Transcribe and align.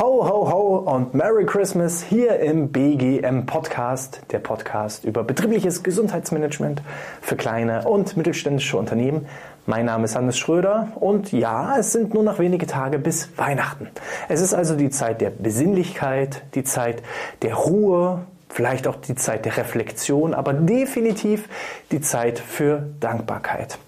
Ho, 0.00 0.26
ho, 0.26 0.50
ho 0.50 0.76
und 0.94 1.12
Merry 1.12 1.44
Christmas 1.44 2.02
hier 2.02 2.40
im 2.40 2.72
BGM 2.72 3.44
Podcast, 3.44 4.22
der 4.30 4.38
Podcast 4.38 5.04
über 5.04 5.22
betriebliches 5.24 5.82
Gesundheitsmanagement 5.82 6.80
für 7.20 7.36
kleine 7.36 7.86
und 7.86 8.16
mittelständische 8.16 8.78
Unternehmen. 8.78 9.26
Mein 9.66 9.84
Name 9.84 10.06
ist 10.06 10.16
Hannes 10.16 10.38
Schröder 10.38 10.88
und 10.94 11.32
ja, 11.32 11.76
es 11.76 11.92
sind 11.92 12.14
nur 12.14 12.22
noch 12.22 12.38
wenige 12.38 12.66
Tage 12.66 12.98
bis 12.98 13.28
Weihnachten. 13.36 13.88
Es 14.30 14.40
ist 14.40 14.54
also 14.54 14.74
die 14.74 14.88
Zeit 14.88 15.20
der 15.20 15.28
Besinnlichkeit, 15.28 16.44
die 16.54 16.64
Zeit 16.64 17.02
der 17.42 17.56
Ruhe, 17.56 18.22
vielleicht 18.50 18.86
auch 18.86 18.96
die 18.96 19.14
Zeit 19.14 19.44
der 19.44 19.56
Reflexion, 19.56 20.34
aber 20.34 20.52
definitiv 20.52 21.48
die 21.92 22.00
Zeit 22.00 22.38
für 22.38 22.88
Dankbarkeit. 23.00 23.78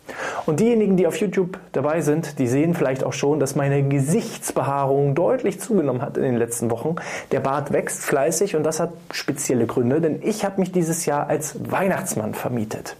Und 0.46 0.60
diejenigen, 0.60 0.96
die 0.96 1.06
auf 1.06 1.16
YouTube 1.16 1.58
dabei 1.72 2.00
sind, 2.00 2.38
die 2.38 2.46
sehen 2.46 2.74
vielleicht 2.74 3.04
auch 3.04 3.12
schon, 3.12 3.40
dass 3.40 3.54
meine 3.54 3.86
Gesichtsbehaarung 3.86 5.14
deutlich 5.14 5.60
zugenommen 5.60 6.02
hat 6.02 6.16
in 6.16 6.22
den 6.22 6.36
letzten 6.36 6.70
Wochen. 6.70 6.96
Der 7.32 7.40
Bart 7.40 7.72
wächst 7.72 8.02
fleißig 8.04 8.56
und 8.56 8.62
das 8.64 8.80
hat 8.80 8.92
spezielle 9.12 9.66
Gründe, 9.66 10.00
denn 10.00 10.20
ich 10.22 10.44
habe 10.44 10.60
mich 10.60 10.72
dieses 10.72 11.06
Jahr 11.06 11.28
als 11.28 11.56
Weihnachtsmann 11.70 12.34
vermietet. 12.34 12.96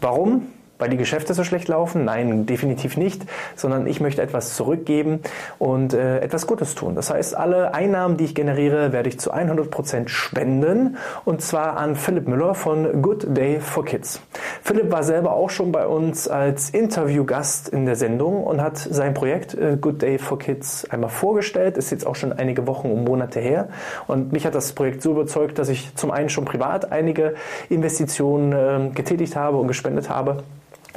Warum? 0.00 0.48
Weil 0.78 0.90
die 0.90 0.96
Geschäfte 0.96 1.34
so 1.34 1.44
schlecht 1.44 1.68
laufen? 1.68 2.04
Nein, 2.04 2.46
definitiv 2.46 2.96
nicht, 2.96 3.22
sondern 3.56 3.86
ich 3.86 4.00
möchte 4.00 4.22
etwas 4.22 4.54
zurückgeben 4.54 5.20
und 5.58 5.94
äh, 5.94 6.20
etwas 6.20 6.46
Gutes 6.46 6.74
tun. 6.74 6.94
Das 6.94 7.10
heißt, 7.10 7.36
alle 7.36 7.74
Einnahmen, 7.74 8.16
die 8.16 8.24
ich 8.24 8.34
generiere, 8.34 8.92
werde 8.92 9.08
ich 9.08 9.18
zu 9.18 9.30
100 9.30 9.70
Prozent 9.70 10.10
spenden 10.10 10.96
und 11.24 11.42
zwar 11.42 11.76
an 11.76 11.96
Philipp 11.96 12.28
Müller 12.28 12.54
von 12.54 13.02
Good 13.02 13.36
Day 13.36 13.60
for 13.60 13.84
Kids. 13.84 14.20
Philipp 14.62 14.90
war 14.90 15.02
selber 15.02 15.32
auch 15.32 15.50
schon 15.50 15.72
bei 15.72 15.86
uns 15.86 16.28
als 16.28 16.70
Interviewgast 16.70 17.68
in 17.68 17.86
der 17.86 17.96
Sendung 17.96 18.44
und 18.44 18.60
hat 18.60 18.76
sein 18.78 19.14
Projekt 19.14 19.54
äh, 19.54 19.76
Good 19.80 20.02
Day 20.02 20.18
for 20.18 20.38
Kids 20.38 20.88
einmal 20.90 21.10
vorgestellt, 21.10 21.76
ist 21.76 21.90
jetzt 21.90 22.06
auch 22.06 22.16
schon 22.16 22.32
einige 22.32 22.66
Wochen 22.66 22.90
und 22.90 23.04
Monate 23.04 23.40
her 23.40 23.68
und 24.06 24.32
mich 24.32 24.46
hat 24.46 24.54
das 24.54 24.72
Projekt 24.72 25.02
so 25.02 25.12
überzeugt, 25.12 25.58
dass 25.58 25.68
ich 25.68 25.94
zum 25.94 26.10
einen 26.10 26.28
schon 26.28 26.44
privat 26.44 26.90
einige 26.92 27.34
Investitionen 27.68 28.52
äh, 28.52 28.90
getätigt 28.94 29.36
habe 29.36 29.56
und 29.58 29.68
gespendet 29.68 30.10
habe 30.10 30.42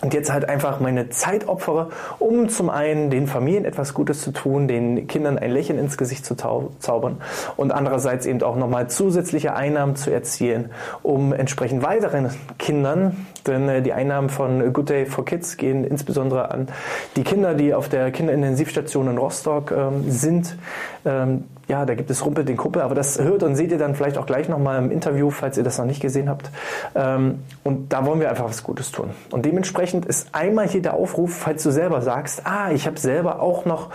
und 0.02 0.14
jetzt 0.14 0.32
halt 0.32 0.48
einfach 0.48 0.80
meine 0.80 1.10
Zeit 1.10 1.48
opfere, 1.48 1.90
um 2.20 2.50
zum 2.50 2.70
einen 2.70 3.10
den 3.10 3.28
Familien 3.28 3.66
etwas 3.66 3.94
Gutes 3.94 4.22
zu 4.22 4.32
tun, 4.32 4.68
den 4.68 5.08
Kindern 5.08 5.40
ein 5.40 5.52
Lächeln 5.52 5.80
ins 5.80 5.98
Gesicht 5.98 6.26
zu 6.26 6.36
zaubern 6.36 7.18
und 7.56 7.72
andererseits 7.72 8.26
eben 8.26 8.42
auch 8.44 8.56
nochmal 8.56 8.90
zusätzliche 8.90 9.56
Einnahmen 9.56 9.96
zu 9.96 10.12
erzielen, 10.12 10.70
um 11.02 11.34
entsprechend 11.34 11.84
weiteren 11.84 12.30
Kindern, 12.60 13.26
denn 13.48 13.70
äh, 13.70 13.82
die 13.82 13.94
Einnahmen 13.94 14.30
von 14.30 14.74
Good 14.74 14.90
Day 14.90 15.06
for 15.06 15.26
Kids 15.26 15.58
gehen 15.58 15.84
insbesondere 15.84 16.52
an 16.52 16.68
die 17.16 17.24
Kinder, 17.24 17.54
die 17.54 17.74
auf 17.74 17.90
der 17.90 18.12
Kinderintensivstation 18.12 19.08
in 19.08 19.18
Rostock 19.18 19.72
ähm, 19.72 20.10
sind, 20.10 20.58
ähm, 21.06 21.46
ja, 21.68 21.86
da 21.86 21.96
gibt 21.96 22.10
es 22.10 22.26
Rumpel 22.26 22.46
den 22.46 22.56
Kuppel, 22.56 22.82
aber 22.82 22.96
das 22.96 23.20
hört 23.20 23.44
und 23.44 23.56
seht 23.56 23.72
ihr 23.72 23.78
dann 23.78 23.94
vielleicht 23.94 24.18
auch 24.18 24.26
gleich 24.26 24.48
nochmal 24.48 24.78
im 24.78 24.90
Interview, 24.90 25.30
falls 25.30 25.58
ihr 25.58 25.64
das 25.64 25.78
noch 25.78 25.86
nicht 25.86 26.02
gesehen 26.02 26.30
habt. 26.30 26.50
Ähm, 26.96 27.40
und 27.64 27.92
da 27.92 28.06
wollen 28.06 28.20
wir 28.22 28.30
einfach 28.30 28.46
was 28.46 28.64
Gutes 28.64 28.92
tun. 28.92 29.10
Und 29.32 29.46
dementsprechend 29.46 30.06
ist 30.06 30.30
einmal 30.34 30.68
hier 30.68 30.82
der 30.82 30.94
Aufruf, 30.94 31.36
falls 31.36 31.64
du 31.64 31.72
selber 31.72 32.02
sagst, 32.02 32.44
ah, 32.46 32.72
ich 32.72 32.88
habe 32.88 32.98
selber 32.98 33.42
auch 33.42 33.66
noch 33.66 33.90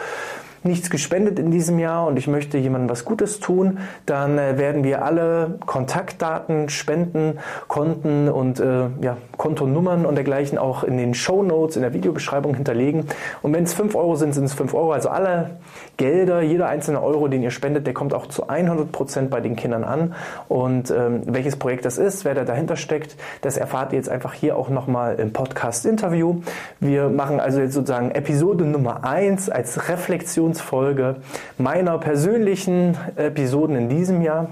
nichts 0.64 0.90
gespendet 0.90 1.38
in 1.38 1.50
diesem 1.50 1.78
Jahr 1.78 2.06
und 2.06 2.16
ich 2.16 2.28
möchte 2.28 2.58
jemandem 2.58 2.88
was 2.88 3.04
Gutes 3.04 3.40
tun, 3.40 3.78
dann 4.06 4.38
äh, 4.38 4.58
werden 4.58 4.84
wir 4.84 5.04
alle 5.04 5.58
Kontaktdaten, 5.66 6.68
Spenden, 6.68 7.38
Konten 7.68 8.28
und 8.28 8.60
äh, 8.60 8.88
ja, 9.00 9.16
Kontonummern 9.36 10.06
und 10.06 10.14
dergleichen 10.14 10.58
auch 10.58 10.84
in 10.84 10.96
den 10.96 11.14
Show 11.14 11.42
Notes, 11.42 11.76
in 11.76 11.82
der 11.82 11.94
Videobeschreibung 11.94 12.54
hinterlegen. 12.54 13.06
Und 13.42 13.52
wenn 13.54 13.64
es 13.64 13.74
5 13.74 13.94
Euro 13.94 14.14
sind, 14.16 14.34
sind 14.34 14.44
es 14.44 14.54
5 14.54 14.74
Euro. 14.74 14.92
Also 14.92 15.08
alle 15.08 15.58
Gelder, 15.96 16.42
jeder 16.42 16.68
einzelne 16.68 17.02
Euro, 17.02 17.28
den 17.28 17.42
ihr 17.42 17.50
spendet, 17.50 17.86
der 17.86 17.94
kommt 17.94 18.14
auch 18.14 18.26
zu 18.26 18.48
100 18.48 18.92
Prozent 18.92 19.30
bei 19.30 19.40
den 19.40 19.56
Kindern 19.56 19.84
an. 19.84 20.14
Und 20.48 20.90
ähm, 20.90 21.22
welches 21.26 21.56
Projekt 21.56 21.84
das 21.84 21.98
ist, 21.98 22.24
wer 22.24 22.34
da 22.34 22.44
dahinter 22.44 22.76
steckt, 22.76 23.16
das 23.40 23.56
erfahrt 23.56 23.92
ihr 23.92 23.98
jetzt 23.98 24.08
einfach 24.08 24.32
hier 24.32 24.56
auch 24.56 24.68
nochmal 24.68 25.16
im 25.18 25.32
Podcast-Interview. 25.32 26.40
Wir 26.80 27.08
machen 27.08 27.40
also 27.40 27.60
jetzt 27.60 27.74
sozusagen 27.74 28.12
Episode 28.12 28.64
Nummer 28.64 29.04
1 29.04 29.50
als 29.50 29.88
Reflexion 29.88 30.51
Reflexionsfolge 30.52 31.16
meiner 31.58 31.98
persönlichen 31.98 32.96
Episoden 33.16 33.76
in 33.76 33.88
diesem 33.88 34.22
Jahr. 34.22 34.48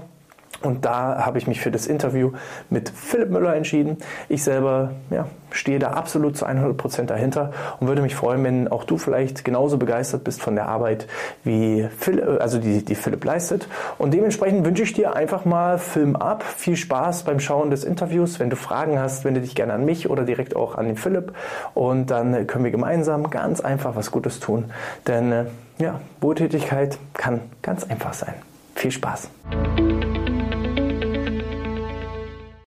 Und 0.61 0.85
da 0.85 1.25
habe 1.25 1.39
ich 1.39 1.47
mich 1.47 1.59
für 1.59 1.71
das 1.71 1.87
Interview 1.87 2.33
mit 2.69 2.89
Philipp 2.89 3.31
Müller 3.31 3.55
entschieden. 3.55 3.97
Ich 4.29 4.43
selber 4.43 4.91
ja, 5.09 5.25
stehe 5.49 5.79
da 5.79 5.91
absolut 5.91 6.37
zu 6.37 6.45
100 6.45 6.77
Prozent 6.77 7.09
dahinter 7.09 7.51
und 7.79 7.87
würde 7.87 8.03
mich 8.03 8.13
freuen, 8.13 8.43
wenn 8.43 8.67
auch 8.67 8.83
du 8.83 8.99
vielleicht 8.99 9.43
genauso 9.43 9.77
begeistert 9.77 10.23
bist 10.23 10.39
von 10.39 10.53
der 10.53 10.67
Arbeit, 10.67 11.07
wie 11.43 11.87
Philipp, 11.97 12.39
also 12.39 12.59
die, 12.59 12.85
die 12.85 12.93
Philipp 12.93 13.25
leistet. 13.25 13.67
Und 13.97 14.13
dementsprechend 14.13 14.63
wünsche 14.63 14.83
ich 14.83 14.93
dir 14.93 15.15
einfach 15.15 15.45
mal 15.45 15.79
Film 15.79 16.15
ab. 16.15 16.43
Viel 16.43 16.75
Spaß 16.75 17.23
beim 17.23 17.39
Schauen 17.39 17.71
des 17.71 17.83
Interviews. 17.83 18.39
Wenn 18.39 18.51
du 18.51 18.55
Fragen 18.55 18.99
hast, 18.99 19.25
wende 19.25 19.41
dich 19.41 19.55
gerne 19.55 19.73
an 19.73 19.83
mich 19.83 20.11
oder 20.11 20.25
direkt 20.25 20.55
auch 20.55 20.75
an 20.75 20.85
den 20.85 20.95
Philipp. 20.95 21.33
Und 21.73 22.11
dann 22.11 22.45
können 22.45 22.65
wir 22.65 22.71
gemeinsam 22.71 23.31
ganz 23.31 23.61
einfach 23.61 23.95
was 23.95 24.11
Gutes 24.11 24.39
tun. 24.39 24.65
Denn 25.07 25.31
äh, 25.31 25.45
ja, 25.81 25.99
Wohltätigkeit 26.21 26.97
kann 27.13 27.41
ganz 27.61 27.83
einfach 27.83 28.13
sein. 28.13 28.35
Viel 28.75 28.91
Spaß. 28.91 29.29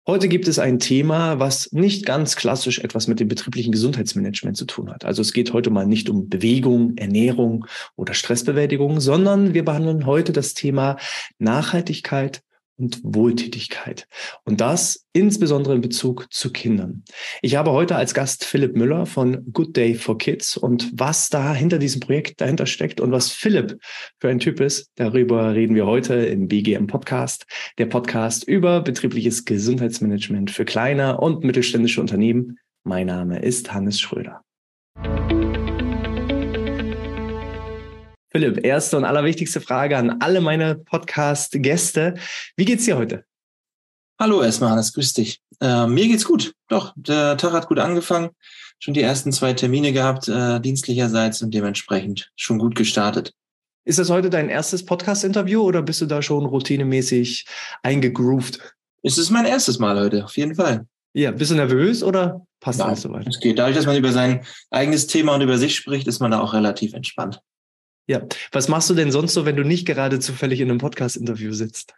Heute 0.05 0.28
gibt 0.28 0.49
es 0.49 0.59
ein 0.59 0.81
Thema, 0.81 1.39
was 1.39 1.71
nicht 1.72 2.06
ganz 2.06 2.34
klassisch 2.34 2.81
etwas 2.81 3.06
mit 3.06 3.21
dem 3.21 3.28
betrieblichen 3.28 3.71
Gesundheitsmanagement 3.71 4.56
zu 4.56 4.65
tun 4.65 4.91
hat. 4.91 5.05
Also 5.05 5.22
es 5.22 5.33
geht 5.33 5.53
heute 5.53 5.71
mal 5.71 5.87
nicht 5.87 6.11
um 6.11 6.28
Bewegung, 6.28 6.97
Ernährung 6.97 7.67
oder 7.97 8.12
Stressbewältigung, 8.12 8.99
sondern 8.99 9.55
wir 9.55 9.65
behandeln 9.65 10.06
heute 10.06 10.33
das 10.33 10.55
Thema 10.55 10.97
Nachhaltigkeit 11.39 12.43
und 12.77 13.00
Wohltätigkeit. 13.03 14.06
Und 14.44 14.60
das 14.60 15.06
insbesondere 15.12 15.75
in 15.75 15.81
Bezug 15.81 16.27
zu 16.33 16.50
Kindern. 16.53 17.05
Ich 17.43 17.56
habe 17.56 17.72
heute 17.72 17.97
als 17.97 18.15
Gast 18.15 18.44
Philipp 18.44 18.77
Müller 18.77 19.06
von 19.06 19.53
Good 19.53 19.77
Day 19.77 19.94
for 19.94 20.19
Kids 20.19 20.56
und 20.56 20.91
was 20.94 21.28
da 21.31 21.55
hinter 21.55 21.78
diesem 21.78 22.00
Projekt 22.00 22.41
dahinter 22.41 22.66
steckt 22.66 23.00
und 23.00 23.12
was 23.12 23.31
Philipp 23.31 23.78
für 24.19 24.28
ein 24.28 24.38
Typ 24.38 24.60
ist, 24.60 24.91
darüber 24.97 25.55
reden 25.55 25.75
wir 25.75 25.87
heute 25.87 26.15
im 26.15 26.49
BGM 26.49 26.87
Podcast, 26.87 27.47
der 27.78 27.87
Podcast 27.87 28.44
über 28.44 28.81
betriebliches 28.81 29.44
Gesundheitsmanagement 29.44 30.50
für 30.50 30.65
kleine 30.65 31.19
und 31.19 31.44
mittelständische 31.44 32.00
Unternehmen. 32.00 32.59
Mein 32.84 33.06
Name 33.06 33.41
ist 33.41 33.72
Hannes 33.72 34.00
Schröder. 34.00 34.43
Philipp, 38.32 38.65
erste 38.65 38.97
und 38.97 39.04
allerwichtigste 39.04 39.60
Frage 39.60 39.98
an 39.98 40.22
alle 40.22 40.41
meine 40.41 40.75
Podcast-Gäste. 40.75 42.15
Wie 42.56 42.65
geht's 42.65 42.87
dir 42.87 42.97
heute? 42.97 43.25
Hallo 44.19 44.43
erstmal, 44.43 44.70
Hannes, 44.70 44.94
grüß 44.94 45.12
dich. 45.12 45.43
Äh, 45.60 45.87
mir 45.87 46.09
geht's 46.09 46.25
gut. 46.25 46.54
Doch, 46.69 46.94
der 46.97 47.37
Tag 47.37 47.53
hat 47.53 47.69
gut 47.69 47.78
angefangen. 47.78 48.31
Schon 48.78 48.94
die 48.94 49.03
ersten 49.03 49.32
zwei 49.32 49.53
Termine 49.53 49.92
gehabt, 49.92 50.28
äh, 50.28 50.60
dienstlicherseits 50.60 51.42
und 51.42 51.53
dementsprechend 51.53 52.32
schon 52.34 52.59
gut 52.59 52.75
gestartet. 52.75 53.34
Ist 53.84 53.98
das 53.98 54.09
heute 54.09 54.31
dein 54.31 54.48
erstes 54.48 54.87
Podcast-Interview 54.87 55.60
oder 55.60 55.82
bist 55.82 56.00
du 56.00 56.06
da 56.06 56.22
schon 56.22 56.47
routinemäßig 56.47 57.44
eingegroovt? 57.82 58.60
Es 59.03 59.19
ist 59.19 59.28
mein 59.28 59.44
erstes 59.44 59.78
Mal 59.78 60.00
heute, 60.00 60.25
auf 60.25 60.38
jeden 60.38 60.54
Fall. 60.54 60.87
Ja, 61.12 61.32
bist 61.32 61.50
du 61.50 61.54
nervös 61.54 62.03
oder 62.03 62.47
passt 62.60 62.78
Nein, 62.78 62.88
alles 62.88 63.03
soweit? 63.03 63.26
Es 63.26 63.41
geht. 63.41 63.59
Dadurch, 63.59 63.76
dass 63.76 63.84
man 63.84 63.97
über 63.97 64.12
sein 64.12 64.42
eigenes 64.71 65.06
Thema 65.06 65.34
und 65.34 65.42
über 65.42 65.59
sich 65.59 65.76
spricht, 65.76 66.06
ist 66.06 66.21
man 66.21 66.31
da 66.31 66.41
auch 66.41 66.54
relativ 66.54 66.94
entspannt. 66.94 67.42
Ja, 68.07 68.23
was 68.51 68.69
machst 68.69 68.91
du 68.91 68.95
denn 68.95 69.13
sonst 69.13 69.35
so, 69.35 69.45
wenn 69.45 69.57
du 69.57 69.65
nicht 69.65 69.87
gerade 69.87 70.19
zufällig 70.21 70.61
in 70.61 70.71
einem 70.71 70.79
Podcast-Interview 70.79 71.53
sitzt? 71.53 71.95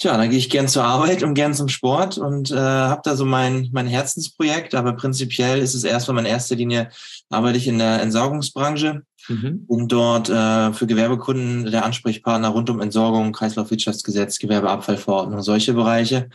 Tja, 0.00 0.16
dann 0.16 0.30
gehe 0.30 0.38
ich 0.38 0.48
gern 0.48 0.68
zur 0.68 0.84
Arbeit 0.84 1.24
und 1.24 1.34
gern 1.34 1.54
zum 1.54 1.66
Sport 1.66 2.18
und 2.18 2.52
äh, 2.52 2.56
habe 2.56 3.00
da 3.02 3.16
so 3.16 3.24
mein, 3.24 3.68
mein 3.72 3.88
Herzensprojekt. 3.88 4.76
Aber 4.76 4.92
prinzipiell 4.92 5.58
ist 5.58 5.74
es 5.74 5.82
erstmal 5.82 6.20
in 6.20 6.30
erster 6.30 6.54
Linie 6.54 6.90
arbeite 7.30 7.58
ich 7.58 7.66
in 7.66 7.78
der 7.78 8.00
Entsorgungsbranche 8.00 9.02
mhm. 9.26 9.64
und 9.66 9.90
dort 9.90 10.28
äh, 10.28 10.72
für 10.72 10.86
Gewerbekunden 10.86 11.68
der 11.70 11.84
Ansprechpartner 11.84 12.48
rund 12.48 12.70
um 12.70 12.80
Entsorgung, 12.80 13.32
Kreislaufwirtschaftsgesetz, 13.32 14.38
Gewerbeabfallverordnung, 14.38 15.42
solche 15.42 15.74
Bereiche. 15.74 16.28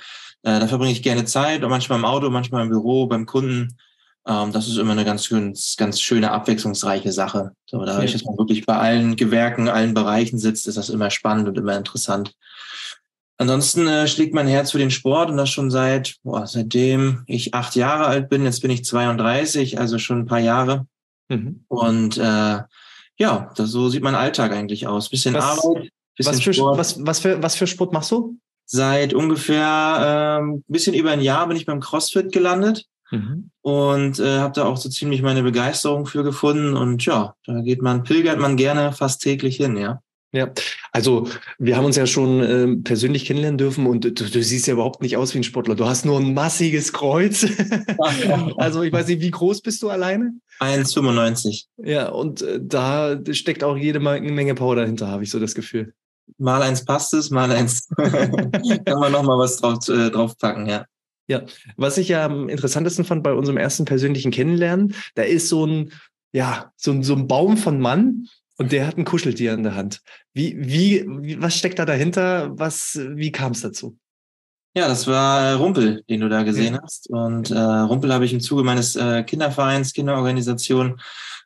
Äh, 0.43 0.59
da 0.59 0.67
verbringe 0.67 0.91
ich 0.91 1.01
gerne 1.01 1.23
Zeit, 1.23 1.61
manchmal 1.61 1.99
im 1.99 2.05
Auto, 2.05 2.29
manchmal 2.29 2.63
im 2.63 2.69
Büro, 2.69 3.07
beim 3.07 3.25
Kunden 3.25 3.77
ähm, 4.27 4.51
das 4.51 4.67
ist 4.67 4.77
immer 4.77 4.93
eine 4.93 5.05
ganz, 5.05 5.27
ganz, 5.29 5.75
ganz 5.77 5.99
schöne, 5.99 6.31
abwechslungsreiche 6.31 7.11
Sache. 7.11 7.51
So, 7.65 7.83
dadurch, 7.83 8.11
ja. 8.11 8.17
dass 8.17 8.25
man 8.25 8.37
wirklich 8.37 8.65
bei 8.65 8.77
allen 8.77 9.15
Gewerken, 9.15 9.67
allen 9.67 9.93
Bereichen 9.93 10.37
sitzt, 10.37 10.67
ist 10.67 10.77
das 10.77 10.89
immer 10.89 11.09
spannend 11.09 11.47
und 11.49 11.57
immer 11.57 11.75
interessant. 11.75 12.33
Ansonsten 13.37 13.87
äh, 13.87 14.07
schlägt 14.07 14.33
mein 14.33 14.47
Herz 14.47 14.71
für 14.71 14.77
den 14.77 14.91
Sport 14.91 15.29
und 15.29 15.37
das 15.37 15.49
schon 15.49 15.71
seit, 15.71 16.15
boah, 16.23 16.47
seitdem 16.47 17.23
ich 17.27 17.53
acht 17.53 17.75
Jahre 17.75 18.05
alt 18.05 18.29
bin. 18.29 18.45
Jetzt 18.45 18.61
bin 18.61 18.71
ich 18.71 18.85
32, 18.85 19.79
also 19.79 19.97
schon 19.97 20.19
ein 20.19 20.25
paar 20.25 20.39
Jahre. 20.39 20.85
Mhm. 21.29 21.65
Und 21.67 22.17
äh, 22.17 22.59
ja, 23.17 23.51
das, 23.55 23.71
so 23.71 23.89
sieht 23.89 24.03
mein 24.03 24.15
Alltag 24.15 24.51
eigentlich 24.53 24.87
aus. 24.87 25.09
Bisschen 25.09 25.33
was, 25.33 25.43
Arbeit, 25.43 25.89
bisschen 26.15 26.33
was 26.33 26.41
für, 26.41 26.53
Sport. 26.53 26.77
Was, 26.77 27.05
was, 27.05 27.19
für, 27.19 27.43
was 27.43 27.55
für 27.55 27.67
Sport 27.67 27.91
machst 27.91 28.11
du? 28.11 28.37
Seit 28.65 29.13
ungefähr 29.13 30.39
ähm, 30.39 30.63
bisschen 30.67 30.93
über 30.93 31.11
ein 31.11 31.21
Jahr 31.21 31.47
bin 31.47 31.57
ich 31.57 31.65
beim 31.65 31.81
CrossFit 31.81 32.31
gelandet. 32.31 32.85
Mhm. 33.13 33.51
Und 33.61 34.19
äh, 34.19 34.39
habe 34.39 34.53
da 34.55 34.65
auch 34.65 34.77
so 34.77 34.89
ziemlich 34.89 35.21
meine 35.21 35.43
Begeisterung 35.43 36.07
für 36.07 36.23
gefunden. 36.23 36.75
Und 36.75 37.05
ja, 37.05 37.35
da 37.45 37.61
geht 37.61 37.81
man, 37.81 38.03
pilgert 38.03 38.39
man 38.39 38.57
gerne 38.57 38.91
fast 38.91 39.21
täglich 39.21 39.57
hin, 39.57 39.77
ja. 39.77 40.01
Ja, 40.35 40.51
also 40.91 41.27
wir 41.59 41.77
haben 41.77 41.85
uns 41.85 41.95
ja 41.95 42.07
schon 42.07 42.41
äh, 42.41 42.75
persönlich 42.83 43.25
kennenlernen 43.25 43.59
dürfen 43.59 43.85
und 43.85 44.03
du, 44.03 44.11
du, 44.11 44.43
siehst 44.43 44.65
ja 44.65 44.73
überhaupt 44.73 45.03
nicht 45.03 45.15
aus 45.15 45.35
wie 45.35 45.37
ein 45.37 45.43
Sportler. 45.43 45.75
Du 45.75 45.85
hast 45.85 46.05
nur 46.05 46.19
ein 46.19 46.33
massiges 46.33 46.91
Kreuz. 46.91 47.45
also 48.57 48.81
ich 48.81 48.91
weiß 48.91 49.09
nicht, 49.09 49.21
wie 49.21 49.29
groß 49.29 49.61
bist 49.61 49.83
du 49.83 49.91
alleine? 49.91 50.33
1,95. 50.59 51.65
Ja, 51.77 52.09
und 52.09 52.41
äh, 52.41 52.59
da 52.59 53.15
steckt 53.31 53.63
auch 53.63 53.77
jede 53.77 53.99
Menge 53.99 54.55
Power 54.55 54.75
dahinter, 54.75 55.07
habe 55.07 55.23
ich 55.23 55.29
so 55.29 55.39
das 55.39 55.53
Gefühl. 55.53 55.93
Mal 56.39 56.63
eins 56.63 56.83
passt 56.83 57.13
es, 57.13 57.29
mal 57.29 57.51
eins 57.51 57.87
kann 57.95 58.99
man 58.99 59.11
noch 59.11 59.21
mal 59.21 59.37
was 59.37 59.57
drauf, 59.57 59.87
äh, 59.87 60.09
draufpacken, 60.09 60.65
ja. 60.65 60.85
Ja, 61.27 61.43
was 61.77 61.97
ich 61.97 62.09
ja 62.09 62.25
am 62.25 62.49
interessantesten 62.49 63.05
fand 63.05 63.23
bei 63.23 63.33
unserem 63.33 63.57
ersten 63.57 63.85
persönlichen 63.85 64.31
Kennenlernen, 64.31 64.95
da 65.15 65.23
ist 65.23 65.49
so 65.49 65.65
ein, 65.65 65.91
ja, 66.33 66.71
so 66.75 66.91
ein, 66.91 67.03
so 67.03 67.15
ein 67.15 67.27
Baum 67.27 67.57
von 67.57 67.79
Mann, 67.79 68.27
und 68.57 68.71
der 68.71 68.85
hat 68.85 68.97
ein 68.97 69.05
Kuscheltier 69.05 69.53
in 69.53 69.63
der 69.63 69.75
Hand. 69.75 70.01
Wie, 70.33 70.55
wie, 70.59 71.05
wie 71.07 71.41
was 71.41 71.57
steckt 71.57 71.79
da 71.79 71.85
dahinter? 71.85 72.51
Was, 72.57 72.99
wie 73.15 73.31
kam 73.31 73.53
es 73.53 73.61
dazu? 73.61 73.97
Ja, 74.75 74.87
das 74.87 75.07
war 75.07 75.55
Rumpel, 75.55 76.03
den 76.09 76.21
du 76.21 76.29
da 76.29 76.43
gesehen 76.43 76.75
ja. 76.75 76.81
hast. 76.81 77.09
Und 77.09 77.51
äh, 77.51 77.59
Rumpel 77.59 78.13
habe 78.13 78.25
ich 78.25 78.33
im 78.33 78.41
Zuge 78.41 78.63
meines 78.63 78.95
äh, 78.95 79.23
Kindervereins, 79.23 79.93
Kinderorganisation 79.93 80.99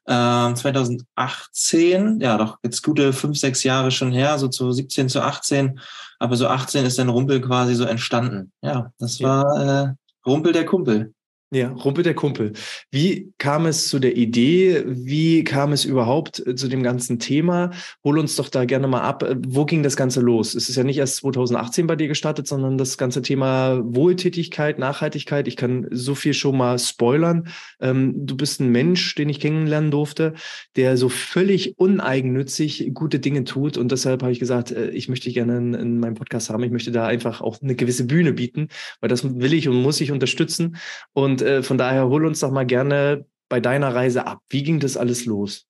äh, 0.05 0.53
2018, 0.53 2.19
ja 2.21 2.37
doch 2.37 2.57
jetzt 2.63 2.83
gute 2.83 3.11
fünf, 3.11 3.37
sechs 3.37 3.63
Jahre 3.63 3.91
schon 3.91 4.13
her, 4.13 4.37
so 4.39 4.47
zu 4.47 4.71
17 4.71 5.09
zu 5.09 5.21
18. 5.21 5.79
Aber 6.19 6.35
so 6.35 6.47
18 6.47 6.85
ist 6.85 6.97
dann 6.99 7.09
Rumpel 7.09 7.41
quasi 7.41 7.75
so 7.75 7.83
entstanden. 7.85 8.51
Ja, 8.61 8.91
das 8.99 9.21
war 9.21 9.85
äh, 9.85 9.93
Rumpel 10.25 10.51
der 10.51 10.65
Kumpel. 10.65 11.13
Ja, 11.49 11.69
Rumpel 11.69 12.03
der 12.03 12.13
Kumpel. 12.13 12.51
Wie 12.91 13.31
kam 13.37 13.67
es 13.67 13.87
zu 13.87 13.99
der 13.99 14.17
Idee? 14.17 14.83
Wie 14.85 15.45
kam 15.45 15.71
es 15.71 15.85
überhaupt 15.85 16.45
äh, 16.45 16.55
zu 16.55 16.67
dem 16.67 16.83
ganzen 16.83 17.19
Thema? 17.19 17.71
Hol 18.03 18.19
uns 18.19 18.35
doch 18.35 18.49
da 18.49 18.65
gerne 18.65 18.89
mal 18.89 18.99
ab. 18.99 19.23
Äh, 19.23 19.37
wo 19.47 19.63
ging 19.63 19.81
das 19.81 19.95
Ganze 19.95 20.19
los? 20.19 20.55
Es 20.55 20.67
ist 20.67 20.75
ja 20.75 20.83
nicht 20.83 20.97
erst 20.97 21.15
2018 21.17 21.87
bei 21.87 21.95
dir 21.95 22.09
gestartet, 22.09 22.47
sondern 22.47 22.77
das 22.77 22.97
ganze 22.97 23.21
Thema 23.21 23.81
Wohltätigkeit, 23.81 24.77
Nachhaltigkeit. 24.77 25.47
Ich 25.47 25.55
kann 25.55 25.87
so 25.89 26.15
viel 26.15 26.33
schon 26.33 26.57
mal 26.57 26.77
spoilern. 26.79 27.47
Ähm, 27.79 28.13
du 28.25 28.35
bist 28.35 28.59
ein 28.59 28.69
Mensch, 28.69 29.15
den 29.15 29.29
ich 29.29 29.39
kennenlernen 29.39 29.89
durfte, 29.89 30.33
der 30.75 30.97
so 30.97 31.07
völlig 31.07 31.79
uneigennützig 31.79 32.91
gute 32.93 33.19
Dinge 33.19 33.45
tut. 33.45 33.77
Und 33.77 33.93
deshalb 33.93 34.21
habe 34.21 34.33
ich 34.33 34.39
gesagt, 34.41 34.71
äh, 34.71 34.89
ich 34.89 35.07
möchte 35.07 35.31
gerne 35.31 35.57
in, 35.59 35.73
in 35.73 35.99
meinem 36.01 36.15
Podcast 36.15 36.49
haben. 36.49 36.63
Ich 36.63 36.71
möchte 36.71 36.91
da 36.91 37.07
einfach 37.07 37.39
auch 37.39 37.61
eine 37.61 37.75
gewisse 37.75 38.03
Bühne 38.03 38.33
bieten, 38.33 38.67
weil 38.99 39.07
das 39.07 39.23
will 39.23 39.53
ich 39.53 39.69
und 39.69 39.81
muss 39.81 40.01
ich 40.01 40.11
unterstützen. 40.11 40.75
Und 41.13 41.36
und 41.37 41.47
äh, 41.47 41.61
von 41.61 41.77
daher 41.77 42.07
hol 42.07 42.25
uns 42.25 42.39
doch 42.39 42.51
mal 42.51 42.65
gerne 42.65 43.25
bei 43.49 43.59
deiner 43.59 43.93
Reise 43.93 44.25
ab. 44.25 44.39
Wie 44.49 44.63
ging 44.63 44.79
das 44.79 44.97
alles 44.97 45.25
los? 45.25 45.65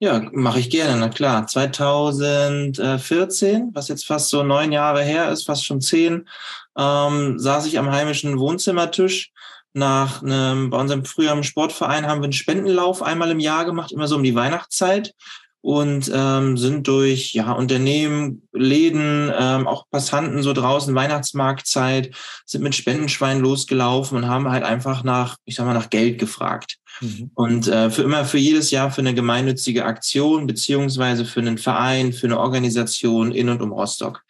Ja, 0.00 0.28
mache 0.32 0.58
ich 0.58 0.68
gerne, 0.68 0.98
na 0.98 1.08
klar. 1.08 1.46
2014, 1.46 3.70
was 3.72 3.88
jetzt 3.88 4.06
fast 4.06 4.28
so 4.28 4.42
neun 4.42 4.72
Jahre 4.72 5.02
her 5.02 5.30
ist, 5.30 5.44
fast 5.44 5.64
schon 5.64 5.80
zehn, 5.80 6.28
ähm, 6.76 7.38
saß 7.38 7.64
ich 7.66 7.78
am 7.78 7.90
heimischen 7.90 8.38
Wohnzimmertisch. 8.38 9.32
Nach 9.74 10.22
einem, 10.22 10.68
bei 10.68 10.78
unserem 10.78 11.06
früheren 11.06 11.44
Sportverein 11.44 12.06
haben 12.06 12.20
wir 12.20 12.24
einen 12.24 12.34
Spendenlauf 12.34 13.02
einmal 13.02 13.30
im 13.30 13.40
Jahr 13.40 13.64
gemacht, 13.64 13.92
immer 13.92 14.06
so 14.06 14.16
um 14.16 14.22
die 14.22 14.34
Weihnachtszeit 14.34 15.14
und 15.62 16.10
ähm, 16.12 16.58
sind 16.58 16.86
durch 16.88 17.32
ja 17.32 17.52
Unternehmen, 17.52 18.46
Läden, 18.52 19.32
ähm, 19.38 19.66
auch 19.66 19.88
Passanten 19.90 20.42
so 20.42 20.52
draußen 20.52 20.94
Weihnachtsmarktzeit, 20.94 22.14
sind 22.44 22.62
mit 22.62 22.74
Spendenschwein 22.74 23.40
losgelaufen 23.40 24.18
und 24.18 24.28
haben 24.28 24.50
halt 24.50 24.64
einfach 24.64 25.04
nach, 25.04 25.36
ich 25.44 25.54
sag 25.54 25.64
mal, 25.64 25.72
nach 25.74 25.88
Geld 25.88 26.18
gefragt. 26.18 26.78
Mhm. 27.00 27.30
Und 27.34 27.68
äh, 27.68 27.90
für 27.90 28.02
immer, 28.02 28.24
für 28.24 28.38
jedes 28.38 28.70
Jahr 28.72 28.90
für 28.90 29.00
eine 29.00 29.14
gemeinnützige 29.14 29.84
Aktion 29.84 30.46
beziehungsweise 30.46 31.24
für 31.24 31.40
einen 31.40 31.58
Verein, 31.58 32.12
für 32.12 32.26
eine 32.26 32.38
Organisation 32.40 33.32
in 33.32 33.48
und 33.48 33.62
um 33.62 33.72
Rostock. 33.72 34.22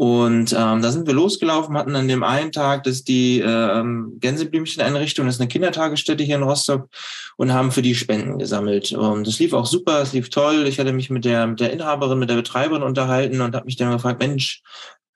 Und 0.00 0.54
ähm, 0.54 0.80
da 0.80 0.92
sind 0.92 1.06
wir 1.06 1.12
losgelaufen, 1.12 1.76
hatten 1.76 1.94
an 1.94 2.08
dem 2.08 2.22
einen 2.22 2.52
Tag 2.52 2.84
das 2.84 3.04
die 3.04 3.40
ähm, 3.40 4.16
Gänseblümchen-Einrichtung, 4.18 5.26
das 5.26 5.34
ist 5.34 5.42
eine 5.42 5.48
Kindertagesstätte 5.48 6.24
hier 6.24 6.36
in 6.36 6.42
Rostock, 6.42 6.88
und 7.36 7.52
haben 7.52 7.70
für 7.70 7.82
die 7.82 7.94
Spenden 7.94 8.38
gesammelt. 8.38 8.92
Und 8.92 9.26
das 9.26 9.38
lief 9.38 9.52
auch 9.52 9.66
super, 9.66 10.00
es 10.00 10.14
lief 10.14 10.30
toll. 10.30 10.66
Ich 10.66 10.80
hatte 10.80 10.94
mich 10.94 11.10
mit 11.10 11.26
der, 11.26 11.46
mit 11.46 11.60
der 11.60 11.70
Inhaberin, 11.74 12.18
mit 12.18 12.30
der 12.30 12.36
Betreiberin 12.36 12.82
unterhalten 12.82 13.42
und 13.42 13.54
habe 13.54 13.66
mich 13.66 13.76
dann 13.76 13.92
gefragt, 13.92 14.20
Mensch, 14.20 14.62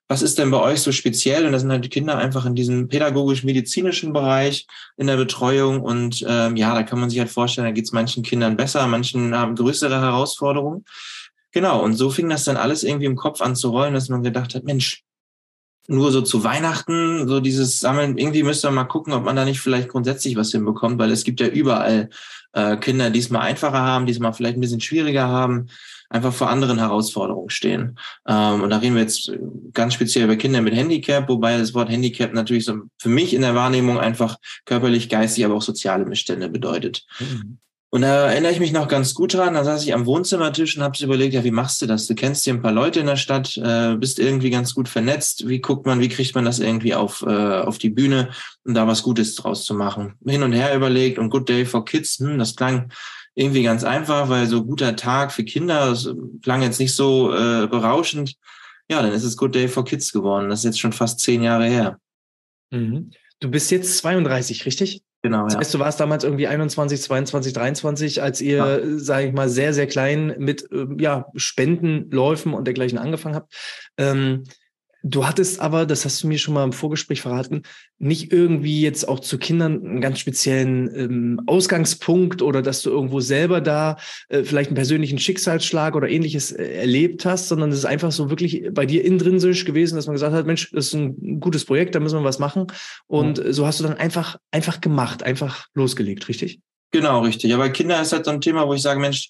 was 0.07 0.21
ist 0.21 0.37
denn 0.37 0.51
bei 0.51 0.61
euch 0.61 0.81
so 0.81 0.91
speziell? 0.91 1.47
Und 1.47 1.53
da 1.53 1.57
sind 1.57 1.71
halt 1.71 1.83
die 1.83 1.89
Kinder 1.89 2.19
einfach 2.19 2.45
in 2.45 2.53
diesem 2.53 2.87
pädagogisch-medizinischen 2.87 4.13
Bereich 4.13 4.67
in 4.97 5.07
der 5.07 5.17
Betreuung. 5.17 5.81
Und 5.81 6.23
ähm, 6.27 6.57
ja, 6.57 6.75
da 6.75 6.83
kann 6.83 6.99
man 6.99 7.09
sich 7.09 7.17
halt 7.17 7.31
vorstellen, 7.31 7.65
da 7.65 7.71
geht 7.71 7.85
es 7.85 7.91
manchen 7.91 8.21
Kindern 8.21 8.55
besser, 8.55 8.85
manchen 8.85 9.35
haben 9.35 9.55
größere 9.55 9.99
Herausforderungen. 9.99 10.85
Genau, 11.55 11.81
und 11.81 11.93
so 11.93 12.09
fing 12.09 12.27
das 12.27 12.43
dann 12.43 12.57
alles 12.57 12.83
irgendwie 12.83 13.05
im 13.05 13.15
Kopf 13.15 13.39
an 13.39 13.55
zu 13.55 13.69
rollen, 13.69 13.93
dass 13.93 14.09
man 14.09 14.23
gedacht 14.23 14.55
hat, 14.55 14.65
Mensch, 14.65 15.05
nur 15.87 16.11
so 16.11 16.21
zu 16.21 16.43
Weihnachten, 16.43 17.29
so 17.29 17.39
dieses 17.39 17.79
Sammeln, 17.79 18.17
irgendwie 18.17 18.43
müsste 18.43 18.67
man 18.67 18.75
mal 18.75 18.83
gucken, 18.83 19.13
ob 19.13 19.23
man 19.23 19.37
da 19.37 19.45
nicht 19.45 19.61
vielleicht 19.61 19.87
grundsätzlich 19.87 20.35
was 20.35 20.51
hinbekommt, 20.51 20.99
weil 20.99 21.11
es 21.11 21.23
gibt 21.23 21.39
ja 21.39 21.47
überall 21.47 22.09
äh, 22.51 22.75
Kinder, 22.75 23.09
die 23.09 23.19
es 23.19 23.29
mal 23.29 23.39
einfacher 23.39 23.79
haben, 23.79 24.05
die 24.05 24.11
es 24.11 24.19
mal 24.19 24.33
vielleicht 24.33 24.57
ein 24.57 24.59
bisschen 24.59 24.81
schwieriger 24.81 25.29
haben, 25.29 25.67
einfach 26.09 26.33
vor 26.33 26.49
anderen 26.49 26.77
Herausforderungen 26.77 27.49
stehen. 27.49 27.97
Ähm, 28.27 28.61
und 28.61 28.69
da 28.69 28.79
reden 28.79 28.95
wir 28.95 29.03
jetzt 29.03 29.31
ganz 29.71 29.93
speziell 29.93 30.25
über 30.25 30.35
Kinder 30.35 30.61
mit 30.61 30.75
Handicap, 30.75 31.29
wobei 31.29 31.57
das 31.57 31.73
Wort 31.73 31.87
Handicap 31.87 32.33
natürlich 32.33 32.65
so 32.65 32.81
für 32.97 33.07
mich 33.07 33.33
in 33.33 33.43
der 33.43 33.55
Wahrnehmung 33.55 33.97
einfach 33.97 34.35
körperlich, 34.65 35.07
geistig, 35.07 35.45
aber 35.45 35.55
auch 35.55 35.61
soziale 35.61 36.05
Missstände 36.05 36.49
bedeutet. 36.49 37.05
Mhm. 37.21 37.59
Und 37.91 38.01
da 38.01 38.29
erinnere 38.29 38.51
ich 38.51 38.59
mich 38.59 38.73
noch 38.73 38.87
ganz 38.87 39.13
gut 39.13 39.33
dran. 39.33 39.53
Da 39.53 39.63
saß 39.63 39.83
ich 39.83 39.93
am 39.93 40.05
Wohnzimmertisch 40.05 40.75
und 40.75 40.83
habe 40.83 41.01
überlegt, 41.01 41.33
ja, 41.33 41.43
wie 41.43 41.51
machst 41.51 41.81
du 41.81 41.85
das? 41.85 42.07
Du 42.07 42.15
kennst 42.15 42.43
hier 42.43 42.53
ein 42.53 42.61
paar 42.61 42.73
Leute 42.73 42.99
in 42.99 43.05
der 43.05 43.15
Stadt, 43.15 43.55
äh, 43.57 43.95
bist 43.95 44.19
irgendwie 44.19 44.49
ganz 44.49 44.73
gut 44.73 44.89
vernetzt. 44.89 45.47
Wie 45.47 45.59
guckt 45.59 45.85
man, 45.85 46.01
wie 46.01 46.09
kriegt 46.09 46.35
man 46.35 46.45
das 46.45 46.59
irgendwie 46.59 46.93
auf, 46.93 47.21
äh, 47.21 47.59
auf 47.59 47.77
die 47.77 47.89
Bühne, 47.89 48.31
um 48.65 48.73
da 48.73 48.87
was 48.87 49.03
Gutes 49.03 49.35
draus 49.35 49.63
zu 49.63 49.75
machen? 49.75 50.15
Hin 50.25 50.43
und 50.43 50.51
her 50.51 50.75
überlegt 50.75 51.19
und 51.19 51.29
Good 51.29 51.47
Day 51.47 51.65
for 51.65 51.85
Kids, 51.85 52.19
hm, 52.19 52.37
das 52.37 52.55
klang 52.55 52.91
irgendwie 53.35 53.63
ganz 53.63 53.83
einfach, 53.83 54.29
weil 54.29 54.47
so 54.47 54.65
guter 54.65 54.95
Tag 54.95 55.31
für 55.31 55.43
Kinder, 55.43 55.89
das 55.89 56.09
klang 56.41 56.61
jetzt 56.63 56.79
nicht 56.79 56.95
so 56.95 57.33
äh, 57.33 57.67
berauschend. 57.67 58.35
Ja, 58.89 59.01
dann 59.01 59.11
ist 59.11 59.23
es 59.23 59.37
Good 59.37 59.55
Day 59.55 59.67
for 59.67 59.85
Kids 59.85 60.11
geworden. 60.11 60.49
Das 60.49 60.59
ist 60.59 60.65
jetzt 60.65 60.79
schon 60.79 60.93
fast 60.93 61.19
zehn 61.19 61.43
Jahre 61.43 61.65
her. 61.65 61.99
Mhm. 62.71 63.11
Du 63.39 63.49
bist 63.49 63.71
jetzt 63.71 63.97
32, 63.97 64.65
richtig? 64.65 65.01
Genau. 65.25 65.45
Das 65.45 65.57
heißt, 65.57 65.73
du 65.73 65.79
warst 65.79 65.99
damals 65.99 66.23
irgendwie 66.23 66.45
21, 66.45 67.01
22, 67.01 67.51
23, 67.51 68.21
als 68.21 68.41
ihr, 68.41 68.57
ja. 68.57 68.79
sage 68.99 69.25
ich 69.25 69.33
mal, 69.33 69.49
sehr, 69.49 69.73
sehr 69.73 69.87
klein 69.87 70.35
mit 70.37 70.69
ähm, 70.71 70.97
ja, 70.99 71.25
Spendenläufen 71.35 72.53
und 72.53 72.65
dergleichen 72.65 72.99
angefangen 72.99 73.33
habt. 73.33 73.51
Ähm, 73.97 74.43
Du 75.07 75.27
hattest 75.27 75.59
aber, 75.59 75.85
das 75.85 76.03
hast 76.03 76.23
du 76.23 76.27
mir 76.27 76.39
schon 76.39 76.55
mal 76.55 76.63
im 76.63 76.73
Vorgespräch 76.73 77.21
verraten, 77.21 77.61
nicht 77.99 78.33
irgendwie 78.33 78.81
jetzt 78.81 79.07
auch 79.07 79.19
zu 79.19 79.37
Kindern 79.37 79.85
einen 79.85 80.01
ganz 80.01 80.17
speziellen 80.17 80.89
ähm, 80.95 81.41
Ausgangspunkt 81.45 82.41
oder 82.41 82.63
dass 82.63 82.81
du 82.81 82.89
irgendwo 82.89 83.19
selber 83.19 83.61
da 83.61 83.97
äh, 84.29 84.43
vielleicht 84.43 84.71
einen 84.71 84.77
persönlichen 84.77 85.19
Schicksalsschlag 85.19 85.95
oder 85.95 86.09
ähnliches 86.09 86.51
äh, 86.51 86.63
erlebt 86.63 87.23
hast, 87.23 87.49
sondern 87.49 87.69
es 87.69 87.77
ist 87.77 87.85
einfach 87.85 88.11
so 88.11 88.31
wirklich 88.31 88.67
bei 88.71 88.87
dir 88.87 89.05
intrinsisch 89.05 89.63
gewesen, 89.63 89.95
dass 89.95 90.07
man 90.07 90.15
gesagt 90.15 90.33
hat, 90.33 90.47
Mensch, 90.47 90.71
das 90.71 90.87
ist 90.87 90.95
ein 90.95 91.39
gutes 91.39 91.65
Projekt, 91.65 91.93
da 91.93 91.99
müssen 91.99 92.17
wir 92.17 92.23
was 92.23 92.39
machen. 92.39 92.65
Und 93.05 93.37
mhm. 93.37 93.53
so 93.53 93.67
hast 93.67 93.79
du 93.79 93.83
dann 93.83 93.97
einfach, 93.97 94.37
einfach 94.49 94.81
gemacht, 94.81 95.21
einfach 95.21 95.67
losgelegt, 95.75 96.27
richtig? 96.29 96.61
Genau, 96.89 97.21
richtig. 97.21 97.53
Aber 97.53 97.69
Kinder 97.69 98.01
ist 98.01 98.11
halt 98.11 98.25
so 98.25 98.31
ein 98.31 98.41
Thema, 98.41 98.67
wo 98.67 98.73
ich 98.73 98.81
sage, 98.81 98.99
Mensch, 98.99 99.29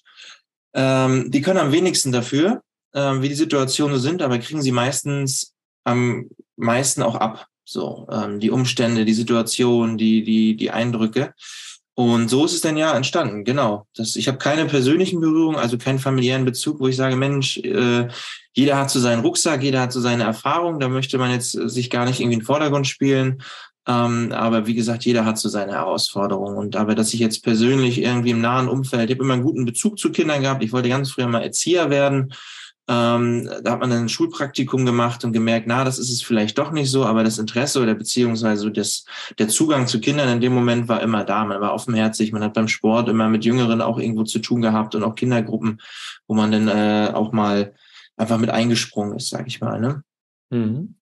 ähm, 0.74 1.30
die 1.30 1.42
können 1.42 1.58
am 1.58 1.72
wenigsten 1.72 2.12
dafür, 2.12 2.62
ähm, 2.94 3.20
wie 3.20 3.28
die 3.28 3.34
Situationen 3.34 3.98
so 3.98 4.00
sind, 4.00 4.22
aber 4.22 4.38
kriegen 4.38 4.62
sie 4.62 4.72
meistens 4.72 5.52
am 5.86 6.28
meisten 6.56 7.02
auch 7.02 7.14
ab. 7.14 7.46
So, 7.64 8.06
ähm, 8.12 8.38
die 8.38 8.50
Umstände, 8.50 9.04
die 9.04 9.14
Situation, 9.14 9.98
die, 9.98 10.22
die, 10.22 10.56
die 10.56 10.70
Eindrücke. 10.70 11.34
Und 11.94 12.28
so 12.28 12.44
ist 12.44 12.52
es 12.52 12.60
dann 12.60 12.76
ja 12.76 12.94
entstanden, 12.94 13.42
genau. 13.42 13.86
Das, 13.96 14.16
ich 14.16 14.28
habe 14.28 14.38
keine 14.38 14.66
persönlichen 14.66 15.20
Berührungen, 15.20 15.58
also 15.58 15.78
keinen 15.78 15.98
familiären 15.98 16.44
Bezug, 16.44 16.78
wo 16.78 16.88
ich 16.88 16.96
sage, 16.96 17.16
Mensch, 17.16 17.56
äh, 17.58 18.08
jeder 18.52 18.78
hat 18.78 18.90
so 18.90 19.00
seinen 19.00 19.22
Rucksack, 19.22 19.62
jeder 19.62 19.80
hat 19.80 19.92
so 19.92 20.00
seine 20.00 20.24
Erfahrung, 20.24 20.78
da 20.78 20.88
möchte 20.88 21.16
man 21.18 21.30
jetzt 21.30 21.52
sich 21.52 21.88
gar 21.88 22.04
nicht 22.04 22.20
irgendwie 22.20 22.34
in 22.34 22.40
den 22.40 22.46
Vordergrund 22.46 22.86
spielen. 22.86 23.42
Ähm, 23.88 24.30
aber 24.32 24.66
wie 24.66 24.74
gesagt, 24.74 25.04
jeder 25.04 25.24
hat 25.24 25.38
so 25.38 25.48
seine 25.48 25.72
Herausforderungen. 25.72 26.56
Und 26.56 26.76
aber, 26.76 26.94
dass 26.94 27.14
ich 27.14 27.20
jetzt 27.20 27.42
persönlich 27.42 28.00
irgendwie 28.02 28.30
im 28.30 28.40
nahen 28.40 28.68
Umfeld, 28.68 29.08
ich 29.08 29.16
habe 29.16 29.24
immer 29.24 29.34
einen 29.34 29.44
guten 29.44 29.64
Bezug 29.64 29.98
zu 29.98 30.12
Kindern 30.12 30.42
gehabt, 30.42 30.62
ich 30.62 30.72
wollte 30.72 30.88
ganz 30.88 31.10
früher 31.10 31.28
mal 31.28 31.42
Erzieher 31.42 31.88
werden 31.90 32.34
ähm, 32.88 33.48
da 33.62 33.72
hat 33.72 33.80
man 33.80 33.90
dann 33.90 34.02
ein 34.02 34.08
Schulpraktikum 34.08 34.86
gemacht 34.86 35.24
und 35.24 35.32
gemerkt, 35.32 35.66
na, 35.66 35.82
das 35.82 35.98
ist 35.98 36.10
es 36.10 36.22
vielleicht 36.22 36.56
doch 36.58 36.70
nicht 36.70 36.90
so, 36.90 37.04
aber 37.04 37.24
das 37.24 37.38
Interesse 37.38 37.80
oder 37.80 37.94
beziehungsweise 37.94 38.70
das, 38.70 39.04
der 39.38 39.48
Zugang 39.48 39.88
zu 39.88 40.00
Kindern 40.00 40.28
in 40.28 40.40
dem 40.40 40.54
Moment 40.54 40.88
war 40.88 41.02
immer 41.02 41.24
da. 41.24 41.44
Man 41.44 41.60
war 41.60 41.74
offenherzig, 41.74 42.32
man 42.32 42.44
hat 42.44 42.54
beim 42.54 42.68
Sport 42.68 43.08
immer 43.08 43.28
mit 43.28 43.44
Jüngeren 43.44 43.80
auch 43.80 43.98
irgendwo 43.98 44.22
zu 44.22 44.38
tun 44.38 44.60
gehabt 44.62 44.94
und 44.94 45.02
auch 45.02 45.16
Kindergruppen, 45.16 45.80
wo 46.28 46.34
man 46.34 46.52
dann 46.52 46.68
äh, 46.68 47.10
auch 47.12 47.32
mal 47.32 47.74
einfach 48.16 48.38
mit 48.38 48.50
eingesprungen 48.50 49.16
ist, 49.16 49.30
sag 49.30 49.48
ich 49.48 49.60
mal. 49.60 49.80
Ne? 49.80 50.02
Mhm. 50.50 50.94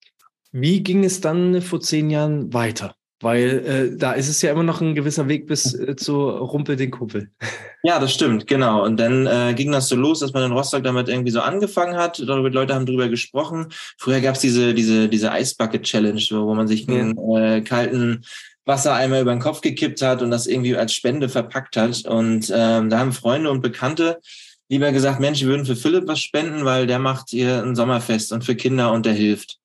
Wie 0.52 0.82
ging 0.82 1.04
es 1.04 1.20
dann 1.20 1.60
vor 1.60 1.80
zehn 1.80 2.08
Jahren 2.10 2.52
weiter? 2.54 2.94
Weil 3.24 3.92
äh, 3.94 3.96
da 3.96 4.12
ist 4.12 4.28
es 4.28 4.42
ja 4.42 4.52
immer 4.52 4.62
noch 4.62 4.82
ein 4.82 4.94
gewisser 4.94 5.28
Weg 5.28 5.46
bis 5.46 5.74
äh, 5.74 5.96
zu 5.96 6.28
Rumpel 6.28 6.76
den 6.76 6.90
Kumpel. 6.90 7.30
Ja, 7.86 7.98
das 7.98 8.14
stimmt, 8.14 8.46
genau. 8.46 8.82
Und 8.82 8.98
dann 8.98 9.26
äh, 9.26 9.52
ging 9.54 9.70
das 9.70 9.90
so 9.90 9.96
los, 9.96 10.20
dass 10.20 10.32
man 10.32 10.42
in 10.42 10.52
Rostock 10.52 10.82
damit 10.84 11.10
irgendwie 11.10 11.30
so 11.30 11.42
angefangen 11.42 11.98
hat. 11.98 12.16
Leute 12.18 12.74
haben 12.74 12.86
drüber 12.86 13.08
gesprochen. 13.08 13.66
Früher 13.98 14.22
gab's 14.22 14.40
diese, 14.40 14.72
diese, 14.72 15.10
diese 15.10 15.30
Eisbucket-Challenge, 15.30 16.22
wo 16.30 16.54
man 16.54 16.66
sich 16.66 16.88
einen 16.88 17.18
äh, 17.36 17.60
kalten 17.60 18.24
Wassereimer 18.64 19.20
über 19.20 19.32
den 19.32 19.40
Kopf 19.42 19.60
gekippt 19.60 20.00
hat 20.00 20.22
und 20.22 20.30
das 20.30 20.46
irgendwie 20.46 20.74
als 20.74 20.94
Spende 20.94 21.28
verpackt 21.28 21.76
hat. 21.76 22.06
Und 22.06 22.50
ähm, 22.56 22.88
da 22.88 22.98
haben 22.98 23.12
Freunde 23.12 23.50
und 23.50 23.60
Bekannte 23.60 24.18
lieber 24.70 24.90
gesagt, 24.92 25.20
Mensch, 25.20 25.42
wir 25.42 25.48
würden 25.48 25.66
für 25.66 25.76
Philipp 25.76 26.08
was 26.08 26.20
spenden, 26.20 26.64
weil 26.64 26.86
der 26.86 26.98
macht 26.98 27.28
hier 27.28 27.62
ein 27.62 27.76
Sommerfest 27.76 28.32
und 28.32 28.44
für 28.44 28.54
Kinder 28.54 28.92
und 28.92 29.04
der 29.04 29.12
hilft. 29.12 29.58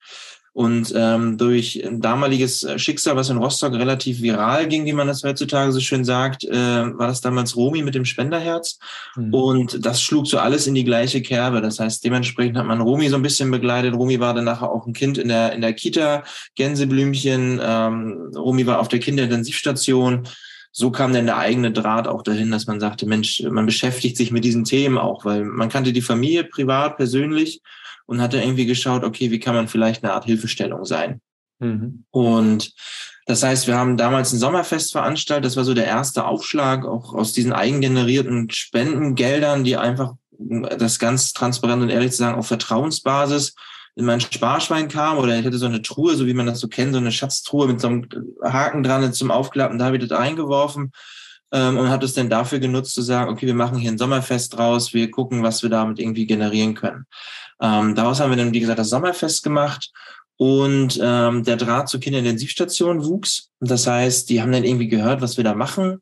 Und 0.54 0.94
ähm, 0.96 1.38
durch 1.38 1.84
ein 1.86 2.02
damaliges 2.02 2.68
Schicksal, 2.78 3.16
was 3.16 3.30
in 3.30 3.38
Rostock 3.38 3.74
relativ 3.74 4.22
viral 4.22 4.68
ging, 4.68 4.86
wie 4.86 4.94
man 4.94 5.08
das 5.08 5.24
heutzutage 5.24 5.72
so 5.72 5.80
schön 5.80 6.04
sagt, 6.04 6.44
äh, 6.44 6.54
war 6.54 7.08
das 7.08 7.22
damals 7.22 7.56
Romi 7.56 7.82
mit 7.84 7.96
dem 7.96 8.06
Spenderherz. 8.06 8.80
Mhm. 9.16 9.34
Und 9.34 9.86
das 9.86 10.02
schlug 10.02 10.28
so 10.28 10.38
alles 10.40 10.68
in 10.68 10.76
die 10.76 10.84
gleiche 10.84 11.22
Kerbe. 11.22 11.62
Das 11.62 11.80
heißt, 11.80 12.04
dementsprechend 12.04 12.58
hat 12.58 12.66
man 12.66 12.82
Romi 12.82 13.10
so 13.10 13.16
ein 13.16 13.22
bisschen 13.22 13.52
begleitet. 13.52 13.94
Romi 13.94 14.20
war 14.20 14.34
dann 14.34 14.46
nachher 14.46 14.72
auch 14.72 14.86
ein 14.86 14.94
Kind 14.94 15.18
in 15.18 15.28
der, 15.28 15.54
in 15.54 15.62
der 15.62 15.74
Kita, 15.74 16.24
Gänseblümchen. 16.56 17.60
Ähm, 17.64 18.32
Romi 18.36 18.66
war 18.66 18.80
auf 18.80 18.88
der 18.88 19.00
Kinderintensivstation 19.00 20.28
so 20.72 20.92
kam 20.92 21.14
dann 21.14 21.26
der 21.26 21.38
eigene 21.38 21.72
Draht 21.72 22.08
auch 22.08 22.22
dahin, 22.22 22.52
dass 22.52 22.68
man 22.68 22.80
sagte, 22.80 23.08
Mensch, 23.08 23.42
man 23.50 23.66
beschäftigt 23.66 24.16
sich 24.16 24.32
mit 24.32 24.44
diesen 24.44 24.66
Themen 24.66 24.98
auch, 24.98 25.26
weil 25.26 25.44
man 25.44 25.70
kannte 25.70 25.94
die 25.94 26.02
Familie 26.02 26.44
privat, 26.44 26.98
persönlich 26.98 27.62
und 28.10 28.22
hat 28.22 28.34
dann 28.34 28.42
irgendwie 28.42 28.66
geschaut, 28.66 29.04
okay, 29.04 29.30
wie 29.30 29.40
kann 29.40 29.54
man 29.54 29.68
vielleicht 29.68 30.04
eine 30.04 30.14
Art 30.14 30.26
Hilfestellung 30.26 30.84
sein? 30.84 31.22
Mhm. 31.60 32.06
Und 32.10 32.74
das 33.28 33.44
heißt, 33.44 33.68
wir 33.68 33.78
haben 33.78 33.98
damals 33.98 34.34
ein 34.34 34.40
Sommerfest 34.40 34.92
veranstaltet. 34.92 35.46
Das 35.46 35.58
war 35.58 35.64
so 35.64 35.76
der 35.76 35.86
erste 35.86 36.26
Aufschlag, 36.26 36.88
auch 36.88 37.14
aus 37.14 37.34
diesen 37.34 37.54
eigengenerierten 37.54 38.50
Spendengeldern, 38.50 39.64
die 39.64 39.78
einfach, 39.78 40.14
das 40.40 40.98
ganz 40.98 41.34
transparent 41.34 41.84
und 41.84 41.90
ehrlich 41.90 42.12
zu 42.12 42.18
sagen, 42.18 42.40
auf 42.40 42.48
Vertrauensbasis 42.48 43.54
in 43.96 44.06
mein 44.06 44.22
Sparschwein 44.22 44.88
kam 44.88 45.20
oder 45.20 45.38
ich 45.38 45.46
hatte 45.46 45.58
so 45.60 45.68
eine 45.68 45.84
Truhe, 45.84 46.16
so 46.16 46.26
wie 46.26 46.34
man 46.34 46.48
das 46.48 46.62
so 46.62 46.68
kennt, 46.68 46.94
so 46.94 47.00
eine 47.00 47.12
Schatztruhe 47.12 47.68
mit 47.68 47.80
so 47.80 47.90
einem 47.90 48.08
Haken 48.42 48.82
dran 48.82 49.14
zum 49.14 49.30
Aufklappen, 49.30 49.78
da 49.78 49.86
habe 49.86 49.98
ich 49.98 50.08
das 50.08 50.18
eingeworfen 50.18 50.94
ähm, 51.52 51.78
und 51.78 51.90
hat 51.90 52.04
es 52.04 52.14
dann 52.14 52.30
dafür 52.30 52.60
genutzt 52.60 52.94
zu 52.94 53.02
sagen, 53.02 53.30
okay, 53.30 53.46
wir 53.46 53.54
machen 53.54 53.78
hier 53.78 53.92
ein 53.92 53.98
Sommerfest 53.98 54.58
draus, 54.58 54.94
wir 54.94 55.12
gucken, 55.12 55.44
was 55.44 55.62
wir 55.62 55.70
damit 55.70 56.00
irgendwie 56.00 56.26
generieren 56.26 56.76
können. 56.76 57.06
Ähm, 57.62 57.96
daraus 57.96 58.20
haben 58.20 58.30
wir 58.30 58.38
dann, 58.38 58.54
wie 58.54 58.60
gesagt, 58.60 58.80
das 58.80 58.90
Sommerfest 58.90 59.44
gemacht 59.44 59.92
und 60.38 61.00
ähm, 61.02 61.44
der 61.44 61.58
Draht 61.58 61.90
zur 61.90 62.00
Kinderintensivstation 62.00 63.04
wuchs. 63.04 63.50
Das 63.60 63.88
heißt, 63.88 64.30
die 64.30 64.42
haben 64.42 64.52
dann 64.52 64.64
irgendwie 64.64 64.88
gehört, 64.88 65.22
was 65.22 65.38
wir 65.38 65.44
da 65.44 65.54
machen. 65.54 66.02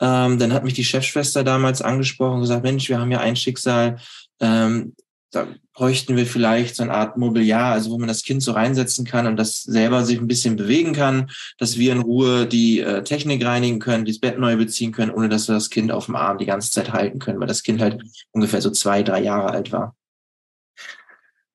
Ähm, 0.00 0.38
dann 0.38 0.52
hat 0.52 0.64
mich 0.64 0.74
die 0.74 0.84
Chefschwester 0.84 1.44
damals 1.44 1.82
angesprochen 1.82 2.36
und 2.36 2.40
gesagt, 2.40 2.62
Mensch, 2.62 2.88
wir 2.88 2.98
haben 2.98 3.10
ja 3.10 3.20
ein 3.20 3.36
Schicksal, 3.36 3.98
ähm, 4.40 4.94
da 5.30 5.46
bräuchten 5.74 6.16
wir 6.16 6.26
vielleicht 6.26 6.76
so 6.76 6.82
eine 6.82 6.92
Art 6.92 7.16
Mobiliar, 7.16 7.72
also 7.72 7.90
wo 7.90 7.98
man 7.98 8.08
das 8.08 8.24
Kind 8.24 8.42
so 8.42 8.52
reinsetzen 8.52 9.04
kann 9.04 9.26
und 9.26 9.36
das 9.36 9.62
selber 9.62 10.04
sich 10.04 10.18
ein 10.18 10.26
bisschen 10.26 10.56
bewegen 10.56 10.92
kann, 10.92 11.30
dass 11.58 11.78
wir 11.78 11.92
in 11.92 12.00
Ruhe 12.00 12.46
die 12.46 12.80
äh, 12.80 13.04
Technik 13.04 13.44
reinigen 13.44 13.78
können, 13.78 14.04
das 14.04 14.18
Bett 14.18 14.38
neu 14.38 14.56
beziehen 14.56 14.92
können, 14.92 15.12
ohne 15.12 15.28
dass 15.28 15.48
wir 15.48 15.54
das 15.54 15.70
Kind 15.70 15.92
auf 15.92 16.06
dem 16.06 16.16
Arm 16.16 16.38
die 16.38 16.46
ganze 16.46 16.72
Zeit 16.72 16.92
halten 16.92 17.18
können, 17.18 17.38
weil 17.38 17.46
das 17.46 17.62
Kind 17.62 17.80
halt 17.80 18.02
ungefähr 18.32 18.60
so 18.60 18.70
zwei, 18.70 19.02
drei 19.02 19.22
Jahre 19.22 19.50
alt 19.50 19.70
war. 19.72 19.94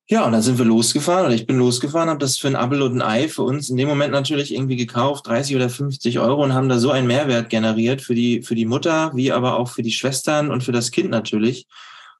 Ja, 0.08 0.24
und 0.26 0.34
dann 0.34 0.44
sind 0.44 0.60
wir 0.60 0.66
losgefahren 0.66 1.26
oder 1.26 1.34
ich 1.34 1.48
bin 1.48 1.58
losgefahren, 1.58 2.10
habe 2.10 2.20
das 2.20 2.38
für 2.38 2.48
ein 2.48 2.56
Apfel 2.56 2.84
und 2.84 2.94
ein 2.94 3.02
Ei 3.02 3.28
für 3.28 3.42
uns 3.42 3.72
in 3.72 3.78
dem 3.78 3.88
Moment 3.88 4.12
natürlich 4.12 4.54
irgendwie 4.54 4.76
gekauft, 4.76 5.26
30 5.26 5.56
oder 5.56 5.68
50 5.68 6.20
Euro 6.20 6.44
und 6.44 6.54
haben 6.54 6.70
da 6.70 6.78
so 6.78 6.92
einen 6.92 7.08
Mehrwert 7.08 7.50
generiert 7.50 8.04
für 8.04 8.14
die, 8.14 8.44
für 8.44 8.54
die 8.54 8.68
Mutter, 8.68 9.12
wie 9.16 9.32
aber 9.32 9.58
auch 9.58 9.70
für 9.70 9.82
die 9.82 9.92
Schwestern 9.92 10.52
und 10.52 10.64
für 10.64 10.72
das 10.72 10.92
Kind 10.92 11.10
natürlich. 11.10 11.66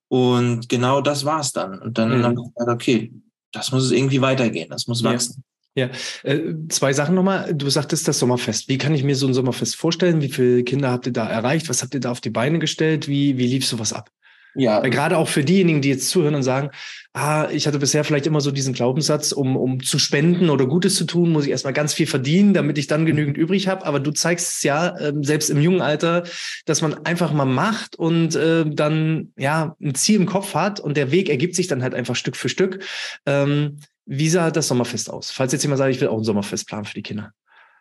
Und 0.08 0.68
genau 0.68 1.02
das 1.02 1.26
war's 1.26 1.52
dann. 1.52 1.80
Und 1.80 2.00
dann 2.00 2.18
mhm. 2.18 2.24
haben 2.24 2.38
wir 2.38 2.44
gesagt, 2.44 2.72
okay, 2.72 3.14
das 3.52 3.72
muss 3.72 3.84
es 3.84 3.92
irgendwie 3.92 4.22
weitergehen, 4.22 4.70
das 4.70 4.88
muss 4.88 5.04
wachsen. 5.04 5.44
Ja, 5.76 5.88
ja. 5.88 5.92
Äh, 6.24 6.54
zwei 6.70 6.92
Sachen 6.92 7.14
nochmal. 7.14 7.54
Du 7.54 7.70
sagtest 7.70 8.08
das 8.08 8.18
Sommerfest. 8.18 8.68
Wie 8.68 8.80
kann 8.80 8.96
ich 8.96 9.04
mir 9.04 9.16
so 9.16 9.28
ein 9.28 9.34
Sommerfest 9.36 9.76
vorstellen? 9.76 10.22
Wie 10.22 10.30
viele 10.30 10.64
Kinder 10.64 10.90
habt 10.90 11.06
ihr 11.06 11.14
da 11.14 11.28
erreicht? 11.28 11.70
Was 11.70 11.84
habt 11.84 11.94
ihr 11.94 12.00
da 12.00 12.12
auf 12.12 12.22
die 12.22 12.32
Beine 12.32 12.58
gestellt? 12.58 13.08
Wie, 13.08 13.38
wie 13.38 13.48
lief 13.48 13.66
sowas 13.68 13.94
ab? 13.94 14.10
Ja. 14.56 14.82
Weil 14.82 14.90
gerade 14.90 15.18
auch 15.18 15.28
für 15.28 15.44
diejenigen, 15.44 15.82
die 15.82 15.90
jetzt 15.90 16.10
zuhören 16.10 16.36
und 16.36 16.44
sagen, 16.44 16.72
ah, 17.14 17.50
ich 17.52 17.68
hatte 17.68 17.78
bisher 17.78 18.04
vielleicht 18.04 18.26
immer 18.26 18.42
so 18.42 18.52
diesen 18.52 18.74
Glaubenssatz, 18.74 19.32
um, 19.32 19.58
um 19.58 19.84
zu 19.84 20.00
spenden 20.00 20.50
oder 20.50 20.66
Gutes 20.66 20.96
zu 20.96 21.06
tun, 21.06 21.32
muss 21.32 21.46
ich 21.46 21.52
erstmal 21.52 21.74
ganz 21.74 21.94
viel 21.94 22.08
verdienen, 22.08 22.54
damit 22.54 22.78
ich 22.78 22.88
dann 22.88 23.06
genügend 23.06 23.38
übrig 23.38 23.68
habe. 23.68 23.86
Aber 23.86 24.00
du 24.00 24.12
zeigst 24.12 24.58
es 24.58 24.64
ja, 24.64 24.98
äh, 24.98 25.14
selbst 25.22 25.50
im 25.50 25.60
jungen 25.60 25.82
Alter, 25.82 26.24
dass 26.66 26.82
man 26.82 27.06
einfach 27.06 27.34
mal 27.34 27.46
macht 27.46 27.98
und 27.98 28.36
äh, 28.36 28.66
dann 28.66 29.34
ja 29.38 29.76
ein 29.82 29.96
Ziel 29.96 30.16
im 30.20 30.26
Kopf 30.26 30.56
hat 30.56 30.80
und 30.80 30.96
der 30.96 31.12
Weg 31.12 31.30
ergibt 31.30 31.56
sich 31.56 31.68
dann 31.68 31.84
halt 31.84 31.94
einfach 31.94 32.16
Stück 32.16 32.38
für 32.38 32.50
Stück. 32.50 32.84
Ähm, 33.26 33.80
wie 34.06 34.30
sah 34.30 34.52
das 34.52 34.68
Sommerfest 34.68 35.10
aus? 35.10 35.32
Falls 35.32 35.52
jetzt 35.52 35.64
jemand 35.64 35.80
sagt, 35.80 35.94
ich 35.94 36.00
will 36.00 36.08
auch 36.08 36.18
ein 36.18 36.24
Sommerfest 36.24 36.68
planen 36.68 36.86
für 36.86 36.94
die 36.94 37.04
Kinder. 37.04 37.32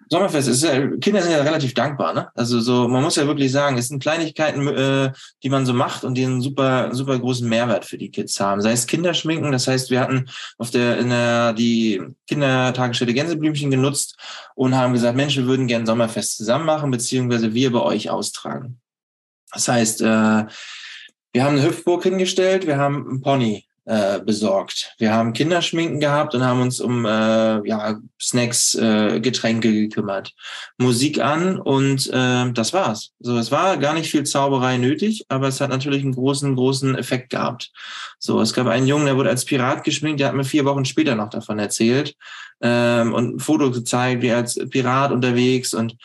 Sommerfest 0.08 0.48
ist 0.48 0.62
ja, 0.62 0.86
Kinder 0.98 1.22
sind 1.22 1.32
ja 1.32 1.42
relativ 1.42 1.74
dankbar, 1.74 2.14
ne? 2.14 2.28
Also 2.34 2.60
so, 2.60 2.88
man 2.88 3.02
muss 3.02 3.16
ja 3.16 3.26
wirklich 3.26 3.52
sagen, 3.52 3.78
es 3.78 3.88
sind 3.88 4.02
Kleinigkeiten, 4.02 4.66
äh, 4.68 5.12
die 5.42 5.48
man 5.48 5.66
so 5.66 5.72
macht 5.72 6.04
und 6.04 6.14
die 6.14 6.24
einen 6.24 6.40
super, 6.40 6.94
super 6.94 7.18
großen 7.18 7.48
Mehrwert 7.48 7.84
für 7.84 7.98
die 7.98 8.10
Kids 8.10 8.38
haben. 8.40 8.60
Sei 8.60 8.72
es 8.72 8.86
Kinderschminken, 8.86 9.52
das 9.52 9.66
heißt, 9.66 9.90
wir 9.90 10.00
hatten 10.00 10.28
auf 10.58 10.70
der, 10.70 10.98
in 10.98 11.10
der, 11.10 11.52
die 11.52 12.02
Kindertagesstätte 12.26 13.14
Gänseblümchen 13.14 13.70
genutzt 13.70 14.16
und 14.54 14.74
haben 14.74 14.92
gesagt, 14.92 15.16
Mensch, 15.16 15.36
wir 15.36 15.46
würden 15.46 15.66
gerne 15.66 15.86
Sommerfest 15.86 16.36
zusammen 16.36 16.66
machen, 16.66 16.90
beziehungsweise 16.90 17.54
wir 17.54 17.72
bei 17.72 17.80
euch 17.80 18.10
austragen. 18.10 18.80
Das 19.52 19.68
heißt, 19.68 20.02
äh, 20.02 20.04
wir 20.04 21.44
haben 21.44 21.56
eine 21.56 21.64
Hüpfburg 21.64 22.02
hingestellt, 22.02 22.66
wir 22.66 22.78
haben 22.78 23.08
einen 23.08 23.20
Pony 23.20 23.64
äh, 23.86 24.20
besorgt. 24.20 24.94
Wir 24.98 25.12
haben 25.12 25.32
Kinderschminken 25.32 26.00
gehabt 26.00 26.34
und 26.34 26.42
haben 26.42 26.62
uns 26.62 26.80
um 26.80 27.04
äh, 27.04 27.66
ja, 27.68 27.98
Snacks, 28.20 28.74
äh, 28.74 29.20
Getränke 29.20 29.72
gekümmert. 29.72 30.32
Musik 30.78 31.20
an 31.20 31.58
und 31.58 32.08
äh, 32.12 32.50
das 32.52 32.72
war's. 32.72 33.12
So, 33.20 33.36
es 33.36 33.50
war 33.50 33.76
gar 33.76 33.94
nicht 33.94 34.10
viel 34.10 34.24
Zauberei 34.24 34.78
nötig, 34.78 35.26
aber 35.28 35.48
es 35.48 35.60
hat 35.60 35.70
natürlich 35.70 36.02
einen 36.02 36.14
großen, 36.14 36.54
großen 36.54 36.96
Effekt 36.96 37.30
gehabt. 37.30 37.72
So, 38.18 38.40
es 38.40 38.54
gab 38.54 38.66
einen 38.66 38.86
Jungen, 38.86 39.06
der 39.06 39.16
wurde 39.16 39.30
als 39.30 39.44
Pirat 39.44 39.84
geschminkt, 39.84 40.20
der 40.20 40.28
hat 40.28 40.34
mir 40.34 40.44
vier 40.44 40.64
Wochen 40.64 40.84
später 40.84 41.14
noch 41.14 41.30
davon 41.30 41.58
erzählt 41.58 42.14
ähm, 42.62 43.12
und 43.12 43.36
ein 43.36 43.40
Foto 43.40 43.70
gezeigt, 43.70 44.22
wie 44.22 44.28
er 44.28 44.38
als 44.38 44.58
Pirat 44.70 45.12
unterwegs 45.12 45.74
und 45.74 45.96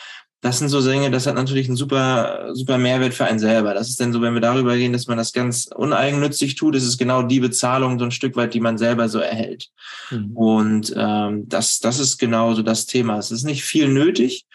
das 0.41 0.59
sind 0.59 0.69
so 0.69 0.81
Dinge, 0.81 1.11
das 1.11 1.27
hat 1.27 1.35
natürlich 1.35 1.67
einen 1.67 1.75
super, 1.75 2.49
super 2.53 2.77
Mehrwert 2.77 3.13
für 3.13 3.25
einen 3.25 3.39
selber. 3.39 3.73
Das 3.73 3.89
ist 3.89 3.99
dann 3.99 4.13
so, 4.13 4.21
wenn 4.21 4.33
wir 4.33 4.41
darüber 4.41 4.77
gehen, 4.77 4.93
dass 4.93 5.07
man 5.07 5.17
das 5.17 5.33
ganz 5.33 5.67
uneigennützig 5.75 6.55
tut, 6.55 6.75
ist 6.75 6.85
es 6.85 6.97
genau 6.97 7.23
die 7.23 7.41
Bezahlung 7.41 7.99
so 7.99 8.05
ein 8.05 8.11
Stück 8.11 8.37
weit, 8.37 8.53
die 8.53 8.61
man 8.61 8.77
selber 8.77 9.09
so 9.09 9.19
erhält. 9.19 9.67
Mhm. 10.11 10.31
Und 10.37 10.93
ähm, 10.95 11.49
das, 11.49 11.79
das 11.79 11.99
ist 11.99 12.17
genau 12.17 12.53
so 12.53 12.61
das 12.61 12.85
Thema. 12.85 13.17
Es 13.17 13.31
ist 13.31 13.43
nicht 13.43 13.63
viel 13.63 13.89
nötig 13.89 14.45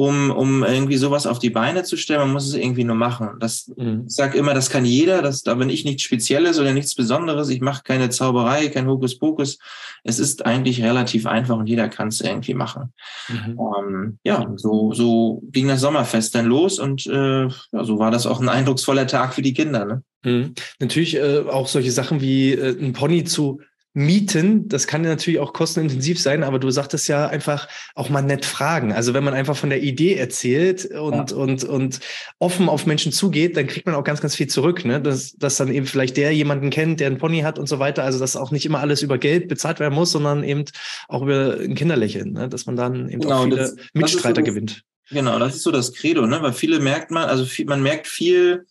um, 0.00 0.30
um 0.30 0.64
irgendwie 0.64 0.96
sowas 0.96 1.26
auf 1.26 1.38
die 1.38 1.50
Beine 1.50 1.82
zu 1.82 1.98
stellen. 1.98 2.20
Man 2.20 2.32
muss 2.32 2.48
es 2.48 2.54
irgendwie 2.54 2.84
nur 2.84 2.96
machen. 2.96 3.36
Das, 3.38 3.70
mhm. 3.76 4.04
Ich 4.06 4.14
sage 4.14 4.38
immer, 4.38 4.54
das 4.54 4.70
kann 4.70 4.86
jeder. 4.86 5.20
Das, 5.20 5.42
da 5.42 5.54
bin 5.54 5.68
ich 5.68 5.84
nichts 5.84 6.02
Spezielles 6.02 6.58
oder 6.58 6.72
nichts 6.72 6.94
Besonderes. 6.94 7.50
Ich 7.50 7.60
mache 7.60 7.82
keine 7.84 8.08
Zauberei, 8.08 8.68
kein 8.68 8.88
Hokuspokus. 8.88 9.58
Es 10.02 10.18
ist 10.18 10.46
eigentlich 10.46 10.82
relativ 10.82 11.26
einfach 11.26 11.58
und 11.58 11.66
jeder 11.66 11.90
kann 11.90 12.08
es 12.08 12.22
irgendwie 12.22 12.54
machen. 12.54 12.94
Mhm. 13.28 13.58
Ähm, 13.78 14.18
ja, 14.24 14.50
so, 14.56 14.94
so 14.94 15.42
ging 15.50 15.68
das 15.68 15.82
Sommerfest 15.82 16.34
dann 16.34 16.46
los 16.46 16.78
und 16.78 17.06
äh, 17.06 17.42
ja, 17.44 17.84
so 17.84 17.98
war 17.98 18.10
das 18.10 18.26
auch 18.26 18.40
ein 18.40 18.48
eindrucksvoller 18.48 19.06
Tag 19.06 19.34
für 19.34 19.42
die 19.42 19.52
Kinder. 19.52 19.84
Ne? 19.84 20.02
Mhm. 20.24 20.54
Natürlich 20.78 21.16
äh, 21.16 21.40
auch 21.40 21.68
solche 21.68 21.92
Sachen 21.92 22.22
wie 22.22 22.52
äh, 22.52 22.74
ein 22.80 22.94
Pony 22.94 23.24
zu 23.24 23.60
Mieten, 23.92 24.68
das 24.68 24.86
kann 24.86 25.02
natürlich 25.02 25.40
auch 25.40 25.52
kostenintensiv 25.52 26.20
sein, 26.20 26.44
aber 26.44 26.60
du 26.60 26.70
sagtest 26.70 27.08
ja 27.08 27.26
einfach 27.26 27.66
auch 27.96 28.08
mal 28.08 28.22
nett 28.22 28.44
fragen. 28.44 28.92
Also 28.92 29.14
wenn 29.14 29.24
man 29.24 29.34
einfach 29.34 29.56
von 29.56 29.68
der 29.68 29.82
Idee 29.82 30.14
erzählt 30.14 30.84
und, 30.84 31.30
ja. 31.32 31.36
und, 31.36 31.64
und 31.64 31.98
offen 32.38 32.68
auf 32.68 32.86
Menschen 32.86 33.10
zugeht, 33.10 33.56
dann 33.56 33.66
kriegt 33.66 33.86
man 33.86 33.96
auch 33.96 34.04
ganz, 34.04 34.20
ganz 34.20 34.36
viel 34.36 34.46
zurück, 34.46 34.84
ne? 34.84 35.00
Dass, 35.00 35.32
dass 35.32 35.56
dann 35.56 35.72
eben 35.72 35.86
vielleicht 35.86 36.16
der 36.16 36.32
jemanden 36.32 36.70
kennt, 36.70 37.00
der 37.00 37.08
einen 37.08 37.18
Pony 37.18 37.40
hat 37.40 37.58
und 37.58 37.68
so 37.68 37.80
weiter. 37.80 38.04
Also 38.04 38.20
dass 38.20 38.36
auch 38.36 38.52
nicht 38.52 38.64
immer 38.64 38.78
alles 38.78 39.02
über 39.02 39.18
Geld 39.18 39.48
bezahlt 39.48 39.80
werden 39.80 39.94
muss, 39.94 40.12
sondern 40.12 40.44
eben 40.44 40.66
auch 41.08 41.22
über 41.22 41.58
ein 41.58 41.74
Kinderlächeln, 41.74 42.32
ne? 42.32 42.48
dass 42.48 42.66
man 42.66 42.76
dann 42.76 43.08
eben 43.08 43.22
genau, 43.22 43.38
auch 43.38 43.44
viele 43.44 43.56
das, 43.56 43.76
Mitstreiter 43.92 44.34
das 44.34 44.46
so 44.46 44.52
gewinnt. 44.54 44.82
Genau, 45.10 45.40
das 45.40 45.56
ist 45.56 45.64
so 45.64 45.72
das 45.72 45.92
Credo, 45.92 46.26
ne? 46.26 46.40
Weil 46.42 46.52
viele 46.52 46.78
merkt 46.78 47.10
man, 47.10 47.28
also 47.28 47.44
viel, 47.44 47.64
man 47.66 47.82
merkt 47.82 48.06
viel, 48.06 48.66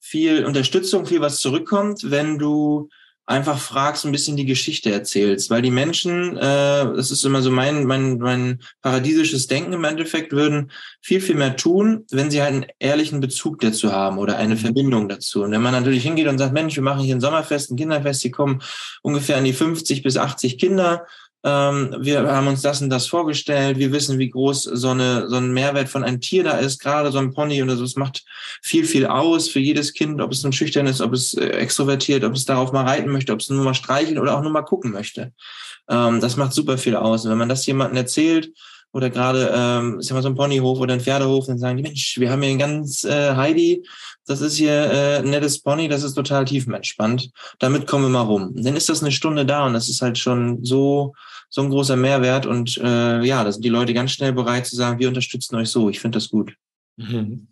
viel 0.00 0.44
Unterstützung, 0.44 1.06
viel 1.06 1.20
was 1.20 1.38
zurückkommt, 1.38 2.10
wenn 2.10 2.38
du 2.40 2.88
einfach 3.26 3.58
fragst, 3.58 4.04
ein 4.04 4.12
bisschen 4.12 4.36
die 4.36 4.44
Geschichte 4.44 4.92
erzählst, 4.92 5.48
weil 5.48 5.62
die 5.62 5.70
Menschen, 5.70 6.36
äh, 6.36 6.40
das 6.40 7.10
ist 7.10 7.24
immer 7.24 7.40
so 7.40 7.50
mein, 7.50 7.84
mein, 7.84 8.18
mein 8.18 8.60
paradiesisches 8.82 9.46
Denken 9.46 9.72
im 9.72 9.84
Endeffekt, 9.84 10.32
würden 10.32 10.70
viel, 11.00 11.20
viel 11.20 11.34
mehr 11.34 11.56
tun, 11.56 12.04
wenn 12.10 12.30
sie 12.30 12.42
halt 12.42 12.52
einen 12.52 12.66
ehrlichen 12.78 13.20
Bezug 13.20 13.60
dazu 13.60 13.92
haben 13.92 14.18
oder 14.18 14.36
eine 14.36 14.56
mhm. 14.56 14.58
Verbindung 14.58 15.08
dazu. 15.08 15.42
Und 15.42 15.52
wenn 15.52 15.62
man 15.62 15.72
natürlich 15.72 16.02
hingeht 16.02 16.28
und 16.28 16.38
sagt, 16.38 16.52
Mensch, 16.52 16.76
wir 16.76 16.82
machen 16.82 17.00
hier 17.00 17.16
ein 17.16 17.20
Sommerfest, 17.20 17.70
ein 17.70 17.76
Kinderfest, 17.76 18.22
hier 18.22 18.30
kommen 18.30 18.60
ungefähr 19.02 19.38
an 19.38 19.44
die 19.44 19.54
50 19.54 20.02
bis 20.02 20.18
80 20.18 20.58
Kinder, 20.58 21.06
ähm, 21.44 21.94
wir 21.98 22.26
haben 22.26 22.46
uns 22.46 22.62
das 22.62 22.80
und 22.80 22.88
das 22.88 23.06
vorgestellt, 23.06 23.78
wir 23.78 23.92
wissen, 23.92 24.18
wie 24.18 24.30
groß 24.30 24.62
so, 24.62 24.88
eine, 24.88 25.28
so 25.28 25.36
ein 25.36 25.52
Mehrwert 25.52 25.90
von 25.90 26.02
einem 26.02 26.20
Tier 26.20 26.42
da 26.42 26.52
ist, 26.52 26.80
gerade 26.80 27.12
so 27.12 27.18
ein 27.18 27.34
Pony 27.34 27.62
oder 27.62 27.76
so, 27.76 27.84
es 27.84 27.96
macht 27.96 28.24
viel, 28.62 28.86
viel 28.86 29.06
aus 29.06 29.48
für 29.48 29.60
jedes 29.60 29.92
Kind, 29.92 30.22
ob 30.22 30.32
es 30.32 30.42
ein 30.42 30.52
schüchtern 30.52 30.86
ist, 30.86 31.02
ob 31.02 31.12
es 31.12 31.34
äh, 31.34 31.48
extrovertiert, 31.48 32.24
ob 32.24 32.32
es 32.32 32.46
darauf 32.46 32.72
mal 32.72 32.84
reiten 32.84 33.10
möchte, 33.10 33.32
ob 33.34 33.40
es 33.40 33.50
nur 33.50 33.62
mal 33.62 33.74
streicheln 33.74 34.18
oder 34.18 34.36
auch 34.36 34.42
nur 34.42 34.52
mal 34.52 34.62
gucken 34.62 34.90
möchte. 34.90 35.32
Ähm, 35.88 36.20
das 36.20 36.36
macht 36.36 36.54
super 36.54 36.78
viel 36.78 36.96
aus. 36.96 37.24
Und 37.24 37.30
wenn 37.30 37.38
man 37.38 37.50
das 37.50 37.66
jemandem 37.66 37.98
erzählt, 37.98 38.50
oder 38.94 39.10
gerade, 39.10 39.52
ähm, 39.52 39.98
ist 39.98 40.08
ja 40.08 40.14
mal 40.14 40.22
so 40.22 40.28
ein 40.28 40.36
Ponyhof 40.36 40.78
oder 40.78 40.94
ein 40.94 41.00
Pferdehof, 41.00 41.46
dann 41.46 41.58
sagen 41.58 41.76
die, 41.76 41.82
Mensch, 41.82 42.16
wir 42.18 42.30
haben 42.30 42.40
hier 42.42 42.52
ein 42.52 42.58
ganz 42.58 43.02
äh, 43.02 43.34
Heidi, 43.34 43.84
das 44.24 44.40
ist 44.40 44.56
hier 44.56 44.72
äh, 44.72 45.16
ein 45.18 45.30
nettes 45.30 45.60
Pony, 45.60 45.88
das 45.88 46.04
ist 46.04 46.14
total 46.14 46.44
tiefenentspannt. 46.44 47.30
Damit 47.58 47.88
kommen 47.88 48.04
wir 48.04 48.10
mal 48.10 48.22
rum. 48.22 48.52
dann 48.54 48.76
ist 48.76 48.88
das 48.88 49.02
eine 49.02 49.10
Stunde 49.10 49.44
da 49.44 49.66
und 49.66 49.74
das 49.74 49.88
ist 49.88 50.00
halt 50.00 50.16
schon 50.16 50.64
so, 50.64 51.12
so 51.54 51.62
ein 51.62 51.70
großer 51.70 51.94
Mehrwert. 51.94 52.46
Und 52.46 52.78
äh, 52.78 53.24
ja, 53.24 53.44
da 53.44 53.52
sind 53.52 53.64
die 53.64 53.68
Leute 53.68 53.94
ganz 53.94 54.10
schnell 54.10 54.32
bereit 54.32 54.66
zu 54.66 54.74
sagen, 54.74 54.98
wir 54.98 55.06
unterstützen 55.06 55.54
euch 55.54 55.68
so. 55.68 55.88
Ich 55.88 56.00
finde 56.00 56.16
das 56.16 56.28
gut. 56.28 56.56
Mhm. 56.96 57.46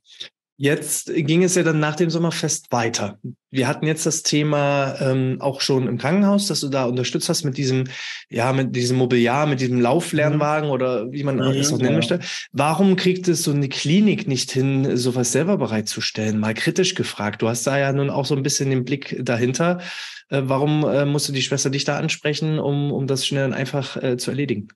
Jetzt 0.62 1.12
ging 1.12 1.42
es 1.42 1.57
ja 1.57 1.64
dann 1.64 1.81
nach 1.81 1.97
dem 1.97 2.09
Sommerfest 2.09 2.71
weiter. 2.71 3.19
Wir 3.50 3.66
hatten 3.66 3.85
jetzt 3.85 4.07
das 4.07 4.23
Thema 4.23 4.95
ähm, 5.00 5.38
auch 5.40 5.61
schon 5.61 5.88
im 5.88 5.99
Krankenhaus, 5.99 6.47
dass 6.47 6.61
du 6.61 6.69
da 6.69 6.85
unterstützt 6.85 7.28
hast 7.28 7.42
mit 7.42 7.57
diesem, 7.57 7.88
ja, 8.31 8.52
mit 8.52 8.76
diesem 8.76 8.97
Mobiliar, 8.97 9.47
mit 9.47 9.61
diesem 9.61 9.81
Lauflernwagen 9.81 10.69
mhm. 10.69 10.73
oder 10.73 11.11
wie 11.11 11.25
man 11.25 11.40
es 11.40 11.71
mhm, 11.71 11.75
auch 11.75 11.78
nennen 11.78 11.90
ja. 11.90 11.97
möchte. 11.97 12.21
Warum 12.52 12.95
kriegt 12.95 13.26
es 13.26 13.42
so 13.42 13.50
eine 13.50 13.69
Klinik 13.69 14.28
nicht 14.28 14.52
hin, 14.52 14.97
sowas 14.97 15.33
selber 15.33 15.57
bereitzustellen? 15.57 16.38
Mal 16.38 16.54
kritisch 16.54 16.95
gefragt. 16.95 17.42
Du 17.42 17.49
hast 17.49 17.66
da 17.66 17.76
ja 17.76 17.92
nun 17.92 18.09
auch 18.09 18.25
so 18.25 18.37
ein 18.37 18.45
bisschen 18.45 18.71
den 18.71 18.85
Blick 18.85 19.19
dahinter. 19.21 19.81
Äh, 20.28 20.42
warum 20.45 20.85
äh, 20.85 21.04
musste 21.04 21.33
die 21.33 21.42
Schwester 21.42 21.71
dich 21.71 21.83
da 21.83 21.99
ansprechen, 21.99 22.61
um, 22.61 22.92
um 22.92 23.09
das 23.09 23.26
schnell 23.26 23.47
und 23.47 23.52
einfach 23.52 24.00
äh, 24.00 24.16
zu 24.16 24.31
erledigen? 24.31 24.69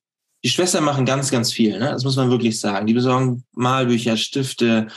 Die 0.43 0.51
Schwestern 0.51 0.83
machen 0.83 1.05
ganz, 1.05 1.31
ganz 1.31 1.53
viel. 1.53 1.79
Ne? 1.79 1.91
Das 1.91 2.03
muss 2.03 2.17
man 2.17 2.29
wirklich 2.29 2.59
sagen. 2.59 2.89
Die 2.89 2.95
besorgen 2.95 3.45
Malbücher, 3.55 4.17
Stifte, 4.17 4.89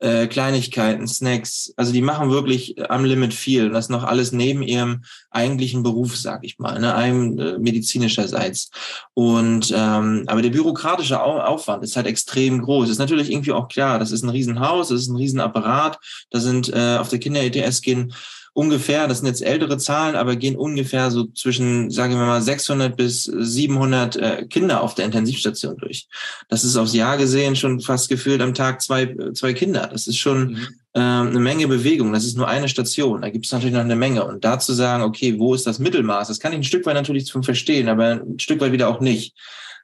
äh, 0.00 0.26
Kleinigkeiten, 0.26 1.06
Snacks. 1.06 1.72
Also 1.76 1.92
die 1.92 2.02
machen 2.02 2.30
wirklich 2.30 2.90
am 2.90 3.04
Limit 3.04 3.34
viel. 3.34 3.66
Und 3.66 3.72
das 3.72 3.88
noch 3.88 4.04
alles 4.04 4.32
neben 4.32 4.62
ihrem 4.62 5.02
eigentlichen 5.30 5.82
Beruf, 5.82 6.16
sag 6.16 6.44
ich 6.44 6.58
mal, 6.58 6.78
ne, 6.78 6.94
einem 6.94 7.38
äh, 7.38 7.58
medizinischerseits. 7.58 8.70
Und 9.14 9.72
ähm, 9.74 10.24
aber 10.26 10.42
der 10.42 10.50
bürokratische 10.50 11.20
Aufwand 11.20 11.82
ist 11.84 11.96
halt 11.96 12.06
extrem 12.06 12.62
groß. 12.62 12.90
Ist 12.90 12.98
natürlich 12.98 13.30
irgendwie 13.30 13.52
auch 13.52 13.68
klar, 13.68 13.98
das 13.98 14.12
ist 14.12 14.22
ein 14.22 14.30
Riesenhaus, 14.30 14.88
das 14.88 15.02
ist 15.02 15.08
ein 15.08 15.16
Riesenapparat. 15.16 15.98
Da 16.30 16.40
sind 16.40 16.72
äh, 16.72 16.98
auf 16.98 17.08
der 17.08 17.18
Kinder-ETS 17.18 17.82
gehen 17.82 18.12
ungefähr, 18.58 19.06
das 19.06 19.18
sind 19.18 19.28
jetzt 19.28 19.40
ältere 19.40 19.78
Zahlen, 19.78 20.16
aber 20.16 20.34
gehen 20.34 20.56
ungefähr 20.56 21.12
so 21.12 21.26
zwischen, 21.26 21.92
sagen 21.92 22.14
wir 22.14 22.26
mal, 22.26 22.42
600 22.42 22.96
bis 22.96 23.22
700 23.22 24.16
äh, 24.16 24.46
Kinder 24.46 24.82
auf 24.82 24.96
der 24.96 25.04
Intensivstation 25.04 25.76
durch. 25.76 26.08
Das 26.48 26.64
ist 26.64 26.76
aufs 26.76 26.92
Jahr 26.92 27.16
gesehen 27.18 27.54
schon 27.54 27.80
fast 27.80 28.08
gefühlt 28.08 28.42
am 28.42 28.54
Tag 28.54 28.82
zwei, 28.82 29.14
zwei 29.32 29.52
Kinder. 29.52 29.88
Das 29.92 30.08
ist 30.08 30.18
schon 30.18 30.54
mhm. 30.54 30.66
äh, 30.94 30.98
eine 30.98 31.38
Menge 31.38 31.68
Bewegung. 31.68 32.12
Das 32.12 32.24
ist 32.24 32.36
nur 32.36 32.48
eine 32.48 32.68
Station. 32.68 33.22
Da 33.22 33.30
gibt 33.30 33.46
es 33.46 33.52
natürlich 33.52 33.74
noch 33.74 33.82
eine 33.82 33.94
Menge. 33.94 34.24
Und 34.24 34.44
da 34.44 34.58
zu 34.58 34.72
sagen, 34.72 35.04
okay, 35.04 35.38
wo 35.38 35.54
ist 35.54 35.64
das 35.64 35.78
Mittelmaß? 35.78 36.26
Das 36.26 36.40
kann 36.40 36.50
ich 36.50 36.58
ein 36.58 36.64
Stück 36.64 36.84
weit 36.84 36.94
natürlich 36.94 37.26
zum 37.26 37.44
Verstehen, 37.44 37.88
aber 37.88 38.22
ein 38.26 38.40
Stück 38.40 38.60
weit 38.60 38.72
wieder 38.72 38.88
auch 38.88 38.98
nicht. 38.98 39.36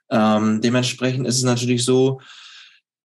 Ähm, 0.09 0.59
dementsprechend 0.59 1.25
ist 1.27 1.37
es 1.37 1.43
natürlich 1.43 1.85
so, 1.85 2.19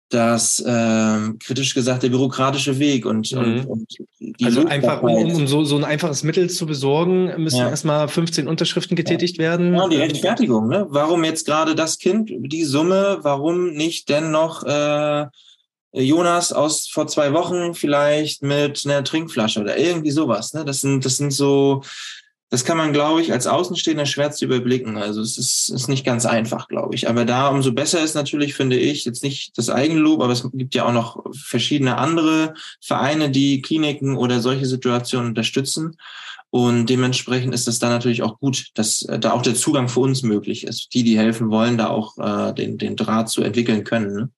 das 0.09 0.63
ähm, 0.65 1.37
kritisch 1.39 1.73
gesagt 1.73 2.03
der 2.03 2.09
bürokratische 2.09 2.79
Weg 2.79 3.05
und, 3.05 3.31
mhm. 3.33 3.65
und, 3.65 3.67
und 3.67 4.43
also 4.43 4.65
einfach 4.65 5.01
um, 5.01 5.33
um 5.33 5.47
so, 5.47 5.65
so 5.65 5.75
ein 5.75 5.83
einfaches 5.83 6.23
Mittel 6.23 6.49
zu 6.49 6.65
besorgen, 6.65 7.33
müssen 7.41 7.59
ja. 7.59 7.69
erstmal 7.69 8.07
15 8.07 8.47
Unterschriften 8.47 8.95
getätigt 8.95 9.37
ja. 9.37 9.43
werden. 9.43 9.75
Ja, 9.75 9.87
die 9.87 9.97
Rechtfertigung, 9.97 10.69
ne? 10.69 10.85
Warum 10.89 11.23
jetzt 11.25 11.45
gerade 11.45 11.75
das 11.75 11.99
Kind, 11.99 12.31
die 12.33 12.63
Summe, 12.63 13.19
warum 13.21 13.73
nicht 13.73 14.07
denn 14.09 14.31
noch 14.31 14.63
äh, 14.63 15.25
Jonas 15.91 16.53
aus 16.53 16.87
vor 16.87 17.07
zwei 17.07 17.33
Wochen 17.33 17.73
vielleicht 17.73 18.43
mit 18.43 18.83
einer 18.85 19.03
Trinkflasche 19.03 19.59
oder 19.59 19.77
irgendwie 19.77 20.11
sowas, 20.11 20.53
ne? 20.53 20.63
Das 20.63 20.79
sind, 20.79 21.03
das 21.03 21.17
sind 21.17 21.31
so 21.31 21.81
das 22.49 22.63
kann 22.63 22.77
man, 22.77 22.93
glaube 22.93 23.21
ich, 23.21 23.33
als 23.33 23.45
Außenstehender 23.45 24.05
schwer 24.05 24.31
zu 24.31 24.45
überblicken. 24.45 24.97
Also 24.97 25.21
es 25.21 25.37
ist, 25.37 25.69
ist 25.69 25.89
nicht 25.89 26.05
ganz 26.05 26.25
einfach, 26.25 26.69
glaube 26.69 26.95
ich. 26.95 27.09
Aber 27.09 27.25
da 27.25 27.49
umso 27.49 27.73
besser 27.73 28.01
ist 28.01 28.15
natürlich, 28.15 28.53
finde 28.53 28.77
ich, 28.77 29.03
jetzt 29.03 29.21
nicht 29.21 29.57
das 29.57 29.69
Eigenlob, 29.69 30.21
aber 30.21 30.31
es 30.31 30.47
gibt 30.53 30.73
ja 30.73 30.85
auch 30.85 30.93
noch 30.93 31.25
verschiedene 31.33 31.97
andere 31.97 32.53
Vereine, 32.81 33.29
die 33.29 33.61
Kliniken 33.61 34.15
oder 34.15 34.39
solche 34.39 34.65
Situationen 34.65 35.29
unterstützen. 35.29 35.97
Und 36.49 36.85
dementsprechend 36.85 37.53
ist 37.53 37.67
es 37.67 37.79
da 37.79 37.89
natürlich 37.89 38.23
auch 38.23 38.39
gut, 38.39 38.67
dass 38.75 39.01
äh, 39.03 39.19
da 39.19 39.33
auch 39.33 39.41
der 39.41 39.55
Zugang 39.55 39.89
für 39.89 39.99
uns 39.99 40.23
möglich 40.23 40.63
ist. 40.63 40.93
Die, 40.93 41.03
die 41.03 41.17
helfen 41.17 41.49
wollen, 41.49 41.77
da 41.77 41.89
auch 41.89 42.17
äh, 42.17 42.53
den, 42.53 42.77
den 42.77 42.95
Draht 42.95 43.29
zu 43.29 43.43
entwickeln 43.43 43.83
können. 43.83 44.13
Ne? 44.13 44.29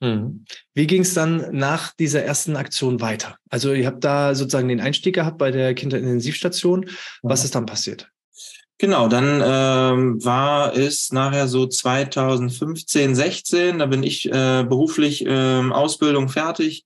Mhm. 0.00 0.44
Wie 0.74 0.86
ging 0.86 1.02
es 1.02 1.14
dann 1.14 1.56
nach 1.56 1.94
dieser 1.94 2.22
ersten 2.22 2.56
Aktion 2.56 3.00
weiter? 3.00 3.36
Also 3.48 3.72
ihr 3.72 3.86
habt 3.86 4.04
da 4.04 4.34
sozusagen 4.34 4.68
den 4.68 4.80
Einstieg 4.80 5.14
gehabt 5.14 5.38
bei 5.38 5.50
der 5.50 5.74
Kinderintensivstation. 5.74 6.90
Was 7.22 7.44
ist 7.44 7.54
dann 7.54 7.66
passiert? 7.66 8.10
Genau, 8.78 9.08
dann 9.08 9.42
ähm, 9.42 10.22
war 10.22 10.76
es 10.76 11.10
nachher 11.10 11.48
so 11.48 11.66
2015, 11.66 13.14
16, 13.14 13.78
da 13.78 13.86
bin 13.86 14.02
ich 14.02 14.26
äh, 14.26 14.64
beruflich 14.68 15.24
ähm, 15.26 15.72
Ausbildung 15.72 16.28
fertig 16.28 16.84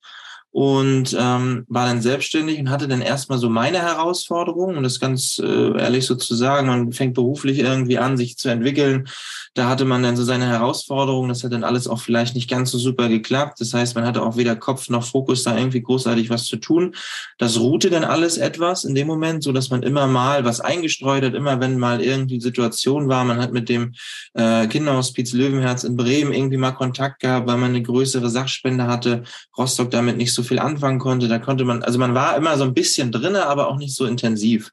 und 0.52 1.16
ähm, 1.18 1.64
war 1.68 1.86
dann 1.86 2.02
selbstständig 2.02 2.58
und 2.58 2.70
hatte 2.70 2.88
dann 2.88 3.02
erstmal 3.02 3.38
so 3.38 3.48
meine 3.48 3.78
Herausforderungen, 3.78 4.76
um 4.76 4.82
das 4.82 4.98
ganz 4.98 5.38
äh, 5.38 5.78
ehrlich 5.78 6.06
so 6.06 6.16
zu 6.16 6.34
sagen. 6.34 6.66
Man 6.66 6.92
fängt 6.92 7.14
beruflich 7.14 7.60
irgendwie 7.60 7.98
an, 7.98 8.16
sich 8.16 8.36
zu 8.36 8.48
entwickeln. 8.48 9.08
Da 9.54 9.68
hatte 9.68 9.84
man 9.84 10.02
dann 10.02 10.16
so 10.16 10.24
seine 10.24 10.46
Herausforderungen. 10.46 11.28
Das 11.28 11.44
hat 11.44 11.52
dann 11.52 11.62
alles 11.62 11.86
auch 11.86 12.00
vielleicht 12.00 12.34
nicht 12.34 12.50
ganz 12.50 12.72
so 12.72 12.78
super 12.78 13.08
geklappt. 13.08 13.60
Das 13.60 13.74
heißt, 13.74 13.94
man 13.94 14.04
hatte 14.04 14.22
auch 14.22 14.36
weder 14.36 14.56
Kopf 14.56 14.88
noch 14.88 15.04
Fokus, 15.04 15.44
da 15.44 15.56
irgendwie 15.56 15.82
großartig 15.82 16.30
was 16.30 16.46
zu 16.46 16.56
tun. 16.56 16.94
Das 17.38 17.58
ruhte 17.58 17.88
dann 17.88 18.04
alles 18.04 18.36
etwas 18.36 18.84
in 18.84 18.96
dem 18.96 19.06
Moment, 19.06 19.44
so 19.44 19.52
dass 19.52 19.70
man 19.70 19.84
immer 19.84 20.08
mal 20.08 20.44
was 20.44 20.60
eingestreut 20.60 21.24
hat, 21.24 21.34
immer 21.34 21.60
wenn 21.60 21.78
mal 21.78 22.00
irgendwie 22.00 22.40
Situation 22.40 23.08
war. 23.08 23.24
Man 23.24 23.40
hat 23.40 23.52
mit 23.52 23.68
dem 23.68 23.94
äh, 24.34 24.66
Kinderhospiz 24.66 25.32
Löwenherz 25.32 25.84
in 25.84 25.96
Bremen 25.96 26.32
irgendwie 26.32 26.56
mal 26.56 26.72
Kontakt 26.72 27.20
gehabt, 27.20 27.46
weil 27.46 27.56
man 27.56 27.70
eine 27.70 27.82
größere 27.82 28.30
Sachspende 28.30 28.88
hatte. 28.88 29.22
Rostock 29.56 29.90
damit 29.90 30.16
nicht 30.16 30.34
so 30.34 30.39
so 30.42 30.48
viel 30.48 30.58
anfangen 30.58 30.98
konnte. 30.98 31.28
Da 31.28 31.38
konnte 31.38 31.64
man, 31.64 31.82
also 31.82 31.98
man 31.98 32.14
war 32.14 32.36
immer 32.36 32.56
so 32.56 32.64
ein 32.64 32.74
bisschen 32.74 33.12
drinne, 33.12 33.46
aber 33.46 33.68
auch 33.68 33.76
nicht 33.76 33.94
so 33.94 34.06
intensiv. 34.06 34.70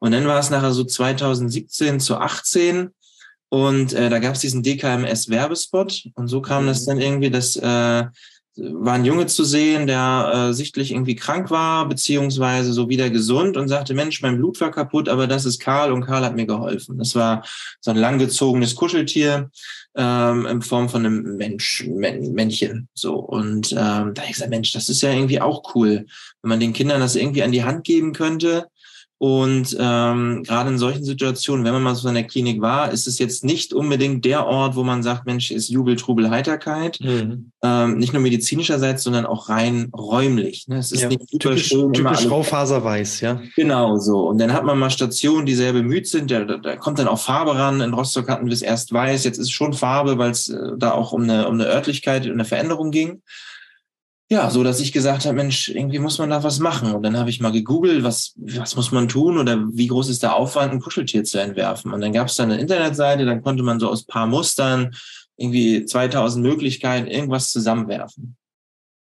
Und 0.00 0.12
dann 0.12 0.26
war 0.26 0.38
es 0.38 0.50
nachher 0.50 0.72
so 0.72 0.84
2017 0.84 2.00
zu 2.00 2.16
18 2.16 2.90
und 3.48 3.92
äh, 3.92 4.10
da 4.10 4.18
gab 4.18 4.34
es 4.34 4.40
diesen 4.40 4.62
DKMS-Werbespot 4.62 6.10
und 6.14 6.28
so 6.28 6.42
kam 6.42 6.64
mhm. 6.64 6.68
das 6.68 6.84
dann 6.84 7.00
irgendwie, 7.00 7.30
dass 7.30 7.56
äh, 7.56 8.04
war 8.58 8.94
ein 8.94 9.04
Junge 9.04 9.26
zu 9.26 9.44
sehen, 9.44 9.86
der 9.86 10.48
äh, 10.50 10.52
sichtlich 10.52 10.90
irgendwie 10.90 11.16
krank 11.16 11.50
war, 11.50 11.88
beziehungsweise 11.88 12.72
so 12.72 12.88
wieder 12.88 13.10
gesund 13.10 13.56
und 13.56 13.68
sagte, 13.68 13.94
Mensch, 13.94 14.20
mein 14.22 14.36
Blut 14.36 14.60
war 14.60 14.70
kaputt, 14.70 15.08
aber 15.08 15.26
das 15.26 15.44
ist 15.44 15.60
Karl 15.60 15.92
und 15.92 16.04
Karl 16.04 16.24
hat 16.24 16.34
mir 16.34 16.46
geholfen. 16.46 16.98
Das 16.98 17.14
war 17.14 17.44
so 17.80 17.90
ein 17.90 17.96
langgezogenes 17.96 18.74
Kuscheltier 18.74 19.50
ähm, 19.96 20.46
in 20.46 20.62
Form 20.62 20.88
von 20.88 21.06
einem 21.06 21.36
Mensch, 21.36 21.86
Männchen. 21.86 22.88
So. 22.94 23.14
Und 23.14 23.72
ähm, 23.72 24.14
da 24.14 24.22
habe 24.22 24.26
ich 24.26 24.32
gesagt, 24.32 24.50
Mensch, 24.50 24.72
das 24.72 24.88
ist 24.88 25.02
ja 25.02 25.12
irgendwie 25.12 25.40
auch 25.40 25.74
cool, 25.74 26.06
wenn 26.42 26.48
man 26.48 26.60
den 26.60 26.72
Kindern 26.72 27.00
das 27.00 27.16
irgendwie 27.16 27.42
an 27.42 27.52
die 27.52 27.64
Hand 27.64 27.84
geben 27.84 28.12
könnte 28.12 28.66
und 29.20 29.76
ähm, 29.80 30.44
gerade 30.44 30.70
in 30.70 30.78
solchen 30.78 31.04
Situationen, 31.04 31.64
wenn 31.64 31.72
man 31.72 31.82
mal 31.82 31.96
so 31.96 32.06
in 32.08 32.14
der 32.14 32.22
Klinik 32.22 32.60
war, 32.60 32.92
ist 32.92 33.08
es 33.08 33.18
jetzt 33.18 33.44
nicht 33.44 33.74
unbedingt 33.74 34.24
der 34.24 34.46
Ort, 34.46 34.76
wo 34.76 34.84
man 34.84 35.02
sagt, 35.02 35.26
Mensch, 35.26 35.50
ist 35.50 35.68
Jubel, 35.68 35.96
Trubel, 35.96 36.30
Heiterkeit. 36.30 37.00
Mhm. 37.00 37.50
Ähm, 37.60 37.98
nicht 37.98 38.12
nur 38.12 38.22
medizinischerseits, 38.22 39.02
sondern 39.02 39.26
auch 39.26 39.48
rein 39.48 39.90
räumlich. 39.92 40.68
Ne? 40.68 40.78
Es 40.78 40.92
ist 40.92 41.02
ja, 41.02 41.08
nicht 41.08 41.28
super 41.28 41.50
typisch, 41.50 41.66
schön. 41.66 41.92
Typisch 41.92 42.30
Raufaserweiß, 42.30 43.20
ja. 43.20 43.42
Genau 43.56 43.96
so. 43.96 44.28
Und 44.28 44.38
dann 44.38 44.52
hat 44.52 44.62
man 44.62 44.78
mal 44.78 44.90
Stationen, 44.90 45.46
die 45.46 45.56
sehr 45.56 45.72
bemüht 45.72 46.06
sind. 46.06 46.30
Da, 46.30 46.44
da, 46.44 46.56
da 46.56 46.76
kommt 46.76 47.00
dann 47.00 47.08
auch 47.08 47.18
Farbe 47.18 47.56
ran. 47.56 47.80
In 47.80 47.94
Rostock 47.94 48.28
hatten 48.28 48.46
wir 48.46 48.52
es 48.52 48.62
erst 48.62 48.92
weiß. 48.92 49.24
Jetzt 49.24 49.38
ist 49.38 49.46
es 49.46 49.50
schon 49.50 49.72
Farbe, 49.72 50.18
weil 50.18 50.30
es 50.30 50.48
äh, 50.48 50.56
da 50.76 50.92
auch 50.92 51.10
um 51.10 51.24
eine, 51.24 51.48
um 51.48 51.54
eine 51.54 51.66
Örtlichkeit, 51.66 52.24
um 52.26 52.34
eine 52.34 52.44
Veränderung 52.44 52.92
ging 52.92 53.20
ja, 54.30 54.50
so 54.50 54.62
dass 54.62 54.80
ich 54.80 54.92
gesagt 54.92 55.24
habe, 55.24 55.36
Mensch, 55.36 55.70
irgendwie 55.70 55.98
muss 55.98 56.18
man 56.18 56.28
da 56.28 56.42
was 56.42 56.58
machen. 56.58 56.92
Und 56.92 57.02
dann 57.02 57.16
habe 57.16 57.30
ich 57.30 57.40
mal 57.40 57.52
gegoogelt, 57.52 58.04
was, 58.04 58.34
was 58.36 58.76
muss 58.76 58.92
man 58.92 59.08
tun 59.08 59.38
oder 59.38 59.58
wie 59.72 59.86
groß 59.86 60.10
ist 60.10 60.22
der 60.22 60.36
Aufwand, 60.36 60.72
ein 60.72 60.80
Kuscheltier 60.80 61.24
zu 61.24 61.40
entwerfen. 61.40 61.94
Und 61.94 62.02
dann 62.02 62.12
gab 62.12 62.28
es 62.28 62.36
da 62.36 62.42
eine 62.42 62.58
Internetseite, 62.58 63.24
dann 63.24 63.42
konnte 63.42 63.62
man 63.62 63.80
so 63.80 63.88
aus 63.88 64.04
paar 64.04 64.26
Mustern 64.26 64.94
irgendwie 65.36 65.84
2000 65.84 66.44
Möglichkeiten 66.44 67.06
irgendwas 67.06 67.50
zusammenwerfen. 67.50 68.36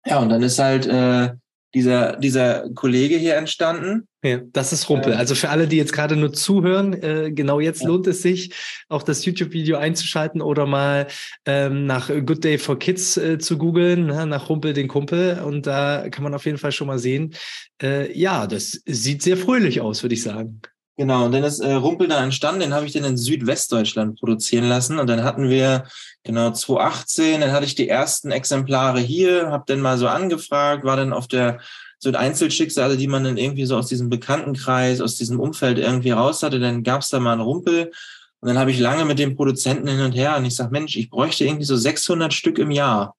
Ja, 0.06 0.20
und 0.20 0.30
dann 0.30 0.44
ist 0.44 0.60
halt 0.60 0.86
äh, 0.86 1.34
dieser, 1.74 2.16
dieser 2.18 2.70
Kollege 2.74 3.18
hier 3.18 3.36
entstanden. 3.36 4.08
Ja, 4.24 4.40
das 4.52 4.74
ist 4.74 4.90
Rumpel. 4.90 5.14
Also 5.14 5.36
für 5.36 5.50
alle, 5.50 5.68
die 5.68 5.78
jetzt 5.78 5.94
gerade 5.94 6.16
nur 6.16 6.34
zuhören, 6.34 6.94
äh, 6.94 7.32
genau 7.32 7.60
jetzt 7.60 7.82
ja. 7.82 7.88
lohnt 7.88 8.08
es 8.08 8.22
sich, 8.22 8.54
auch 8.90 9.04
das 9.04 9.26
YouTube-Video 9.26 9.78
einzuschalten 9.78 10.42
oder 10.42 10.66
mal 10.66 11.08
ähm, 11.46 11.86
nach 11.86 12.10
Good 12.10 12.44
Day 12.44 12.58
for 12.58 12.80
Kids 12.80 13.18
äh, 13.18 13.38
zu 13.38 13.58
googeln, 13.58 14.08
ne, 14.08 14.26
nach 14.26 14.50
Rumpel 14.50 14.74
den 14.74 14.88
Kumpel. 14.88 15.40
Und 15.46 15.68
da 15.68 16.10
kann 16.10 16.24
man 16.24 16.34
auf 16.34 16.46
jeden 16.46 16.58
Fall 16.58 16.72
schon 16.72 16.88
mal 16.88 17.00
sehen, 17.00 17.36
äh, 17.82 18.12
ja, 18.18 18.48
das 18.48 18.82
sieht 18.86 19.22
sehr 19.22 19.38
fröhlich 19.38 19.82
aus, 19.82 20.04
würde 20.04 20.16
ich 20.16 20.24
sagen. 20.24 20.62
Genau, 21.00 21.26
und 21.26 21.32
dann 21.32 21.44
ist 21.44 21.60
äh, 21.60 21.74
Rumpel 21.74 22.08
da 22.08 22.24
entstanden, 22.24 22.62
den 22.62 22.74
habe 22.74 22.88
ich 22.88 22.92
dann 22.94 23.04
in 23.04 23.18
Südwestdeutschland 23.18 24.20
produzieren 24.20 24.68
lassen. 24.68 24.98
Und 24.98 25.06
dann 25.06 25.24
hatten 25.24 25.48
wir, 25.48 25.86
genau, 26.24 26.50
2018, 26.50 27.42
dann 27.42 27.52
hatte 27.52 27.68
ich 27.68 27.76
die 27.76 27.88
ersten 27.88 28.32
Exemplare 28.32 29.00
hier, 29.00 29.52
habe 29.52 29.64
dann 29.68 29.80
mal 29.80 30.00
so 30.00 30.08
angefragt, 30.08 30.84
war 30.86 30.98
dann 30.98 31.14
auf 31.14 31.28
der 31.28 31.60
so 32.00 32.12
Einzelschicksale, 32.12 32.98
die 32.98 33.08
man 33.08 33.24
dann 33.24 33.38
irgendwie 33.38 33.66
so 33.66 33.78
aus 33.78 33.88
diesem 33.88 34.10
Bekanntenkreis, 34.10 35.00
aus 35.00 35.16
diesem 35.16 35.40
Umfeld 35.40 35.78
irgendwie 35.78 36.12
raus 36.12 36.42
hatte. 36.42 36.60
Dann 36.60 36.82
gab 36.82 37.02
es 37.02 37.10
da 37.10 37.20
mal 37.20 37.34
einen 37.34 37.42
Rumpel. 37.42 37.92
Und 38.40 38.48
dann 38.48 38.58
habe 38.58 38.72
ich 38.72 38.80
lange 38.80 39.06
mit 39.06 39.20
dem 39.20 39.36
Produzenten 39.36 39.88
hin 39.88 40.02
und 40.02 40.14
her 40.14 40.36
und 40.38 40.46
ich 40.46 40.56
sage, 40.56 40.72
Mensch, 40.72 40.96
ich 40.96 41.10
bräuchte 41.10 41.46
irgendwie 41.46 41.66
so 41.66 41.76
600 41.76 42.34
Stück 42.34 42.58
im 42.58 42.72
Jahr. 42.72 43.16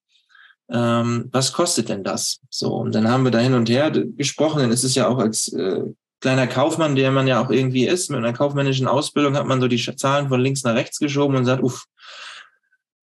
Ähm, 0.70 1.28
was 1.32 1.52
kostet 1.52 1.88
denn 1.88 2.04
das? 2.04 2.40
So, 2.50 2.74
und 2.74 2.94
dann 2.94 3.08
haben 3.08 3.24
wir 3.24 3.30
da 3.30 3.38
hin 3.38 3.54
und 3.54 3.68
her 3.68 3.90
gesprochen. 3.90 4.60
Dann 4.60 4.72
ist 4.72 4.84
es 4.84 4.94
ja 4.94 5.08
auch 5.08 5.18
als 5.18 5.52
äh, 5.52 5.82
kleiner 6.20 6.46
Kaufmann, 6.46 6.96
der 6.96 7.10
man 7.10 7.26
ja 7.26 7.42
auch 7.42 7.50
irgendwie 7.50 7.86
ist, 7.86 8.10
mit 8.10 8.18
einer 8.18 8.32
kaufmännischen 8.32 8.86
Ausbildung 8.86 9.36
hat 9.36 9.46
man 9.46 9.60
so 9.60 9.68
die 9.68 9.78
Zahlen 9.78 10.28
von 10.28 10.40
links 10.40 10.64
nach 10.64 10.74
rechts 10.74 10.98
geschoben 10.98 11.36
und 11.36 11.44
sagt, 11.44 11.62
uff, 11.62 11.84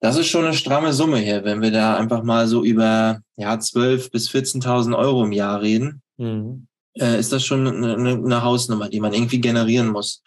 das 0.02 0.18
ist 0.18 0.28
schon 0.28 0.46
eine 0.46 0.54
stramme 0.54 0.94
Summe 0.94 1.18
hier, 1.18 1.44
wenn 1.44 1.62
wir 1.62 1.72
da 1.72 1.96
einfach 1.96 2.24
mal 2.24 2.48
so 2.48 2.64
über 2.64 3.22
ja 3.38 3.54
12.000 3.54 4.12
bis 4.12 4.30
14.000 4.30 4.98
Euro 4.98 5.24
im 5.24 5.32
Jahr 5.32 5.62
reden. 5.62 6.02
Mhm. 6.18 6.68
Äh, 6.94 7.20
ist 7.20 7.32
das 7.32 7.44
schon 7.44 7.68
eine, 7.68 7.96
eine, 7.96 8.44
Hausnummer, 8.44 8.88
die 8.88 9.00
man 9.00 9.14
irgendwie 9.14 9.42
generieren 9.42 9.90
muss. 9.90 10.22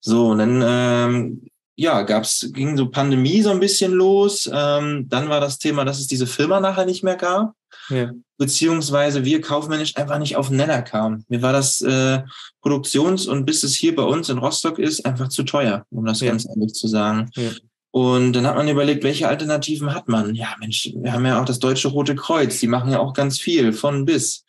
So, 0.00 0.28
und 0.28 0.38
dann 0.38 0.62
ähm, 0.64 1.42
ja, 1.74 2.02
gab's, 2.02 2.50
ging 2.52 2.76
so 2.76 2.88
Pandemie 2.88 3.42
so 3.42 3.50
ein 3.50 3.60
bisschen 3.60 3.92
los. 3.92 4.50
Ähm, 4.52 5.06
dann 5.08 5.28
war 5.28 5.40
das 5.40 5.58
Thema, 5.58 5.84
dass 5.84 5.98
es 5.98 6.06
diese 6.06 6.26
Firma 6.26 6.58
nachher 6.60 6.86
nicht 6.86 7.04
mehr 7.04 7.16
gab. 7.16 7.52
Ja. 7.88 8.12
Beziehungsweise 8.38 9.24
wir 9.24 9.40
kaufmännisch 9.40 9.96
einfach 9.96 10.18
nicht 10.18 10.36
auf 10.36 10.48
den 10.48 10.58
Nenner 10.58 10.82
kamen. 10.82 11.24
Mir 11.28 11.42
war 11.42 11.52
das 11.52 11.80
äh, 11.80 12.22
Produktions- 12.60 13.26
und 13.26 13.46
bis 13.46 13.62
es 13.62 13.74
hier 13.74 13.94
bei 13.94 14.02
uns 14.02 14.28
in 14.28 14.38
Rostock 14.38 14.78
ist, 14.78 15.06
einfach 15.06 15.28
zu 15.28 15.42
teuer, 15.42 15.84
um 15.90 16.04
das 16.04 16.20
ja. 16.20 16.30
ganz 16.30 16.46
ehrlich 16.46 16.74
zu 16.74 16.88
sagen. 16.88 17.30
Ja. 17.34 17.50
Und 17.92 18.34
dann 18.34 18.46
hat 18.46 18.56
man 18.56 18.68
überlegt, 18.68 19.04
welche 19.04 19.26
Alternativen 19.26 19.94
hat 19.94 20.08
man? 20.08 20.34
Ja, 20.34 20.54
Mensch, 20.60 20.92
wir 20.94 21.12
haben 21.12 21.24
ja 21.24 21.40
auch 21.40 21.46
das 21.46 21.60
Deutsche 21.60 21.88
Rote 21.88 22.14
Kreuz, 22.14 22.60
die 22.60 22.66
machen 22.66 22.90
ja 22.90 22.98
auch 22.98 23.14
ganz 23.14 23.40
viel, 23.40 23.72
von 23.72 24.04
bis. 24.04 24.44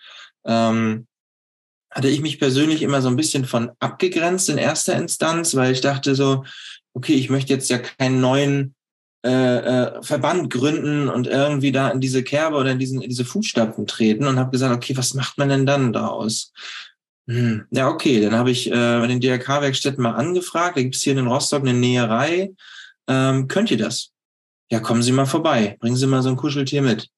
Ähm, 0.46 1.08
hatte 1.90 2.10
ich 2.10 2.22
mich 2.22 2.40
persönlich 2.40 2.82
immer 2.82 3.02
so 3.02 3.08
ein 3.08 3.16
bisschen 3.16 3.46
von 3.46 3.72
abgegrenzt 3.80 4.50
in 4.50 4.58
erster 4.58 4.98
Instanz, 4.98 5.56
weil 5.56 5.72
ich 5.72 5.82
dachte 5.82 6.14
so, 6.14 6.44
okay, 6.94 7.14
ich 7.14 7.30
möchte 7.30 7.54
jetzt 7.54 7.70
ja 7.70 7.78
keinen 7.78 8.20
neuen 8.20 8.76
äh, 9.28 9.58
äh, 9.58 10.04
Verband 10.04 10.50
gründen 10.50 11.10
und 11.10 11.28
irgendwie 11.28 11.74
da 11.74 11.90
in 11.90 12.00
diese 12.00 12.24
Kerbe 12.24 12.56
oder 12.56 12.72
in, 12.72 12.80
diesen, 12.80 13.02
in 13.02 13.10
diese 13.10 13.26
Fußstapfen 13.26 13.86
treten 13.86 14.26
und 14.26 14.40
habe 14.40 14.52
gesagt, 14.52 14.74
okay, 14.74 14.96
was 14.96 15.14
macht 15.14 15.38
man 15.38 15.50
denn 15.50 15.66
dann 15.66 15.92
daraus? 15.92 16.54
Hm, 17.28 17.66
ja, 17.72 17.90
okay, 17.90 18.22
dann 18.22 18.36
habe 18.36 18.52
ich 18.52 18.68
äh, 18.68 18.72
bei 18.72 19.08
den 19.08 19.20
DRK-Werkstätten 19.20 20.02
mal 20.02 20.14
angefragt, 20.14 20.78
da 20.78 20.82
gibt 20.82 20.96
es 20.96 21.02
hier 21.02 21.18
in 21.18 21.28
Rostock 21.28 21.62
eine 21.62 21.74
Näherei, 21.74 22.54
ähm, 23.10 23.50
könnt 23.50 23.70
ihr 23.70 23.78
das? 23.78 24.12
Ja, 24.72 24.80
kommen 24.80 25.04
Sie 25.04 25.12
mal 25.12 25.26
vorbei, 25.26 25.76
bringen 25.82 25.98
Sie 25.98 26.08
mal 26.08 26.24
so 26.24 26.30
ein 26.30 26.38
Kuscheltier 26.38 26.82
mit. 26.82 27.10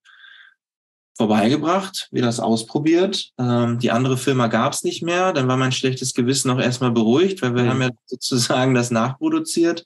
Vorbeigebracht, 1.15 2.07
wir 2.11 2.21
das 2.21 2.39
ausprobiert. 2.39 3.31
Ähm, 3.37 3.77
die 3.77 3.91
andere 3.91 4.17
Firma 4.17 4.47
gab 4.47 4.71
es 4.71 4.85
nicht 4.85 5.03
mehr. 5.03 5.33
Dann 5.33 5.49
war 5.49 5.57
mein 5.57 5.73
schlechtes 5.73 6.13
Gewissen 6.13 6.49
auch 6.49 6.59
erstmal 6.59 6.91
beruhigt, 6.91 7.41
weil 7.41 7.53
wir 7.55 7.63
mhm. 7.63 7.69
haben 7.69 7.81
ja 7.81 7.89
sozusagen 8.05 8.73
das 8.73 8.89
nachproduziert. 8.89 9.83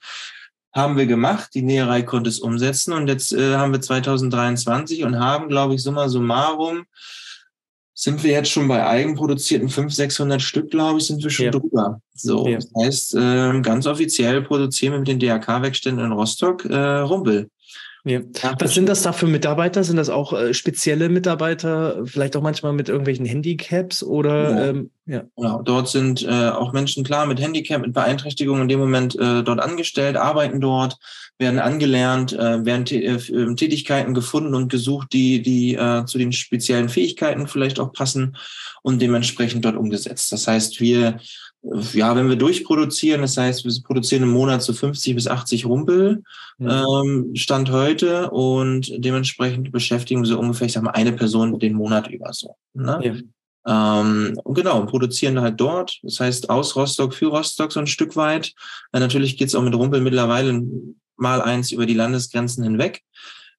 Haben 0.73 0.97
wir 0.97 1.05
gemacht, 1.05 1.51
die 1.53 1.61
Näherei 1.61 2.01
konnte 2.01 2.29
es 2.29 2.39
umsetzen 2.39 2.93
und 2.93 3.07
jetzt 3.07 3.31
äh, 3.31 3.55
haben 3.55 3.71
wir 3.71 3.81
2023 3.81 5.03
und 5.03 5.19
haben, 5.19 5.47
glaube 5.47 5.75
ich, 5.75 5.83
summa 5.83 6.09
summarum 6.09 6.85
sind 7.95 8.23
wir 8.23 8.31
jetzt 8.31 8.49
schon 8.49 8.67
bei 8.67 8.85
eigenproduzierten 8.85 9.69
500, 9.69 9.95
600 9.95 10.41
Stück, 10.41 10.71
glaube 10.71 10.99
ich, 10.99 11.05
sind 11.05 11.23
wir 11.23 11.29
schon 11.29 11.45
ja. 11.45 11.51
drüber. 11.51 12.01
So, 12.15 12.47
ja. 12.47 12.55
das 12.55 12.69
heißt, 12.77 13.15
äh, 13.15 13.61
ganz 13.61 13.85
offiziell 13.85 14.41
produzieren 14.41 14.93
wir 14.93 14.99
mit 14.99 15.07
den 15.07 15.19
DRK-Werkstätten 15.19 15.99
in 15.99 16.11
Rostock 16.11 16.65
äh, 16.65 16.75
Rumpel. 16.75 17.49
Ja. 18.05 18.19
Was 18.59 18.73
sind 18.73 18.89
das 18.89 19.01
da 19.01 19.13
für 19.13 19.27
Mitarbeiter? 19.27 19.83
Sind 19.85 19.95
das 19.95 20.09
auch 20.09 20.33
äh, 20.33 20.53
spezielle 20.53 21.07
Mitarbeiter, 21.07 22.01
vielleicht 22.05 22.35
auch 22.35 22.41
manchmal 22.41 22.73
mit 22.73 22.89
irgendwelchen 22.89 23.25
Handicaps 23.25 24.03
oder? 24.03 24.51
Ja. 24.51 24.65
Ähm, 24.65 24.91
ja. 25.05 25.23
Genau, 25.37 25.61
dort 25.61 25.87
sind 25.87 26.21
äh, 26.23 26.49
auch 26.49 26.73
Menschen 26.73 27.05
klar 27.05 27.25
mit 27.25 27.39
Handicap, 27.39 27.81
mit 27.81 27.93
Beeinträchtigungen 27.93 28.63
in 28.63 28.67
dem 28.67 28.79
Moment 28.79 29.15
äh, 29.15 29.41
dort 29.43 29.61
angestellt, 29.61 30.17
arbeiten 30.17 30.59
dort, 30.59 30.97
werden 31.37 31.59
angelernt, 31.59 32.33
äh, 32.33 32.65
werden 32.65 32.85
äh, 32.87 33.15
ähm, 33.31 33.55
Tätigkeiten 33.55 34.13
gefunden 34.13 34.53
und 34.53 34.69
gesucht, 34.69 35.13
die, 35.13 35.41
die 35.41 35.75
äh, 35.75 36.05
zu 36.05 36.17
den 36.17 36.33
speziellen 36.33 36.89
Fähigkeiten 36.89 37.47
vielleicht 37.47 37.79
auch 37.79 37.93
passen 37.93 38.35
und 38.81 39.01
dementsprechend 39.01 39.63
dort 39.63 39.77
umgesetzt. 39.77 40.29
Das 40.33 40.45
heißt, 40.45 40.81
wir 40.81 41.19
ja, 41.93 42.15
wenn 42.15 42.27
wir 42.27 42.35
durchproduzieren, 42.35 43.21
das 43.21 43.37
heißt, 43.37 43.63
wir 43.63 43.71
produzieren 43.83 44.23
im 44.23 44.31
Monat 44.31 44.61
so 44.61 44.73
50 44.73 45.15
bis 45.15 45.27
80 45.27 45.65
Rumpel, 45.65 46.23
mhm. 46.57 46.69
ähm, 46.69 47.31
Stand 47.35 47.71
heute 47.71 48.29
und 48.31 48.91
dementsprechend 48.97 49.71
beschäftigen 49.71 50.21
wir 50.21 50.27
so 50.27 50.39
ungefähr, 50.39 50.67
ich 50.67 50.73
sag 50.73 50.83
mal, 50.83 50.91
eine 50.91 51.13
Person 51.13 51.57
den 51.59 51.73
Monat 51.73 52.09
über 52.09 52.33
so. 52.33 52.55
Ne? 52.73 52.99
Ja. 53.01 53.13
Ähm, 53.65 54.37
und 54.43 54.55
genau, 54.55 54.85
produzieren 54.85 55.39
halt 55.39 55.59
dort, 55.59 55.99
das 56.03 56.19
heißt 56.19 56.49
aus 56.49 56.75
Rostock 56.75 57.13
für 57.13 57.27
Rostock 57.27 57.71
so 57.71 57.79
ein 57.79 57.87
Stück 57.87 58.17
weit. 58.17 58.53
Äh, 58.91 58.99
natürlich 58.99 59.37
geht's 59.37 59.55
auch 59.55 59.63
mit 59.63 59.73
Rumpel 59.73 60.01
mittlerweile 60.01 60.61
mal 61.15 61.41
eins 61.41 61.71
über 61.71 61.85
die 61.85 61.93
Landesgrenzen 61.93 62.63
hinweg. 62.63 63.03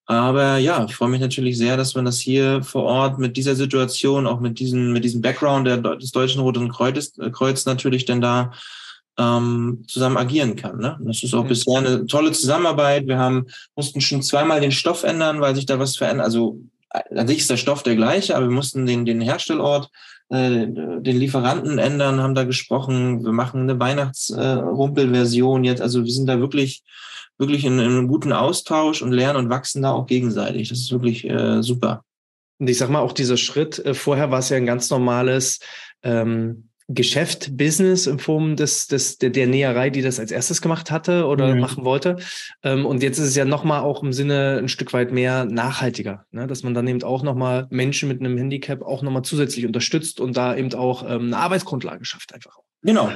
Aber 0.06 0.58
ja, 0.58 0.84
ich 0.84 0.94
freue 0.94 1.08
mich 1.08 1.20
natürlich 1.20 1.56
sehr, 1.56 1.76
dass 1.76 1.94
man 1.94 2.04
das 2.04 2.18
hier 2.18 2.62
vor 2.62 2.82
Ort 2.82 3.18
mit 3.18 3.36
dieser 3.36 3.54
Situation, 3.54 4.26
auch 4.26 4.38
mit 4.38 4.58
diesem, 4.58 4.92
mit 4.92 5.02
diesem 5.02 5.22
Background 5.22 5.66
der, 5.66 5.78
des 5.78 6.12
Deutschen 6.12 6.42
Roten 6.42 6.70
Kreuz, 6.70 7.16
äh, 7.18 7.30
Kreuz 7.30 7.64
natürlich 7.64 8.04
denn 8.04 8.20
da 8.20 8.52
ähm, 9.18 9.84
zusammen 9.86 10.18
agieren 10.18 10.56
kann. 10.56 10.78
Ne? 10.78 10.98
Das 11.00 11.22
ist 11.22 11.32
auch 11.34 11.44
mhm. 11.44 11.48
bisher 11.48 11.78
eine 11.78 12.06
tolle 12.06 12.32
Zusammenarbeit. 12.32 13.06
Wir 13.06 13.18
haben, 13.18 13.46
mussten 13.76 14.00
schon 14.00 14.22
zweimal 14.22 14.60
den 14.60 14.72
Stoff 14.72 15.04
ändern, 15.04 15.40
weil 15.40 15.54
sich 15.54 15.66
da 15.66 15.78
was 15.78 15.96
verändert. 15.96 16.26
Also 16.26 16.58
äh, 16.90 17.18
an 17.18 17.26
sich 17.26 17.38
ist 17.38 17.50
der 17.50 17.56
Stoff 17.56 17.82
der 17.82 17.96
gleiche, 17.96 18.36
aber 18.36 18.48
wir 18.48 18.54
mussten 18.54 18.84
den, 18.84 19.06
den 19.06 19.22
Herstellort, 19.22 19.88
äh, 20.28 20.66
den 20.66 21.18
Lieferanten 21.18 21.78
ändern, 21.78 22.20
haben 22.20 22.34
da 22.34 22.44
gesprochen. 22.44 23.24
Wir 23.24 23.32
machen 23.32 23.62
eine 23.62 23.80
Weihnachtsrumpelversion 23.80 25.64
äh, 25.64 25.68
jetzt. 25.68 25.80
Also 25.80 26.04
wir 26.04 26.12
sind 26.12 26.26
da 26.26 26.40
wirklich 26.40 26.82
wirklich 27.38 27.64
in, 27.64 27.78
in 27.78 27.86
einem 27.86 28.08
guten 28.08 28.32
Austausch 28.32 29.02
und 29.02 29.12
lernen 29.12 29.38
und 29.38 29.50
wachsen 29.50 29.82
da 29.82 29.92
auch 29.92 30.06
gegenseitig. 30.06 30.68
Das 30.68 30.78
ist 30.78 30.92
wirklich 30.92 31.28
äh, 31.28 31.62
super. 31.62 32.04
Und 32.58 32.68
ich 32.68 32.78
sag 32.78 32.90
mal, 32.90 33.00
auch 33.00 33.12
dieser 33.12 33.36
Schritt, 33.36 33.84
äh, 33.84 33.94
vorher 33.94 34.30
war 34.30 34.38
es 34.38 34.48
ja 34.48 34.56
ein 34.56 34.66
ganz 34.66 34.90
normales 34.90 35.58
ähm, 36.02 36.68
Geschäft, 36.88 37.56
Business 37.56 38.06
in 38.06 38.18
Form 38.18 38.56
des, 38.56 38.88
des, 38.88 39.16
der, 39.16 39.30
der 39.30 39.46
Näherei, 39.46 39.88
die 39.88 40.02
das 40.02 40.20
als 40.20 40.30
erstes 40.30 40.60
gemacht 40.60 40.90
hatte 40.90 41.26
oder 41.26 41.54
mhm. 41.54 41.60
machen 41.60 41.84
wollte. 41.84 42.16
Ähm, 42.62 42.84
und 42.84 43.02
jetzt 43.02 43.18
ist 43.18 43.28
es 43.28 43.36
ja 43.36 43.46
nochmal 43.46 43.80
auch 43.80 44.02
im 44.02 44.12
Sinne 44.12 44.58
ein 44.58 44.68
Stück 44.68 44.92
weit 44.92 45.10
mehr 45.10 45.46
nachhaltiger, 45.46 46.26
ne? 46.30 46.46
dass 46.46 46.62
man 46.62 46.74
dann 46.74 46.86
eben 46.86 47.02
auch 47.02 47.22
nochmal 47.22 47.66
Menschen 47.70 48.08
mit 48.08 48.20
einem 48.20 48.36
Handicap 48.36 48.82
auch 48.82 49.00
nochmal 49.00 49.22
zusätzlich 49.22 49.66
unterstützt 49.66 50.20
und 50.20 50.36
da 50.36 50.54
eben 50.54 50.72
auch 50.74 51.02
ähm, 51.04 51.26
eine 51.26 51.38
Arbeitsgrundlage 51.38 52.04
schafft 52.04 52.34
einfach. 52.34 52.58
Genau, 52.82 53.10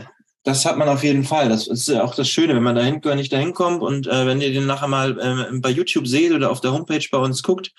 das 0.45 0.65
hat 0.65 0.79
man 0.79 0.89
auf 0.89 1.03
jeden 1.05 1.25
Fall. 1.25 1.49
Das 1.49 1.67
ist 1.67 1.89
ja 1.89 2.03
auch 2.03 2.15
das 2.15 2.29
Schöne, 2.29 2.55
wenn 2.55 2.63
man 2.63 2.77
dahin 2.77 3.01
nicht 3.17 3.33
dahin 3.33 3.53
kommt 3.53 3.83
und 3.83 4.07
äh, 4.07 4.27
wenn 4.27 4.41
ihr 4.41 4.53
den 4.53 4.67
nachher 4.67 4.89
mal 4.89 5.19
äh, 5.19 5.59
bei 5.59 5.71
YouTube 5.71 6.07
seht 6.07 6.33
oder 6.33 6.51
auf 6.51 6.61
der 6.61 6.73
Homepage 6.73 7.05
bei 7.11 7.19
uns 7.19 7.43
guckt, 7.43 7.73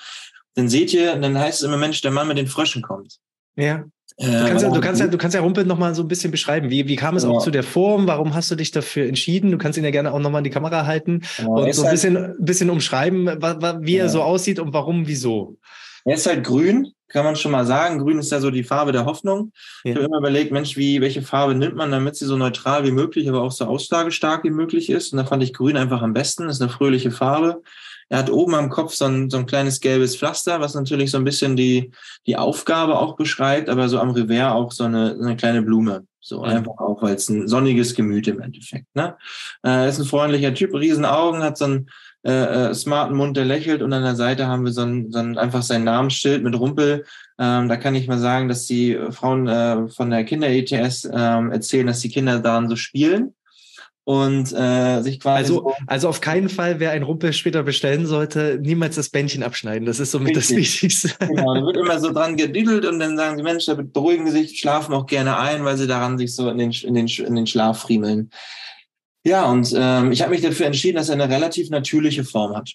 dann 0.55 0.69
seht 0.69 0.93
ihr, 0.93 1.15
dann 1.15 1.37
heißt 1.37 1.61
es 1.61 1.67
immer, 1.67 1.77
Mensch, 1.77 2.01
der 2.01 2.11
Mann 2.11 2.27
mit 2.27 2.37
den 2.37 2.47
Fröschen 2.47 2.81
kommt. 2.81 3.17
Ja. 3.55 3.85
Du 4.17 4.25
kannst, 4.25 4.63
ja, 4.63 4.69
du 4.69 4.81
kannst 4.81 4.99
ja, 4.99 5.07
du 5.07 5.17
kannst 5.17 5.35
ja 5.35 5.39
Rumpel 5.39 5.65
noch 5.65 5.77
mal 5.77 5.95
so 5.95 6.01
ein 6.01 6.09
bisschen 6.09 6.29
beschreiben. 6.29 6.69
Wie, 6.69 6.89
wie 6.89 6.97
kam 6.97 7.15
es 7.15 7.23
ja. 7.23 7.29
auch 7.29 7.41
zu 7.41 7.51
der 7.51 7.63
Form? 7.63 8.05
Warum 8.05 8.33
hast 8.33 8.51
du 8.51 8.55
dich 8.55 8.71
dafür 8.71 9.07
entschieden? 9.07 9.49
Du 9.49 9.57
kannst 9.57 9.77
ihn 9.77 9.85
ja 9.85 9.91
gerne 9.91 10.11
auch 10.11 10.19
noch 10.19 10.29
mal 10.29 10.39
in 10.39 10.43
die 10.43 10.49
Kamera 10.49 10.85
halten 10.85 11.21
ja, 11.37 11.45
und 11.45 11.73
so 11.73 11.83
ein 11.83 11.87
halt, 11.87 11.93
bisschen, 11.93 12.35
bisschen 12.37 12.69
umschreiben, 12.69 13.27
wie 13.27 13.95
er 13.95 14.09
so 14.09 14.21
aussieht 14.21 14.59
und 14.59 14.73
warum, 14.73 15.07
wieso. 15.07 15.55
Er 16.05 16.15
ist 16.15 16.27
halt 16.27 16.45
grün, 16.45 16.93
kann 17.07 17.25
man 17.25 17.35
schon 17.35 17.51
mal 17.51 17.65
sagen. 17.65 17.99
Grün 17.99 18.19
ist 18.19 18.31
ja 18.31 18.39
so 18.39 18.51
die 18.51 18.63
Farbe 18.63 18.91
der 18.91 19.05
Hoffnung. 19.05 19.51
Ja. 19.83 19.91
Ich 19.91 19.95
habe 19.95 20.05
immer 20.05 20.19
überlegt, 20.19 20.51
Mensch, 20.51 20.77
wie, 20.77 21.01
welche 21.01 21.21
Farbe 21.21 21.55
nimmt 21.55 21.75
man, 21.75 21.91
damit 21.91 22.15
sie 22.15 22.25
so 22.25 22.37
neutral 22.37 22.85
wie 22.85 22.91
möglich, 22.91 23.27
aber 23.27 23.41
auch 23.41 23.51
so 23.51 23.65
aussagestark 23.65 24.43
wie 24.43 24.51
möglich 24.51 24.89
ist. 24.89 25.11
Und 25.11 25.17
da 25.17 25.25
fand 25.25 25.43
ich 25.43 25.53
Grün 25.53 25.77
einfach 25.77 26.01
am 26.01 26.13
besten. 26.13 26.47
Das 26.47 26.57
ist 26.57 26.61
eine 26.61 26.71
fröhliche 26.71 27.11
Farbe. 27.11 27.61
Er 28.09 28.17
hat 28.17 28.31
oben 28.31 28.55
am 28.55 28.69
Kopf 28.69 28.93
so 28.93 29.05
ein, 29.05 29.29
so 29.29 29.37
ein 29.37 29.45
kleines 29.45 29.81
gelbes 29.81 30.17
Pflaster, 30.17 30.59
was 30.59 30.73
natürlich 30.73 31.11
so 31.11 31.17
ein 31.17 31.23
bisschen 31.23 31.55
die, 31.55 31.91
die 32.25 32.37
Aufgabe 32.37 32.97
auch 32.97 33.15
beschreibt, 33.15 33.69
aber 33.69 33.87
so 33.87 33.99
am 33.99 34.09
Revers 34.09 34.53
auch 34.53 34.71
so 34.71 34.85
eine, 34.85 35.15
so 35.15 35.23
eine 35.23 35.37
kleine 35.37 35.61
Blume. 35.61 36.05
So 36.19 36.43
ja. 36.43 36.51
einfach 36.51 36.77
auch, 36.79 37.01
weil 37.03 37.15
es 37.15 37.29
ein 37.29 37.47
sonniges 37.47 37.93
Gemüt 37.93 38.27
im 38.27 38.41
Endeffekt. 38.41 38.87
Ne? 38.95 39.15
Er 39.61 39.87
ist 39.87 39.99
ein 39.99 40.05
freundlicher 40.05 40.53
Typ, 40.53 40.73
Riesenaugen, 40.73 41.43
hat 41.43 41.57
so 41.57 41.65
ein 41.65 41.89
äh, 42.23 42.31
äh, 42.31 42.73
smarten 42.73 43.15
Mund, 43.15 43.37
der 43.37 43.45
lächelt 43.45 43.81
und 43.81 43.93
an 43.93 44.03
der 44.03 44.15
Seite 44.15 44.47
haben 44.47 44.65
wir 44.65 44.73
so 44.73 44.81
ein, 44.81 45.09
so 45.09 45.19
ein 45.19 45.37
einfach 45.37 45.63
sein 45.63 45.85
Namensschild 45.85 46.43
mit 46.43 46.59
Rumpel. 46.59 47.05
Ähm, 47.39 47.69
da 47.69 47.77
kann 47.77 47.95
ich 47.95 48.07
mal 48.07 48.19
sagen, 48.19 48.49
dass 48.49 48.65
die 48.65 48.99
Frauen 49.11 49.47
äh, 49.47 49.87
von 49.87 50.09
der 50.09 50.25
Kinder-ETS 50.25 51.09
ähm, 51.13 51.51
erzählen, 51.51 51.87
dass 51.87 52.01
die 52.01 52.09
Kinder 52.09 52.39
daran 52.39 52.67
so 52.67 52.75
spielen. 52.75 53.33
und 54.09 54.51
äh, 54.53 55.01
sich 55.01 55.19
quasi. 55.19 55.43
Also, 55.43 55.53
so 55.53 55.73
also 55.85 56.09
auf 56.09 56.19
keinen 56.19 56.49
Fall, 56.49 56.79
wer 56.79 56.91
ein 56.91 57.03
Rumpel 57.03 57.31
später 57.31 57.61
bestellen 57.61 58.07
sollte, 58.07 58.57
niemals 58.59 58.95
das 58.95 59.09
Bändchen 59.09 59.43
abschneiden. 59.43 59.85
Das 59.85 59.99
ist 59.99 60.09
somit 60.09 60.35
Richtig. 60.35 60.47
das 60.47 60.57
Wichtigste. 60.57 61.09
Genau, 61.19 61.53
da 61.53 61.61
wird 61.61 61.77
immer 61.77 61.99
so 61.99 62.11
dran 62.11 62.35
gedüdelt 62.35 62.85
und 62.85 62.99
dann 62.99 63.17
sagen 63.17 63.37
die 63.37 63.43
Menschen, 63.43 63.75
damit 63.75 63.93
beruhigen 63.93 64.31
sich, 64.31 64.59
schlafen 64.59 64.95
auch 64.95 65.05
gerne 65.05 65.37
ein, 65.37 65.63
weil 65.63 65.77
sie 65.77 65.85
daran 65.85 66.17
sich 66.17 66.33
so 66.33 66.49
in 66.49 66.57
den, 66.57 66.71
in 66.71 66.95
den, 66.95 67.07
in 67.07 67.35
den 67.35 67.45
Schlaf 67.45 67.81
friemeln. 67.81 68.31
Ja, 69.29 69.45
und 69.45 69.71
ähm, 69.77 70.11
ich 70.11 70.23
habe 70.23 70.31
mich 70.31 70.41
dafür 70.41 70.65
entschieden, 70.65 70.97
dass 70.97 71.09
er 71.09 71.13
eine 71.13 71.29
relativ 71.29 71.69
natürliche 71.69 72.23
Form 72.23 72.55
hat. 72.55 72.71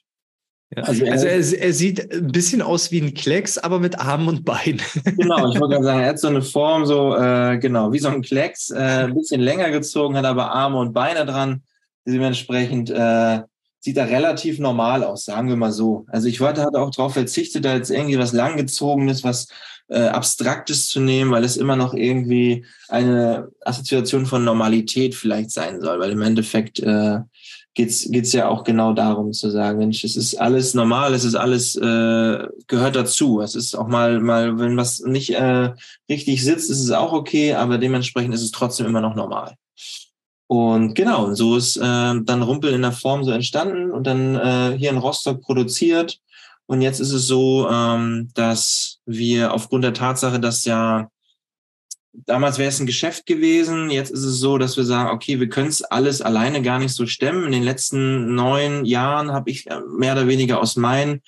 Ja. 0.71 0.85
Also, 0.85 1.05
er, 1.05 1.13
also 1.13 1.27
er, 1.27 1.63
er, 1.63 1.73
sieht 1.73 2.13
ein 2.13 2.29
bisschen 2.29 2.63
aus 2.63 2.93
wie 2.93 3.01
ein 3.01 3.13
Klecks, 3.13 3.59
aber 3.59 3.81
mit 3.81 3.99
Armen 3.99 4.29
und 4.29 4.45
Beinen. 4.45 4.81
Genau, 5.17 5.51
ich 5.51 5.59
wollte 5.59 5.75
gerade 5.75 5.85
sagen, 5.85 6.01
er 6.01 6.09
hat 6.11 6.21
so 6.21 6.29
eine 6.29 6.43
Form, 6.43 6.87
so 6.87 7.17
äh, 7.17 7.59
genau, 7.59 7.93
wie 7.93 7.99
so 7.99 8.07
ein 8.07 8.23
Klecks, 8.23 8.71
äh, 8.71 9.05
ein 9.05 9.15
bisschen 9.15 9.41
länger 9.41 9.71
gezogen, 9.73 10.17
hat 10.17 10.25
aber 10.27 10.53
Arme 10.53 10.79
und 10.79 10.93
Beine 10.93 11.27
dran. 11.27 11.65
Dementsprechend 12.07 12.89
äh, 12.91 13.41
sieht 13.81 13.97
er 13.97 14.09
relativ 14.09 14.61
normal 14.61 15.03
aus, 15.03 15.25
sagen 15.25 15.49
wir 15.49 15.57
mal 15.57 15.73
so. 15.73 16.07
Also 16.07 16.29
ich 16.29 16.41
wollte 16.41 16.63
halt 16.63 16.77
auch 16.77 16.91
darauf 16.91 17.15
verzichtet, 17.15 17.65
da 17.65 17.75
jetzt 17.75 17.91
irgendwie 17.91 18.19
was 18.19 18.33
langgezogenes, 18.33 19.25
was 19.25 19.49
äh, 19.89 20.07
Abstraktes 20.07 20.89
zu 20.89 21.01
nehmen, 21.01 21.31
weil 21.31 21.45
es 21.45 21.57
immer 21.57 21.77
noch 21.77 21.95
irgendwie 21.95 22.65
eine 22.89 23.49
Assoziation 23.65 24.27
von 24.27 24.45
Normalität 24.45 25.15
vielleicht 25.15 25.51
sein 25.51 25.81
soll, 25.81 26.01
weil 26.01 26.13
im 26.13 26.23
Endeffekt 26.23 26.81
äh, 26.81 27.21
geht's 27.75 28.09
geht's 28.11 28.33
ja 28.33 28.49
auch 28.49 28.65
genau 28.65 28.93
darum 28.93 29.33
zu 29.33 29.51
sagen, 29.51 29.79
Mensch, 29.79 30.05
es 30.05 30.17
ist 30.17 30.37
alles 30.37 30.75
normal, 30.75 31.13
es 31.13 31.25
ist 31.25 31.35
alles 31.35 31.77
äh, 31.77 32.47
gehört 32.67 32.97
dazu. 32.97 33.41
Es 33.41 33.55
ist 33.55 33.75
auch 33.75 33.89
mal 33.89 34.21
mal, 34.21 34.59
wenn 34.59 34.77
was 34.77 35.01
nicht 35.01 35.31
äh, 35.35 35.73
richtig 36.09 36.43
sitzt, 36.43 36.71
ist 36.71 36.81
es 36.81 36.91
auch 36.91 37.13
okay, 37.13 37.55
aber 37.55 37.79
dementsprechend 37.79 38.35
ist 38.35 38.43
es 38.43 38.53
trotzdem 38.53 38.87
immer 38.87 39.01
noch 39.01 39.15
normal. 39.15 39.55
Und 40.47 40.95
genau, 40.95 41.35
so 41.35 41.57
ist 41.57 41.77
äh, 41.77 41.81
dann 41.81 42.43
Rumpel 42.43 42.73
in 42.73 42.83
der 42.83 42.93
Form 42.93 43.25
so 43.25 43.33
entstanden 43.33 43.91
und 43.91 44.07
dann 44.07 44.37
äh, 44.37 44.77
hier 44.79 44.91
in 44.91 44.99
Rostock 44.99 45.41
produziert. 45.41 46.21
Und 46.67 46.81
jetzt 46.81 47.01
ist 47.01 47.13
es 47.13 47.27
so, 47.27 47.69
ähm, 47.69 48.31
dass 48.35 48.94
wir 49.07 49.53
aufgrund 49.53 49.85
der 49.85 49.95
Tatsache, 49.95 50.41
dass 50.41 50.65
ja 50.65 51.09
damals 52.15 52.59
wäre 52.59 52.69
es 52.69 52.81
ein 52.81 52.87
Geschäft 52.87 53.27
gewesen. 53.27 53.91
Jetzt 53.91 54.11
ist 54.11 54.25
es 54.25 54.39
so, 54.39 54.59
dass 54.59 54.77
wir 54.77 54.85
sagen, 54.85 55.11
okay, 55.11 55.41
wir 55.41 55.49
können 55.49 55.69
es 55.69 55.83
alles 55.83 56.23
alleine 56.23 56.63
gar 56.63 56.79
nicht 56.79 56.95
so 56.95 57.07
stemmen. 57.07 57.45
In 57.45 57.53
den 57.53 57.63
letzten 57.63 58.35
neun 58.35 58.85
Jahren 58.85 59.33
habe 59.33 59.51
ich 59.51 59.67
äh, 59.69 59.81
mehr 59.99 60.13
oder 60.13 60.29
weniger 60.29 60.61
aus 60.61 60.77
meinen 60.77 61.23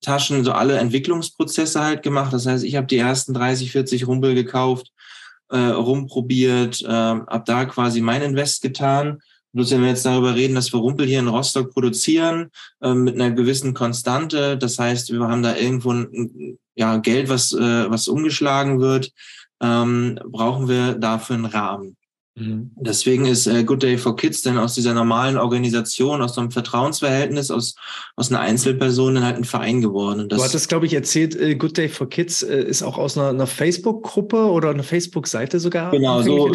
Taschen 0.00 0.44
so 0.44 0.52
alle 0.52 0.78
Entwicklungsprozesse 0.78 1.82
halt 1.82 2.02
gemacht. 2.02 2.32
Das 2.32 2.46
heißt, 2.46 2.64
ich 2.64 2.76
habe 2.76 2.86
die 2.86 2.98
ersten 2.98 3.34
30, 3.34 3.70
40 3.72 4.06
Rumpel 4.06 4.34
gekauft, 4.34 4.92
äh, 5.50 5.58
rumprobiert, 5.58 6.82
äh, 6.82 6.88
habe 6.88 7.42
da 7.44 7.64
quasi 7.66 8.00
mein 8.00 8.22
Invest 8.22 8.62
getan. 8.62 9.20
Bloß 9.52 9.72
wenn 9.72 9.82
wir 9.82 9.88
jetzt 9.88 10.06
darüber 10.06 10.34
reden, 10.34 10.54
dass 10.54 10.72
wir 10.72 10.78
Rumpel 10.80 11.06
hier 11.06 11.18
in 11.18 11.28
Rostock 11.28 11.72
produzieren, 11.72 12.50
äh, 12.80 12.94
mit 12.94 13.14
einer 13.14 13.32
gewissen 13.32 13.74
Konstante, 13.74 14.56
das 14.56 14.78
heißt, 14.78 15.12
wir 15.12 15.26
haben 15.26 15.42
da 15.42 15.56
irgendwo 15.56 15.92
ein, 15.92 16.58
ja, 16.76 16.98
Geld, 16.98 17.28
was, 17.28 17.52
äh, 17.52 17.90
was 17.90 18.08
umgeschlagen 18.08 18.80
wird, 18.80 19.12
ähm, 19.60 20.18
brauchen 20.24 20.68
wir 20.68 20.94
dafür 20.94 21.36
einen 21.36 21.44
Rahmen. 21.46 21.96
Mhm. 22.36 22.70
Deswegen 22.76 23.26
ist 23.26 23.46
äh, 23.46 23.64
Good 23.64 23.82
Day 23.82 23.98
for 23.98 24.16
Kids 24.16 24.42
dann 24.42 24.56
aus 24.56 24.74
dieser 24.74 24.94
normalen 24.94 25.36
Organisation, 25.36 26.22
aus 26.22 26.34
so 26.34 26.40
einem 26.40 26.50
Vertrauensverhältnis, 26.50 27.50
aus, 27.50 27.74
aus 28.16 28.30
einer 28.30 28.40
Einzelperson 28.40 29.16
dann 29.16 29.24
halt 29.24 29.36
ein 29.36 29.44
Verein 29.44 29.80
geworden. 29.80 30.28
du 30.28 30.42
hattest, 30.42 30.68
glaube 30.68 30.86
ich, 30.86 30.94
erzählt, 30.94 31.34
äh, 31.34 31.56
Good 31.56 31.76
Day 31.76 31.88
for 31.88 32.08
Kids 32.08 32.42
äh, 32.42 32.62
ist 32.62 32.82
auch 32.82 32.98
aus 32.98 33.18
einer, 33.18 33.30
einer 33.30 33.46
Facebook-Gruppe 33.46 34.50
oder 34.50 34.70
einer 34.70 34.84
Facebook-Seite 34.84 35.58
sogar. 35.58 35.90
Genau, 35.90 36.22
so, 36.22 36.52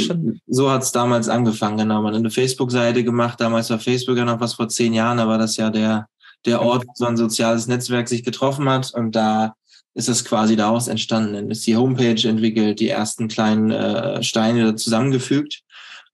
so 0.47 0.71
hat 0.71 0.83
es 0.83 0.91
damals 0.91 1.27
angefangen. 1.27 1.77
Genau, 1.77 2.01
man 2.01 2.13
hat 2.13 2.19
eine 2.19 2.31
Facebook-Seite 2.31 3.03
gemacht. 3.03 3.41
Damals 3.41 3.69
war 3.69 3.79
Facebook 3.79 4.17
ja 4.17 4.25
noch 4.25 4.39
was 4.39 4.53
vor 4.53 4.69
zehn 4.69 4.93
Jahren, 4.93 5.17
da 5.17 5.27
war 5.27 5.37
das 5.37 5.57
ja 5.57 5.69
der, 5.69 6.07
der 6.45 6.61
Ort, 6.61 6.85
wo 6.87 6.91
so 6.95 7.05
ein 7.05 7.17
soziales 7.17 7.67
Netzwerk 7.67 8.07
sich 8.07 8.23
getroffen 8.23 8.69
hat. 8.69 8.93
Und 8.93 9.15
da 9.15 9.55
ist 9.95 10.09
es 10.09 10.25
quasi 10.25 10.55
daraus 10.55 10.87
entstanden. 10.87 11.33
Dann 11.33 11.49
ist 11.49 11.65
die 11.65 11.75
Homepage 11.75 12.27
entwickelt, 12.27 12.79
die 12.79 12.89
ersten 12.89 13.27
kleinen 13.27 13.71
äh, 13.71 14.21
Steine 14.21 14.75
zusammengefügt. 14.75 15.61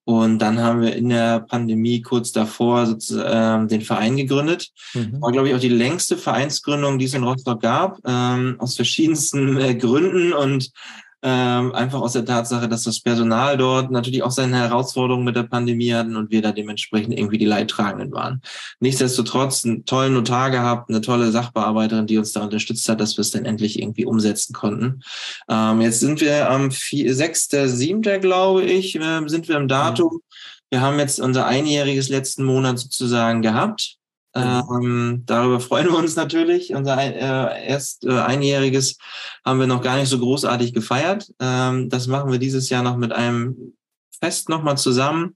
Und 0.03 0.39
dann 0.39 0.59
haben 0.59 0.81
wir 0.81 0.95
in 0.95 1.09
der 1.09 1.41
Pandemie 1.41 2.01
kurz 2.01 2.31
davor 2.31 2.85
sozusagen, 2.85 3.65
äh, 3.65 3.67
den 3.67 3.81
Verein 3.81 4.17
gegründet. 4.17 4.69
Mhm. 4.93 5.21
War, 5.21 5.31
glaube 5.31 5.49
ich, 5.49 5.55
auch 5.55 5.59
die 5.59 5.69
längste 5.69 6.17
Vereinsgründung, 6.17 6.97
die 6.97 7.05
es 7.05 7.13
in 7.13 7.23
Rostock 7.23 7.61
gab, 7.61 7.99
ähm, 8.05 8.55
aus 8.59 8.75
verschiedensten 8.75 9.57
äh, 9.57 9.75
Gründen. 9.75 10.33
Und 10.33 10.71
ähm, 11.23 11.73
einfach 11.73 12.01
aus 12.01 12.13
der 12.13 12.25
Tatsache, 12.25 12.67
dass 12.67 12.83
das 12.83 12.99
Personal 12.99 13.57
dort 13.57 13.91
natürlich 13.91 14.23
auch 14.23 14.31
seine 14.31 14.57
Herausforderungen 14.57 15.25
mit 15.25 15.35
der 15.35 15.43
Pandemie 15.43 15.93
hatten 15.93 16.15
und 16.15 16.31
wir 16.31 16.41
da 16.41 16.51
dementsprechend 16.51 17.17
irgendwie 17.17 17.37
die 17.37 17.45
Leidtragenden 17.45 18.11
waren. 18.11 18.41
Nichtsdestotrotz 18.79 19.63
einen 19.65 19.85
tollen 19.85 20.13
Notar 20.13 20.49
gehabt, 20.49 20.89
eine 20.89 21.01
tolle 21.01 21.31
Sachbearbeiterin, 21.31 22.07
die 22.07 22.17
uns 22.17 22.31
da 22.31 22.41
unterstützt 22.41 22.87
hat, 22.89 22.99
dass 22.99 23.17
wir 23.17 23.21
es 23.21 23.31
dann 23.31 23.45
endlich 23.45 23.79
irgendwie 23.79 24.05
umsetzen 24.05 24.53
konnten. 24.53 25.01
Ähm, 25.49 25.81
jetzt 25.81 25.99
sind 25.99 26.21
wir 26.21 26.49
am 26.49 26.71
6. 26.71 27.49
7. 27.49 28.01
glaube 28.19 28.63
ich, 28.63 28.95
äh, 28.95 29.21
sind 29.27 29.47
wir 29.47 29.57
im 29.57 29.67
Datum. 29.67 30.13
Mhm. 30.13 30.19
Wir 30.71 30.81
haben 30.81 30.99
jetzt 30.99 31.19
unser 31.19 31.45
einjähriges 31.45 32.07
letzten 32.09 32.45
Monat 32.45 32.79
sozusagen 32.79 33.41
gehabt. 33.41 33.97
Ähm, 34.33 35.23
darüber 35.25 35.59
freuen 35.59 35.87
wir 35.87 35.97
uns 35.97 36.15
natürlich. 36.15 36.73
Unser 36.73 36.97
äh, 36.97 37.67
erst 37.67 38.05
äh, 38.05 38.11
einjähriges 38.11 38.97
haben 39.45 39.59
wir 39.59 39.67
noch 39.67 39.81
gar 39.81 39.97
nicht 39.97 40.09
so 40.09 40.19
großartig 40.19 40.73
gefeiert. 40.73 41.31
Ähm, 41.39 41.89
das 41.89 42.07
machen 42.07 42.31
wir 42.31 42.39
dieses 42.39 42.69
Jahr 42.69 42.83
noch 42.83 42.97
mit 42.97 43.11
einem 43.11 43.73
Fest 44.21 44.49
nochmal 44.49 44.77
zusammen. 44.77 45.35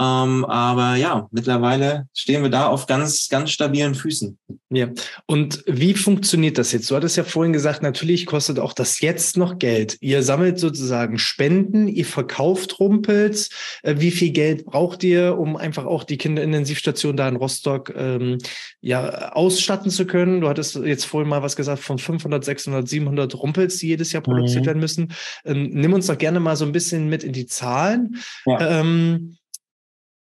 Ähm, 0.00 0.46
aber 0.46 0.94
ja, 0.94 1.28
mittlerweile 1.30 2.06
stehen 2.14 2.42
wir 2.42 2.48
da 2.48 2.68
auf 2.68 2.86
ganz, 2.86 3.28
ganz 3.28 3.50
stabilen 3.50 3.94
Füßen. 3.94 4.38
Ja. 4.70 4.88
Und 5.26 5.62
wie 5.66 5.92
funktioniert 5.92 6.56
das 6.56 6.72
jetzt? 6.72 6.90
Du 6.90 6.96
hattest 6.96 7.18
ja 7.18 7.24
vorhin 7.24 7.52
gesagt, 7.52 7.82
natürlich 7.82 8.24
kostet 8.24 8.58
auch 8.58 8.72
das 8.72 9.00
jetzt 9.00 9.36
noch 9.36 9.58
Geld. 9.58 9.98
Ihr 10.00 10.22
sammelt 10.22 10.58
sozusagen 10.58 11.18
Spenden, 11.18 11.86
ihr 11.86 12.06
verkauft 12.06 12.80
Rumpels. 12.80 13.50
Äh, 13.82 13.96
wie 13.98 14.10
viel 14.10 14.30
Geld 14.30 14.64
braucht 14.64 15.04
ihr, 15.04 15.36
um 15.36 15.56
einfach 15.56 15.84
auch 15.84 16.04
die 16.04 16.16
Kinderintensivstation 16.16 17.18
da 17.18 17.28
in 17.28 17.36
Rostock 17.36 17.92
ähm, 17.94 18.38
ja 18.80 19.32
ausstatten 19.32 19.90
zu 19.90 20.06
können? 20.06 20.40
Du 20.40 20.48
hattest 20.48 20.76
jetzt 20.76 21.04
vorhin 21.04 21.28
mal 21.28 21.42
was 21.42 21.56
gesagt 21.56 21.82
von 21.82 21.98
500, 21.98 22.42
600, 22.42 22.88
700 22.88 23.34
Rumpels, 23.34 23.76
die 23.76 23.88
jedes 23.88 24.12
Jahr 24.12 24.22
produziert 24.22 24.62
mhm. 24.62 24.66
werden 24.66 24.80
müssen. 24.80 25.12
Ähm, 25.44 25.68
nimm 25.72 25.92
uns 25.92 26.06
doch 26.06 26.16
gerne 26.16 26.40
mal 26.40 26.56
so 26.56 26.64
ein 26.64 26.72
bisschen 26.72 27.10
mit 27.10 27.22
in 27.22 27.34
die 27.34 27.46
Zahlen. 27.46 28.16
Ja. 28.46 28.80
Ähm, 28.80 29.36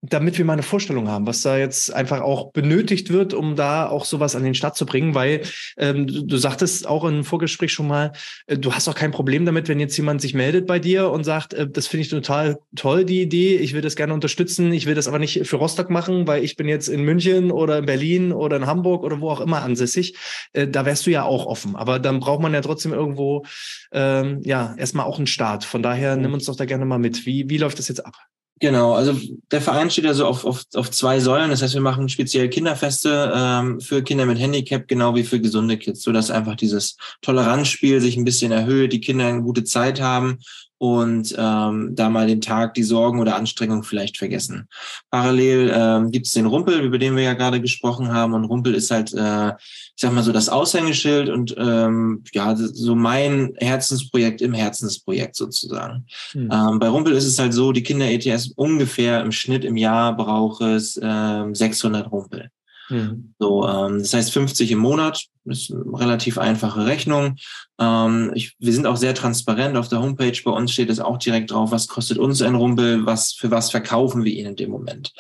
damit 0.01 0.37
wir 0.37 0.45
mal 0.45 0.53
eine 0.53 0.63
Vorstellung 0.63 1.07
haben, 1.07 1.25
was 1.25 1.41
da 1.41 1.57
jetzt 1.57 1.91
einfach 1.91 2.21
auch 2.21 2.51
benötigt 2.51 3.11
wird, 3.11 3.33
um 3.33 3.55
da 3.55 3.89
auch 3.89 4.05
sowas 4.05 4.35
an 4.35 4.43
den 4.43 4.53
Start 4.53 4.77
zu 4.77 4.85
bringen, 4.85 5.15
weil 5.15 5.41
ähm, 5.77 6.05
du, 6.05 6.37
sagtest 6.37 6.87
auch 6.87 7.03
im 7.03 7.23
Vorgespräch 7.23 7.73
schon 7.73 7.87
mal, 7.87 8.13
äh, 8.45 8.57
du 8.57 8.73
hast 8.73 8.87
auch 8.87 8.95
kein 8.95 9.11
Problem 9.11 9.45
damit, 9.45 9.67
wenn 9.67 9.79
jetzt 9.79 9.97
jemand 9.97 10.21
sich 10.21 10.35
meldet 10.35 10.67
bei 10.67 10.77
dir 10.77 11.09
und 11.09 11.23
sagt, 11.23 11.55
äh, 11.55 11.67
das 11.67 11.87
finde 11.87 12.03
ich 12.03 12.09
total 12.09 12.59
toll, 12.75 13.05
die 13.05 13.21
Idee, 13.21 13.57
ich 13.57 13.73
will 13.73 13.81
das 13.81 13.95
gerne 13.95 14.13
unterstützen, 14.13 14.71
ich 14.71 14.85
will 14.85 14.93
das 14.93 15.07
aber 15.07 15.17
nicht 15.17 15.47
für 15.47 15.55
Rostock 15.55 15.89
machen, 15.89 16.27
weil 16.27 16.43
ich 16.43 16.55
bin 16.55 16.67
jetzt 16.67 16.89
in 16.89 17.01
München 17.01 17.51
oder 17.51 17.79
in 17.79 17.87
Berlin 17.87 18.31
oder 18.31 18.57
in 18.57 18.67
Hamburg 18.67 19.03
oder 19.03 19.19
wo 19.19 19.31
auch 19.31 19.41
immer 19.41 19.63
ansässig. 19.63 20.15
Äh, 20.53 20.67
da 20.67 20.85
wärst 20.85 21.07
du 21.07 21.11
ja 21.11 21.23
auch 21.23 21.47
offen, 21.47 21.75
aber 21.75 21.97
dann 21.97 22.19
braucht 22.19 22.41
man 22.41 22.53
ja 22.53 22.61
trotzdem 22.61 22.93
irgendwo 22.93 23.45
ähm, 23.91 24.41
ja 24.43 24.75
erstmal 24.77 25.07
auch 25.07 25.17
einen 25.17 25.27
Start. 25.27 25.65
Von 25.65 25.81
daher 25.81 26.15
nimm 26.17 26.33
uns 26.33 26.45
doch 26.45 26.55
da 26.55 26.65
gerne 26.65 26.85
mal 26.85 26.99
mit. 26.99 27.25
Wie, 27.25 27.49
wie 27.49 27.57
läuft 27.57 27.79
das 27.79 27.87
jetzt 27.87 28.05
ab? 28.05 28.15
Genau, 28.59 28.93
also 28.93 29.15
der 29.51 29.61
Verein 29.61 29.91
steht 29.91 30.07
also 30.07 30.25
auf, 30.25 30.43
auf, 30.43 30.63
auf 30.73 30.89
zwei 30.89 31.19
Säulen. 31.19 31.51
Das 31.51 31.61
heißt, 31.61 31.75
wir 31.75 31.81
machen 31.81 32.09
speziell 32.09 32.49
Kinderfeste 32.49 33.31
ähm, 33.35 33.79
für 33.79 34.01
Kinder 34.01 34.25
mit 34.25 34.39
Handicap, 34.39 34.87
genau 34.87 35.13
wie 35.13 35.23
für 35.23 35.39
gesunde 35.39 35.77
Kids, 35.77 36.01
sodass 36.01 36.31
einfach 36.31 36.55
dieses 36.55 36.97
Toleranzspiel 37.21 38.01
sich 38.01 38.17
ein 38.17 38.25
bisschen 38.25 38.51
erhöht, 38.51 38.93
die 38.93 39.01
Kinder 39.01 39.27
eine 39.27 39.43
gute 39.43 39.63
Zeit 39.63 40.01
haben 40.01 40.39
und 40.77 41.33
ähm, 41.37 41.95
da 41.95 42.09
mal 42.09 42.27
den 42.27 42.41
Tag 42.41 42.73
die 42.75 42.83
Sorgen 42.83 43.19
oder 43.19 43.35
Anstrengungen 43.35 43.83
vielleicht 43.83 44.17
vergessen. 44.17 44.67
Parallel 45.09 45.71
ähm, 45.73 46.11
gibt 46.11 46.27
es 46.27 46.33
den 46.33 46.45
Rumpel, 46.45 46.81
über 46.81 46.97
den 46.99 47.15
wir 47.15 47.23
ja 47.23 47.33
gerade 47.33 47.59
gesprochen 47.59 48.13
haben. 48.13 48.33
Und 48.33 48.45
Rumpel 48.45 48.75
ist 48.75 48.91
halt, 48.91 49.13
äh, 49.13 49.49
ich 49.49 49.93
sag 49.95 50.13
mal 50.13 50.23
so, 50.23 50.31
das 50.31 50.49
Aushängeschild 50.49 51.29
und 51.29 51.55
ähm, 51.57 52.23
ja, 52.33 52.55
so 52.55 52.95
mein 52.95 53.53
Herzensprojekt 53.57 54.41
im 54.41 54.53
Herzensprojekt 54.53 55.35
sozusagen. 55.35 56.05
Mhm. 56.33 56.49
Ähm, 56.51 56.79
bei 56.79 56.89
Rumpel 56.89 57.13
ist 57.13 57.25
es 57.25 57.39
halt 57.39 57.53
so, 57.53 57.71
die 57.71 57.83
Kinder-ETS 57.83 58.53
ungefähr 58.55 59.21
im 59.21 59.31
Schnitt 59.31 59.65
im 59.65 59.77
Jahr 59.77 60.15
braucht 60.15 60.61
es 60.61 60.99
ähm, 61.01 61.55
600 61.55 62.11
Rumpel. 62.11 62.51
Mhm. 62.89 63.33
So, 63.39 63.67
ähm, 63.67 63.99
das 63.99 64.13
heißt 64.13 64.31
50 64.31 64.71
im 64.71 64.79
Monat 64.79 65.25
ist 65.45 65.71
eine 65.71 65.99
relativ 65.99 66.37
einfache 66.37 66.85
Rechnung. 66.85 67.35
Ähm, 67.79 68.31
ich, 68.33 68.55
wir 68.59 68.73
sind 68.73 68.85
auch 68.85 68.97
sehr 68.97 69.15
transparent 69.15 69.77
auf 69.77 69.87
der 69.87 70.01
Homepage. 70.01 70.37
Bei 70.43 70.51
uns 70.51 70.71
steht 70.71 70.89
es 70.89 70.99
auch 70.99 71.17
direkt 71.17 71.51
drauf, 71.51 71.71
was 71.71 71.87
kostet 71.87 72.17
uns 72.17 72.41
ein 72.41 72.55
Rumpel, 72.55 73.05
was 73.05 73.33
für 73.33 73.51
was 73.51 73.71
verkaufen 73.71 74.23
wir 74.23 74.33
ihn 74.33 74.47
in 74.47 74.55
dem 74.55 74.71
Moment. 74.71 75.13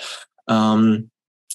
Ähm, 0.49 1.09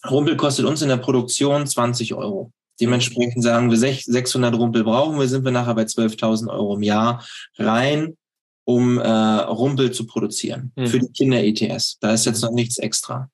Rumpel 0.08 0.36
kostet 0.36 0.64
uns 0.64 0.82
in 0.82 0.88
der 0.88 0.96
Produktion 0.96 1.66
20 1.66 2.14
Euro. 2.14 2.52
Dementsprechend 2.80 3.44
sagen 3.44 3.70
wir 3.70 3.78
600 3.78 4.54
Rumpel 4.54 4.82
brauchen 4.82 5.18
wir, 5.18 5.28
sind 5.28 5.44
wir 5.44 5.52
nachher 5.52 5.74
bei 5.74 5.82
12.000 5.82 6.48
Euro 6.50 6.76
im 6.76 6.82
Jahr 6.82 7.24
rein, 7.58 8.16
um 8.64 8.98
äh, 8.98 9.08
Rumpel 9.08 9.92
zu 9.92 10.06
produzieren 10.06 10.72
mhm. 10.74 10.86
für 10.86 10.98
die 10.98 11.12
Kinder-ETS. 11.12 11.98
Da 12.00 12.12
ist 12.12 12.26
jetzt 12.26 12.42
noch 12.42 12.50
nichts 12.50 12.78
extra. 12.78 13.30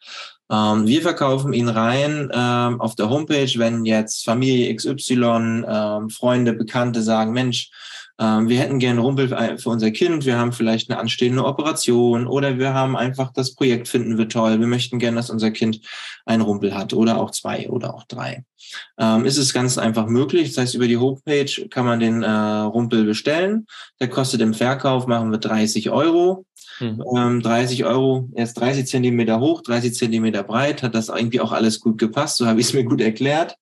Ähm, 0.51 0.87
wir 0.87 1.03
verkaufen 1.03 1.53
ihn 1.53 1.69
rein 1.69 2.31
ähm, 2.33 2.81
auf 2.81 2.95
der 2.95 3.11
Homepage, 3.11 3.53
wenn 3.57 3.85
jetzt 3.85 4.25
Familie 4.25 4.75
XY, 4.75 5.65
ähm, 5.69 6.11
Freunde, 6.11 6.53
Bekannte 6.55 7.03
sagen, 7.03 7.33
Mensch, 7.33 7.71
ähm, 8.19 8.49
wir 8.49 8.59
hätten 8.59 8.79
gerne 8.79 9.01
Rumpel 9.01 9.59
für 9.59 9.71
unser 9.71 9.91
Kind, 9.91 10.27
wir 10.27 10.39
haben 10.39 10.53
vielleicht 10.53 10.91
eine 10.91 10.99
anstehende 10.99 11.45
Operation 11.45 12.27
oder 12.27 12.59
wir 12.59 12.75
haben 12.75 12.97
einfach 12.97 13.33
das 13.33 13.55
Projekt 13.55 13.89
finden 13.89 14.19
wir 14.19 14.29
toll, 14.29 14.59
wir 14.59 14.67
möchten 14.67 14.99
gerne, 14.99 15.17
dass 15.17 15.31
unser 15.31 15.51
Kind 15.51 15.81
einen 16.27 16.43
Rumpel 16.43 16.75
hat 16.75 16.93
oder 16.93 17.19
auch 17.19 17.31
zwei 17.31 17.69
oder 17.69 17.95
auch 17.95 18.05
drei. 18.05 18.45
Ähm, 18.99 19.25
ist 19.25 19.39
es 19.39 19.55
ganz 19.55 19.79
einfach 19.79 20.09
möglich, 20.09 20.49
das 20.49 20.59
heißt, 20.59 20.75
über 20.75 20.89
die 20.89 20.97
Homepage 20.97 21.69
kann 21.71 21.87
man 21.87 22.01
den 22.01 22.23
äh, 22.23 22.31
Rumpel 22.31 23.05
bestellen, 23.05 23.67
der 24.01 24.09
kostet 24.09 24.41
im 24.41 24.55
Verkauf, 24.55 25.07
machen 25.07 25.31
wir 25.31 25.39
30 25.39 25.91
Euro. 25.91 26.45
Mhm. 26.81 27.03
Ähm, 27.17 27.43
30 27.43 27.85
Euro, 27.87 28.29
er 28.35 28.45
ist 28.45 28.55
30 28.55 28.87
Zentimeter 28.87 29.41
hoch, 29.41 29.63
30 29.63 29.95
Zentimeter 29.95 30.43
breit, 30.43 30.83
hat 30.83 30.95
das 30.95 31.09
irgendwie 31.09 31.41
auch 31.41 31.53
alles 31.53 31.81
gut 31.81 31.99
gepasst, 31.99 32.37
so 32.37 32.47
habe 32.47 32.61
ich 32.61 32.69
es 32.69 32.73
mir 32.73 32.85
gut 32.85 33.01
erklärt. 33.01 33.57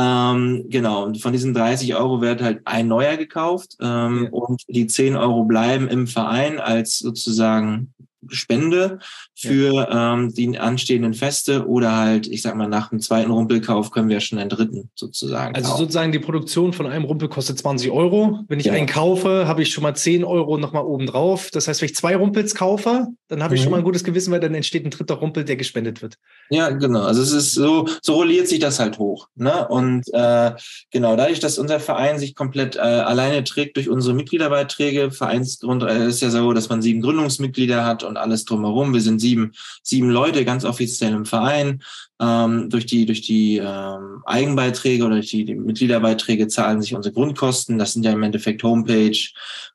Ähm, 0.00 0.66
genau, 0.68 1.04
und 1.04 1.20
von 1.20 1.32
diesen 1.32 1.52
30 1.52 1.94
Euro 1.94 2.20
wird 2.20 2.40
halt 2.40 2.62
ein 2.64 2.88
neuer 2.88 3.16
gekauft 3.16 3.76
ähm, 3.80 4.24
ja. 4.24 4.30
und 4.30 4.62
die 4.68 4.86
10 4.86 5.16
Euro 5.16 5.44
bleiben 5.44 5.88
im 5.88 6.06
Verein 6.06 6.58
als 6.58 6.98
sozusagen 6.98 7.92
Spende 8.28 8.98
für 9.34 9.74
ja. 9.74 10.14
ähm, 10.14 10.32
die 10.34 10.58
anstehenden 10.58 11.14
Feste 11.14 11.66
oder 11.66 11.96
halt, 11.96 12.26
ich 12.26 12.42
sag 12.42 12.54
mal, 12.56 12.68
nach 12.68 12.90
dem 12.90 13.00
zweiten 13.00 13.30
Rumpelkauf 13.30 13.90
können 13.90 14.08
wir 14.08 14.20
schon 14.20 14.38
einen 14.38 14.50
dritten 14.50 14.90
sozusagen. 14.94 15.54
Also 15.54 15.70
kaufen. 15.70 15.80
sozusagen 15.80 16.12
die 16.12 16.18
Produktion 16.18 16.72
von 16.72 16.86
einem 16.86 17.04
Rumpel 17.04 17.28
kostet 17.28 17.58
20 17.58 17.90
Euro. 17.90 18.40
Wenn 18.48 18.60
ich 18.60 18.66
ja. 18.66 18.72
einen 18.72 18.86
kaufe, 18.86 19.46
habe 19.46 19.62
ich 19.62 19.70
schon 19.70 19.82
mal 19.82 19.94
10 19.94 20.24
Euro 20.24 20.58
nochmal 20.58 20.84
oben 20.84 21.06
drauf. 21.06 21.50
Das 21.52 21.68
heißt, 21.68 21.80
wenn 21.80 21.86
ich 21.86 21.94
zwei 21.94 22.16
Rumpels 22.16 22.54
kaufe, 22.54 23.08
dann 23.28 23.42
habe 23.42 23.54
ich 23.54 23.60
mhm. 23.60 23.64
schon 23.64 23.70
mal 23.72 23.78
ein 23.78 23.84
gutes 23.84 24.04
Gewissen, 24.04 24.32
weil 24.32 24.40
dann 24.40 24.54
entsteht 24.54 24.84
ein 24.84 24.90
dritter 24.90 25.14
Rumpel, 25.14 25.44
der 25.44 25.56
gespendet 25.56 26.02
wird. 26.02 26.16
Ja, 26.50 26.70
genau. 26.70 27.02
Also 27.02 27.22
es 27.22 27.32
ist 27.32 27.52
so, 27.52 27.88
so 28.02 28.14
rolliert 28.14 28.48
sich 28.48 28.58
das 28.58 28.78
halt 28.78 28.98
hoch. 28.98 29.28
Ne? 29.36 29.66
Und 29.68 30.04
äh, 30.12 30.52
genau, 30.90 31.16
dadurch, 31.16 31.40
dass 31.40 31.58
unser 31.58 31.80
Verein 31.80 32.18
sich 32.18 32.34
komplett 32.34 32.76
äh, 32.76 32.80
alleine 32.80 33.44
trägt 33.44 33.76
durch 33.76 33.88
unsere 33.88 34.14
Mitgliederbeiträge, 34.14 35.10
Vereinsgrund 35.10 35.82
äh, 35.82 36.08
ist 36.08 36.20
ja 36.20 36.30
so, 36.30 36.52
dass 36.52 36.68
man 36.68 36.82
sieben 36.82 37.00
Gründungsmitglieder 37.00 37.84
hat 37.84 38.02
und 38.10 38.18
alles 38.18 38.44
drumherum. 38.44 38.92
Wir 38.92 39.00
sind 39.00 39.20
sieben, 39.20 39.52
sieben 39.82 40.10
Leute 40.10 40.44
ganz 40.44 40.64
offiziell 40.64 41.14
im 41.14 41.24
Verein. 41.24 41.82
Ähm, 42.20 42.68
durch 42.68 42.84
die, 42.84 43.06
durch 43.06 43.22
die 43.22 43.56
ähm, 43.56 44.22
Eigenbeiträge 44.26 45.04
oder 45.04 45.14
durch 45.16 45.30
die, 45.30 45.46
die 45.46 45.54
Mitgliederbeiträge 45.54 46.48
zahlen 46.48 46.82
sich 46.82 46.94
unsere 46.94 47.14
Grundkosten. 47.14 47.78
Das 47.78 47.94
sind 47.94 48.04
ja 48.04 48.12
im 48.12 48.22
Endeffekt 48.22 48.62
Homepage 48.62 49.16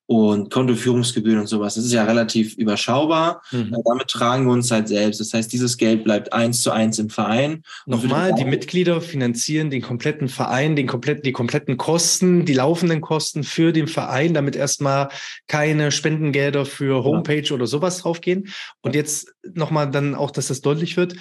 und 0.07 0.53
Kontoführungsgebühren 0.53 1.39
und 1.39 1.47
sowas. 1.47 1.75
Das 1.75 1.85
ist 1.85 1.91
ja 1.91 2.03
relativ 2.03 2.55
überschaubar. 2.57 3.41
Mhm. 3.51 3.73
Äh, 3.73 3.81
damit 3.83 4.07
tragen 4.07 4.45
wir 4.45 4.53
uns 4.53 4.69
halt 4.69 4.87
selbst. 4.87 5.19
Das 5.19 5.33
heißt, 5.33 5.51
dieses 5.51 5.77
Geld 5.77 6.03
bleibt 6.03 6.33
eins 6.33 6.61
zu 6.61 6.71
eins 6.71 6.99
im 6.99 7.09
Verein. 7.09 7.63
Nochmal, 7.87 8.33
die 8.35 8.45
Mitglieder 8.45 9.01
finanzieren 9.01 9.71
den 9.71 9.81
kompletten 9.81 10.29
Verein, 10.29 10.75
den 10.75 10.85
kompletten, 10.85 11.23
die 11.23 11.31
kompletten 11.31 11.77
Kosten, 11.77 12.45
die 12.45 12.53
laufenden 12.53 13.01
Kosten 13.01 13.43
für 13.43 13.73
den 13.73 13.87
Verein, 13.87 14.35
damit 14.35 14.55
erstmal 14.55 15.09
keine 15.47 15.91
Spendengelder 15.91 16.65
für 16.65 17.03
Homepage 17.03 17.41
ja. 17.41 17.55
oder 17.55 17.65
sowas 17.65 17.99
draufgehen. 17.99 18.49
Und 18.81 18.93
jetzt 18.93 19.33
nochmal 19.53 19.89
dann 19.89 20.13
auch, 20.13 20.29
dass 20.29 20.47
das 20.47 20.61
deutlich 20.61 20.97
wird 20.97 21.15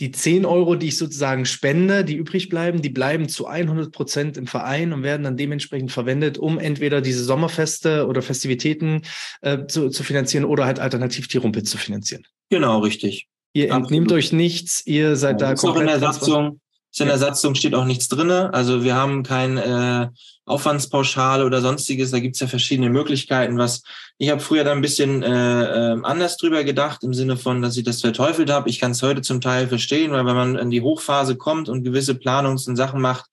die 0.00 0.10
10 0.10 0.44
Euro, 0.44 0.74
die 0.74 0.88
ich 0.88 0.98
sozusagen 0.98 1.46
spende, 1.46 2.04
die 2.04 2.16
übrig 2.16 2.48
bleiben, 2.48 2.82
die 2.82 2.90
bleiben 2.90 3.28
zu 3.28 3.46
100 3.46 3.92
Prozent 3.92 4.36
im 4.36 4.46
Verein 4.46 4.92
und 4.92 5.02
werden 5.02 5.22
dann 5.22 5.36
dementsprechend 5.36 5.92
verwendet, 5.92 6.36
um 6.36 6.58
entweder 6.58 7.00
diese 7.00 7.22
Sommerfeste 7.22 8.06
oder 8.06 8.20
Festivitäten 8.20 9.02
äh, 9.42 9.66
zu, 9.66 9.90
zu 9.90 10.02
finanzieren 10.02 10.44
oder 10.44 10.64
halt 10.64 10.80
alternativ 10.80 11.28
die 11.28 11.38
Rumpel 11.38 11.62
zu 11.62 11.78
finanzieren. 11.78 12.24
Genau, 12.50 12.80
richtig. 12.80 13.28
Ihr 13.52 13.66
Absolut. 13.66 13.84
entnehmt 13.84 14.12
euch 14.12 14.32
nichts, 14.32 14.84
ihr 14.84 15.14
seid 15.14 15.40
ja, 15.40 15.48
da 15.48 15.54
komplett... 15.54 15.76
Auch 15.76 15.94
in 15.94 16.00
der 16.00 16.12
Satzung, 16.12 16.60
in 17.00 17.08
der 17.08 17.18
Satzung 17.18 17.54
steht 17.54 17.74
auch 17.74 17.84
nichts 17.84 18.08
drinne. 18.08 18.52
Also 18.54 18.84
wir 18.84 18.94
haben 18.94 19.22
kein 19.22 19.58
äh, 19.58 20.08
Aufwandspauschale 20.46 21.44
oder 21.44 21.60
sonstiges. 21.60 22.10
Da 22.10 22.20
gibt's 22.20 22.40
ja 22.40 22.46
verschiedene 22.46 22.90
Möglichkeiten. 22.90 23.58
Was 23.58 23.82
ich 24.18 24.30
habe 24.30 24.40
früher 24.40 24.62
da 24.62 24.72
ein 24.72 24.80
bisschen 24.80 25.22
äh, 25.22 25.92
ähm, 25.92 26.04
anders 26.04 26.36
drüber 26.36 26.62
gedacht, 26.62 27.02
im 27.02 27.14
Sinne 27.14 27.36
von, 27.36 27.62
dass 27.62 27.76
ich 27.76 27.84
das 27.84 28.00
verteufelt 28.00 28.50
habe. 28.50 28.68
Ich 28.68 28.78
kann 28.78 28.92
es 28.92 29.02
heute 29.02 29.22
zum 29.22 29.40
Teil 29.40 29.66
verstehen, 29.66 30.12
weil 30.12 30.24
wenn 30.24 30.36
man 30.36 30.56
in 30.56 30.70
die 30.70 30.82
Hochphase 30.82 31.36
kommt 31.36 31.68
und 31.68 31.82
gewisse 31.82 32.14
Planungs- 32.14 32.68
und 32.68 32.76
Sachen 32.76 33.00
macht, 33.00 33.26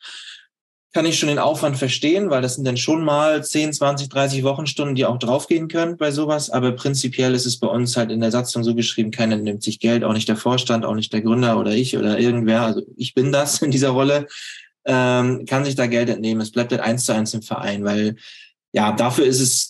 kann 0.93 1.05
ich 1.05 1.17
schon 1.17 1.29
den 1.29 1.39
Aufwand 1.39 1.77
verstehen, 1.77 2.29
weil 2.29 2.41
das 2.41 2.55
sind 2.55 2.65
dann 2.65 2.77
schon 2.77 3.03
mal 3.03 3.43
10, 3.43 3.73
20, 3.73 4.09
30 4.09 4.43
Wochenstunden, 4.43 4.95
die 4.95 5.05
auch 5.05 5.17
draufgehen 5.17 5.67
können 5.67 5.97
bei 5.97 6.11
sowas. 6.11 6.49
Aber 6.49 6.73
prinzipiell 6.73 7.33
ist 7.33 7.45
es 7.45 7.59
bei 7.59 7.67
uns 7.67 7.95
halt 7.95 8.11
in 8.11 8.19
der 8.19 8.31
Satzung 8.31 8.63
so 8.63 8.75
geschrieben, 8.75 9.11
keiner 9.11 9.37
nimmt 9.37 9.63
sich 9.63 9.79
Geld, 9.79 10.03
auch 10.03 10.13
nicht 10.13 10.27
der 10.27 10.35
Vorstand, 10.35 10.85
auch 10.85 10.95
nicht 10.95 11.13
der 11.13 11.21
Gründer 11.21 11.57
oder 11.57 11.71
ich 11.71 11.97
oder 11.97 12.19
irgendwer. 12.19 12.63
Also 12.63 12.81
ich 12.97 13.13
bin 13.13 13.31
das 13.31 13.61
in 13.61 13.71
dieser 13.71 13.89
Rolle 13.89 14.27
ähm, 14.85 15.45
kann 15.45 15.65
sich 15.65 15.75
da 15.75 15.87
Geld 15.87 16.09
entnehmen. 16.09 16.41
Es 16.41 16.51
bleibt 16.51 16.71
halt 16.71 16.81
eins 16.81 17.05
zu 17.05 17.13
eins 17.13 17.33
im 17.33 17.41
Verein, 17.41 17.83
weil 17.83 18.15
ja, 18.73 18.91
dafür 18.91 19.25
ist 19.25 19.41
es, 19.41 19.69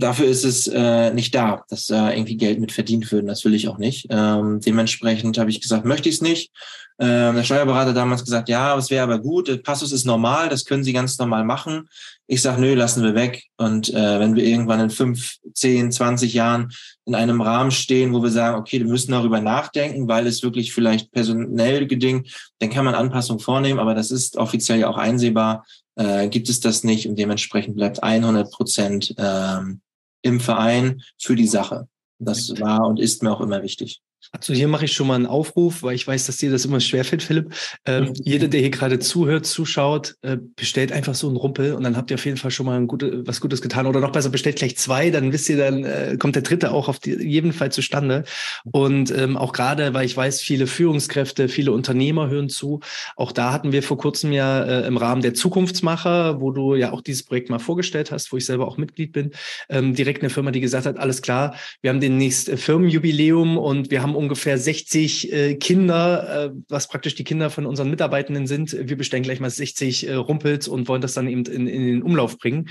dafür 0.00 0.26
ist 0.26 0.44
es 0.44 0.66
äh, 0.68 1.12
nicht 1.12 1.34
da, 1.34 1.64
dass 1.68 1.86
da 1.86 2.12
irgendwie 2.12 2.36
Geld 2.36 2.60
mit 2.60 2.72
verdient 2.72 3.10
wird. 3.12 3.28
Das 3.28 3.44
will 3.44 3.54
ich 3.54 3.68
auch 3.68 3.78
nicht. 3.78 4.06
Ähm, 4.10 4.60
dementsprechend 4.60 5.38
habe 5.38 5.50
ich 5.50 5.60
gesagt, 5.60 5.84
möchte 5.84 6.08
ich 6.08 6.16
es 6.16 6.20
nicht. 6.20 6.50
Ähm, 6.98 7.34
der 7.34 7.44
Steuerberater 7.44 7.94
damals 7.94 8.24
gesagt, 8.24 8.48
ja, 8.48 8.76
es 8.76 8.90
wäre 8.90 9.04
aber 9.04 9.20
gut, 9.20 9.62
Passus 9.62 9.90
ist 9.90 10.04
normal, 10.04 10.50
das 10.50 10.66
können 10.66 10.84
Sie 10.84 10.92
ganz 10.92 11.18
normal 11.18 11.44
machen. 11.44 11.88
Ich 12.26 12.42
sage, 12.42 12.60
nö, 12.60 12.74
lassen 12.74 13.02
wir 13.02 13.14
weg. 13.14 13.44
Und 13.56 13.88
äh, 13.94 14.20
wenn 14.20 14.36
wir 14.36 14.44
irgendwann 14.44 14.80
in 14.80 14.90
fünf, 14.90 15.36
zehn, 15.54 15.92
zwanzig 15.92 16.34
Jahren 16.34 16.70
in 17.06 17.14
einem 17.14 17.40
Rahmen 17.40 17.70
stehen, 17.70 18.12
wo 18.12 18.22
wir 18.22 18.30
sagen, 18.30 18.58
okay, 18.58 18.80
wir 18.80 18.86
müssen 18.86 19.12
darüber 19.12 19.40
nachdenken, 19.40 20.08
weil 20.08 20.26
es 20.26 20.42
wirklich 20.42 20.74
vielleicht 20.74 21.10
personell 21.12 21.86
gedingt, 21.86 22.52
dann 22.58 22.70
kann 22.70 22.84
man 22.84 22.94
Anpassungen 22.94 23.40
vornehmen, 23.40 23.80
aber 23.80 23.94
das 23.94 24.10
ist 24.10 24.36
offiziell 24.36 24.80
ja 24.80 24.88
auch 24.88 24.98
einsehbar 24.98 25.64
äh, 25.96 26.28
gibt 26.28 26.48
es 26.48 26.60
das 26.60 26.84
nicht 26.84 27.06
und 27.08 27.18
dementsprechend 27.18 27.76
bleibt 27.76 28.02
100 28.02 28.50
Prozent 28.50 29.14
ähm, 29.18 29.80
im 30.22 30.40
Verein 30.40 31.02
für 31.18 31.36
die 31.36 31.46
Sache. 31.46 31.88
Das 32.18 32.50
war 32.60 32.86
und 32.86 33.00
ist 33.00 33.22
mir 33.22 33.32
auch 33.32 33.40
immer 33.40 33.62
wichtig. 33.62 34.02
Also 34.32 34.52
hier 34.52 34.68
mache 34.68 34.84
ich 34.84 34.92
schon 34.92 35.06
mal 35.06 35.16
einen 35.16 35.26
Aufruf, 35.26 35.82
weil 35.82 35.94
ich 35.94 36.06
weiß, 36.06 36.26
dass 36.26 36.36
dir 36.36 36.50
das 36.50 36.64
immer 36.64 36.78
schwerfällt, 36.78 37.22
Philipp. 37.22 37.52
Ähm, 37.84 38.12
jeder, 38.22 38.48
der 38.48 38.60
hier 38.60 38.70
gerade 38.70 38.98
zuhört, 39.00 39.44
zuschaut, 39.44 40.14
äh, 40.22 40.36
bestellt 40.56 40.92
einfach 40.92 41.14
so 41.14 41.26
einen 41.26 41.36
Rumpel 41.36 41.74
und 41.74 41.82
dann 41.82 41.96
habt 41.96 42.10
ihr 42.10 42.14
auf 42.14 42.24
jeden 42.24 42.36
Fall 42.36 42.50
schon 42.52 42.66
mal 42.66 42.80
gute, 42.86 43.26
was 43.26 43.40
Gutes 43.40 43.60
getan. 43.60 43.86
Oder 43.86 44.00
noch 44.00 44.12
besser, 44.12 44.28
bestellt 44.28 44.56
gleich 44.56 44.76
zwei, 44.76 45.10
dann 45.10 45.32
wisst 45.32 45.48
ihr, 45.48 45.56
dann 45.56 45.84
äh, 45.84 46.16
kommt 46.18 46.36
der 46.36 46.42
dritte 46.42 46.70
auch 46.70 46.88
auf 46.88 47.00
die, 47.00 47.12
jeden 47.22 47.52
Fall 47.52 47.72
zustande. 47.72 48.24
Und 48.70 49.10
ähm, 49.10 49.36
auch 49.36 49.52
gerade, 49.52 49.94
weil 49.94 50.06
ich 50.06 50.16
weiß, 50.16 50.40
viele 50.40 50.66
Führungskräfte, 50.68 51.48
viele 51.48 51.72
Unternehmer 51.72 52.28
hören 52.28 52.48
zu. 52.48 52.80
Auch 53.16 53.32
da 53.32 53.52
hatten 53.52 53.72
wir 53.72 53.82
vor 53.82 53.98
kurzem 53.98 54.32
ja 54.32 54.62
äh, 54.62 54.86
im 54.86 54.96
Rahmen 54.96 55.22
der 55.22 55.34
Zukunftsmacher, 55.34 56.40
wo 56.40 56.52
du 56.52 56.76
ja 56.76 56.92
auch 56.92 57.00
dieses 57.00 57.24
Projekt 57.24 57.50
mal 57.50 57.58
vorgestellt 57.58 58.12
hast, 58.12 58.32
wo 58.32 58.36
ich 58.36 58.46
selber 58.46 58.68
auch 58.68 58.76
Mitglied 58.76 59.12
bin, 59.12 59.32
ähm, 59.68 59.94
direkt 59.94 60.22
eine 60.22 60.30
Firma, 60.30 60.52
die 60.52 60.60
gesagt 60.60 60.86
hat, 60.86 60.98
alles 60.98 61.20
klar, 61.20 61.56
wir 61.82 61.90
haben 61.90 62.00
demnächst 62.00 62.48
äh, 62.48 62.56
Firmenjubiläum 62.56 63.58
und 63.58 63.90
wir 63.90 64.02
haben 64.02 64.09
ungefähr 64.14 64.58
60 64.58 65.32
äh, 65.32 65.54
Kinder, 65.56 66.46
äh, 66.46 66.50
was 66.68 66.88
praktisch 66.88 67.14
die 67.14 67.24
Kinder 67.24 67.50
von 67.50 67.66
unseren 67.66 67.90
Mitarbeitenden 67.90 68.46
sind. 68.46 68.76
Wir 68.78 68.96
bestellen 68.96 69.22
gleich 69.22 69.40
mal 69.40 69.50
60 69.50 70.08
äh, 70.08 70.14
Rumpels 70.14 70.68
und 70.68 70.88
wollen 70.88 71.02
das 71.02 71.14
dann 71.14 71.28
eben 71.28 71.44
in, 71.46 71.66
in 71.66 71.86
den 71.86 72.02
Umlauf 72.02 72.38
bringen. 72.38 72.68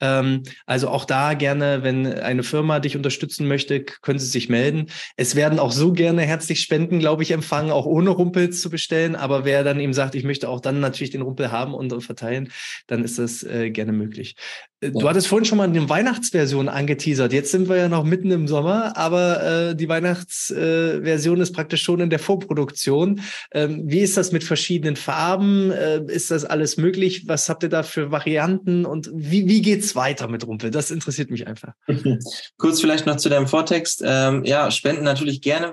Ähm, 0.00 0.42
also 0.66 0.88
auch 0.88 1.04
da 1.04 1.34
gerne, 1.34 1.82
wenn 1.82 2.06
eine 2.06 2.42
Firma 2.42 2.80
dich 2.80 2.96
unterstützen 2.96 3.46
möchte, 3.46 3.82
können 3.82 4.18
sie 4.18 4.26
sich 4.26 4.48
melden. 4.48 4.86
Es 5.16 5.36
werden 5.36 5.58
auch 5.58 5.72
so 5.72 5.92
gerne 5.92 6.22
herzlich 6.22 6.60
Spenden, 6.60 6.98
glaube 6.98 7.22
ich, 7.22 7.30
empfangen, 7.30 7.70
auch 7.70 7.86
ohne 7.86 8.10
Rumpels 8.10 8.60
zu 8.60 8.70
bestellen. 8.70 9.16
Aber 9.16 9.44
wer 9.44 9.64
dann 9.64 9.80
eben 9.80 9.92
sagt, 9.92 10.14
ich 10.14 10.24
möchte 10.24 10.48
auch 10.48 10.60
dann 10.60 10.80
natürlich 10.80 11.10
den 11.10 11.22
Rumpel 11.22 11.50
haben 11.52 11.74
und 11.74 11.90
verteilen, 12.02 12.52
dann 12.86 13.04
ist 13.04 13.18
das 13.18 13.42
äh, 13.42 13.70
gerne 13.70 13.92
möglich. 13.92 14.36
Äh, 14.80 14.90
du 14.90 15.08
hattest 15.08 15.28
vorhin 15.28 15.44
schon 15.44 15.58
mal 15.58 15.68
eine 15.68 15.88
Weihnachtsversion 15.88 16.68
angeteasert. 16.68 17.32
Jetzt 17.32 17.50
sind 17.50 17.68
wir 17.68 17.76
ja 17.76 17.88
noch 17.88 18.04
mitten 18.04 18.30
im 18.30 18.48
Sommer, 18.48 18.96
aber 18.96 19.42
äh, 19.70 19.76
die 19.76 19.88
Weihnachtsversion 19.88 21.38
äh, 21.38 21.42
ist 21.42 21.52
praktisch 21.52 21.82
schon 21.82 22.00
in 22.00 22.10
der 22.10 22.18
Vorproduktion. 22.18 23.20
Ähm, 23.52 23.82
wie 23.84 24.00
ist 24.00 24.16
das 24.16 24.32
mit 24.32 24.44
verschiedenen 24.44 24.96
Farben? 24.96 25.70
Äh, 25.70 26.02
ist 26.06 26.30
das 26.30 26.44
alles 26.44 26.76
möglich? 26.76 27.24
Was 27.26 27.48
habt 27.48 27.62
ihr 27.62 27.68
da 27.68 27.82
für 27.82 28.10
Varianten 28.10 28.84
und 28.84 29.10
wie, 29.14 29.46
wie 29.46 29.62
geht's 29.62 29.94
weiter 29.96 30.28
mit 30.28 30.46
Rumpel? 30.46 30.70
Das 30.70 30.90
interessiert 30.90 31.30
mich 31.30 31.46
einfach. 31.46 31.74
Kurz 32.58 32.80
vielleicht 32.80 33.06
noch 33.06 33.16
zu 33.16 33.28
deinem 33.28 33.46
Vortext. 33.46 34.02
Ähm, 34.04 34.44
ja, 34.44 34.70
spenden 34.70 35.04
natürlich 35.04 35.40
gerne 35.40 35.72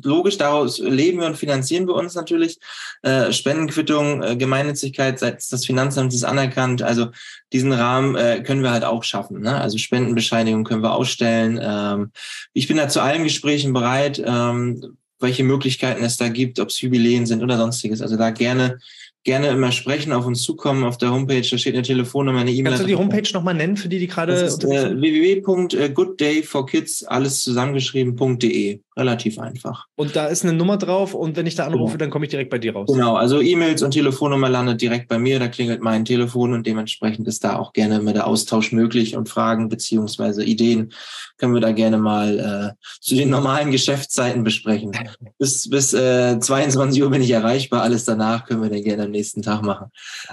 logisch, 0.00 0.38
daraus 0.38 0.78
leben 0.78 1.20
wir 1.20 1.26
und 1.26 1.36
finanzieren 1.36 1.86
wir 1.86 1.94
uns 1.94 2.14
natürlich. 2.14 2.58
Äh, 3.02 3.32
Spendenquittung, 3.32 4.22
äh, 4.22 4.36
Gemeinnützigkeit 4.36 5.18
seitens 5.18 5.48
des 5.48 5.66
Finanzamts 5.66 6.14
ist 6.14 6.24
anerkannt. 6.24 6.82
Also 6.82 7.08
diesen 7.52 7.72
Rahmen 7.72 8.16
äh, 8.16 8.42
können 8.42 8.62
wir 8.62 8.70
halt 8.70 8.84
auch 8.84 9.04
schaffen. 9.04 9.40
Ne? 9.40 9.60
Also 9.60 9.78
Spendenbescheinigung 9.78 10.64
können 10.64 10.82
wir 10.82 10.94
ausstellen. 10.94 11.60
Ähm, 11.62 12.12
ich 12.52 12.68
bin 12.68 12.76
da 12.76 12.88
zu 12.88 13.00
allen 13.00 13.24
Gesprächen 13.24 13.72
bereit, 13.72 14.22
ähm, 14.24 14.96
welche 15.20 15.44
Möglichkeiten 15.44 16.04
es 16.04 16.16
da 16.16 16.28
gibt, 16.28 16.58
ob 16.58 16.68
es 16.68 16.80
Jubiläen 16.80 17.26
sind 17.26 17.42
oder 17.42 17.56
sonstiges. 17.56 18.02
Also 18.02 18.16
da 18.16 18.30
gerne 18.30 18.78
gerne 19.24 19.48
immer 19.48 19.72
sprechen, 19.72 20.12
auf 20.12 20.26
uns 20.26 20.42
zukommen. 20.42 20.84
Auf 20.84 20.98
der 20.98 21.12
Homepage, 21.12 21.46
da 21.48 21.58
steht 21.58 21.74
eine 21.74 21.82
Telefonnummer, 21.82 22.40
eine 22.40 22.50
E-Mail. 22.50 22.72
Kannst 22.72 22.84
du 22.84 22.88
die 22.88 22.96
Homepage 22.96 23.28
nochmal 23.32 23.54
nennen, 23.54 23.76
für 23.76 23.88
die, 23.88 23.98
die 23.98 24.08
gerade... 24.08 24.32
Das 24.32 24.54
ist 24.54 24.64
äh, 24.64 25.00
www.gooddayforkids, 25.00 27.04
alles 27.04 27.42
zusammengeschrieben.de. 27.42 28.80
relativ 28.96 29.38
einfach. 29.38 29.86
Und 29.96 30.16
da 30.16 30.26
ist 30.26 30.44
eine 30.44 30.52
Nummer 30.52 30.76
drauf 30.76 31.14
und 31.14 31.36
wenn 31.36 31.46
ich 31.46 31.54
da 31.54 31.66
anrufe, 31.66 31.92
genau. 31.92 31.98
dann 31.98 32.10
komme 32.10 32.26
ich 32.26 32.30
direkt 32.30 32.50
bei 32.50 32.58
dir 32.58 32.74
raus. 32.74 32.90
Genau, 32.92 33.16
also 33.16 33.40
E-Mails 33.40 33.82
und 33.82 33.92
Telefonnummer 33.92 34.48
landet 34.48 34.82
direkt 34.82 35.08
bei 35.08 35.18
mir, 35.18 35.38
da 35.38 35.48
klingelt 35.48 35.80
mein 35.80 36.04
Telefon 36.04 36.52
und 36.52 36.66
dementsprechend 36.66 37.26
ist 37.26 37.42
da 37.44 37.56
auch 37.56 37.72
gerne 37.72 37.96
immer 37.96 38.12
der 38.12 38.26
Austausch 38.26 38.72
möglich 38.72 39.16
und 39.16 39.28
Fragen 39.28 39.68
beziehungsweise 39.68 40.44
Ideen 40.44 40.92
können 41.38 41.54
wir 41.54 41.60
da 41.60 41.72
gerne 41.72 41.98
mal 41.98 42.74
äh, 42.76 42.84
zu 43.00 43.14
den 43.14 43.30
normalen 43.30 43.70
Geschäftszeiten 43.70 44.44
besprechen. 44.44 44.92
bis 45.38 45.70
bis 45.70 45.94
äh, 45.94 46.38
22 46.38 47.02
Uhr 47.02 47.10
bin 47.10 47.22
ich 47.22 47.30
erreichbar, 47.30 47.82
alles 47.82 48.04
danach 48.04 48.46
können 48.46 48.62
wir 48.62 48.70
dann 48.70 48.82
gerne 48.82 49.04
am 49.04 49.10
nächsten 49.10 49.42
Tag 49.42 49.62
machen. 49.62 49.86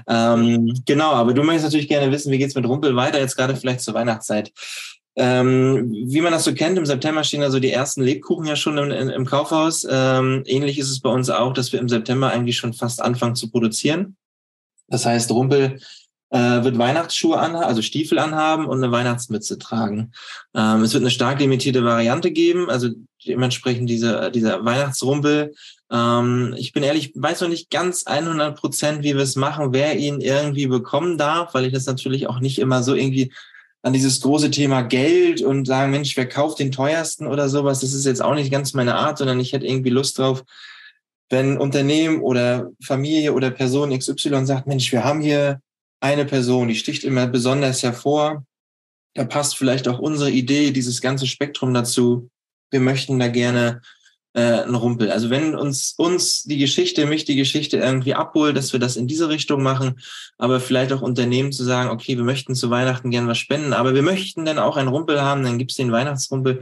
Ähm, 0.08 0.74
genau, 0.86 1.12
aber 1.12 1.34
du 1.34 1.44
möchtest 1.44 1.66
natürlich 1.66 1.88
gerne 1.88 2.12
wissen, 2.12 2.32
wie 2.32 2.38
geht's 2.38 2.56
mit 2.56 2.68
Rumpel 2.68 2.96
weiter, 2.96 3.20
jetzt 3.20 3.38
gerade 3.38 3.56
vielleicht 3.56 3.82
zur 3.82 3.94
Weihnachtszeit. 3.94 4.52
Ähm, 5.22 5.92
wie 5.92 6.22
man 6.22 6.32
das 6.32 6.46
so 6.46 6.54
kennt, 6.54 6.78
im 6.78 6.86
September 6.86 7.26
stehen 7.26 7.44
also 7.44 7.60
die 7.60 7.74
ersten 7.74 8.02
Lebkuchen 8.02 8.46
ja 8.46 8.56
schon 8.56 8.78
im, 8.78 9.10
im 9.10 9.26
Kaufhaus. 9.26 9.86
Ähm, 9.90 10.44
ähnlich 10.46 10.80
ist 10.80 10.90
es 10.90 11.02
bei 11.02 11.10
uns 11.10 11.30
auch, 11.30 11.52
dass 11.52 11.74
wir 11.74 11.80
im 11.82 11.90
September 11.90 12.32
eigentlich 12.32 12.56
schon 12.56 12.72
fast 12.72 13.02
anfangen 13.02 13.36
zu 13.36 13.52
produzieren. 13.52 14.16
Das 14.88 15.06
heißt, 15.06 15.30
Rumpel 15.32 15.82
äh, 16.30 16.64
wird 16.64 16.78
Weihnachtsschuhe 16.78 17.38
anhaben, 17.38 17.66
also 17.66 17.82
Stiefel 17.82 18.18
anhaben 18.18 18.66
und 18.66 18.82
eine 18.82 18.94
Weihnachtsmütze 18.94 19.58
tragen. 19.58 20.14
Ähm, 20.56 20.84
es 20.84 20.94
wird 20.94 21.04
eine 21.04 21.12
stark 21.12 21.42
limitierte 21.42 21.84
Variante 21.84 22.32
geben, 22.32 22.70
also 22.70 22.88
dementsprechend 23.28 23.90
diese, 23.90 24.32
dieser 24.32 24.64
Weihnachtsrumpel. 24.64 25.54
Ähm, 25.92 26.56
ich 26.58 26.72
bin 26.72 26.84
ehrlich, 26.84 27.12
weiß 27.14 27.42
noch 27.42 27.50
nicht 27.50 27.70
ganz 27.70 28.06
100 28.06 28.58
Prozent, 28.58 29.04
wie 29.04 29.16
wir 29.16 29.24
es 29.24 29.36
machen, 29.36 29.74
wer 29.74 29.98
ihn 29.98 30.22
irgendwie 30.22 30.68
bekommen 30.68 31.18
darf, 31.18 31.54
weil 31.54 31.66
ich 31.66 31.74
das 31.74 31.88
natürlich 31.88 32.28
auch 32.28 32.40
nicht 32.40 32.60
immer 32.60 32.84
so 32.84 32.96
irgendwie 32.96 33.34
an 33.82 33.94
dieses 33.94 34.22
große 34.22 34.52
Thema 34.52 34.82
Geld 34.82 35.42
und 35.42 35.66
sagen, 35.66 35.92
Mensch, 35.92 36.18
wer 36.18 36.28
kauft 36.28 36.60
den 36.60 36.72
teuersten 36.72 37.28
oder 37.28 37.48
sowas, 37.48 37.80
das 37.80 37.94
ist 37.94 38.06
jetzt 38.06 38.22
auch 38.22 38.36
nicht 38.36 38.52
ganz 38.52 38.74
meine 38.74 38.96
Art, 38.96 39.18
sondern 39.18 39.40
ich 39.40 39.54
hätte 39.54 39.66
irgendwie 39.66 39.90
Lust 39.90 40.20
drauf, 40.20 40.44
wenn 41.30 41.58
Unternehmen 41.58 42.22
oder 42.22 42.72
Familie 42.84 43.34
oder 43.34 43.52
Person 43.52 43.98
XY 43.98 44.46
sagt, 44.46 44.68
Mensch, 44.68 44.92
wir 44.92 45.04
haben 45.04 45.22
hier 45.22 45.62
eine 46.02 46.26
Person, 46.26 46.68
die 46.68 46.76
sticht 46.76 47.04
immer 47.04 47.28
besonders 47.28 47.84
hervor, 47.84 48.44
da 49.14 49.26
passt 49.26 49.58
vielleicht 49.58 49.88
auch 49.88 50.00
unsere 50.00 50.32
Idee, 50.32 50.72
dieses 50.72 51.02
ganze 51.02 51.28
Spektrum 51.28 51.74
dazu. 51.74 52.30
Wir 52.72 52.80
möchten 52.80 53.20
da 53.20 53.28
gerne 53.28 53.82
äh, 54.34 54.64
ein 54.64 54.76
Rumpel. 54.76 55.12
Also 55.12 55.30
wenn 55.30 55.56
uns, 55.56 55.94
uns 55.98 56.44
die 56.44 56.58
Geschichte, 56.58 57.06
mich 57.06 57.26
die 57.26 57.36
Geschichte 57.36 57.78
irgendwie 57.78 58.14
abholt, 58.14 58.56
dass 58.56 58.74
wir 58.74 58.80
das 58.80 58.96
in 58.96 59.08
diese 59.08 59.30
Richtung 59.30 59.64
machen, 59.64 60.00
aber 60.38 60.60
vielleicht 60.60 60.94
auch 60.94 61.02
Unternehmen 61.02 61.52
zu 61.52 61.64
sagen, 61.64 61.90
okay, 61.90 62.18
wir 62.18 62.24
möchten 62.24 62.56
zu 62.56 62.70
Weihnachten 62.70 63.12
gern 63.12 63.28
was 63.28 63.38
spenden, 63.38 63.74
aber 63.74 63.96
wir 63.96 64.04
möchten 64.04 64.46
dann 64.46 64.60
auch 64.60 64.78
einen 64.78 64.90
Rumpel 64.90 65.22
haben, 65.22 65.44
dann 65.44 65.58
gibt's 65.58 65.76
den 65.76 65.92
Weihnachtsrumpel. 65.92 66.60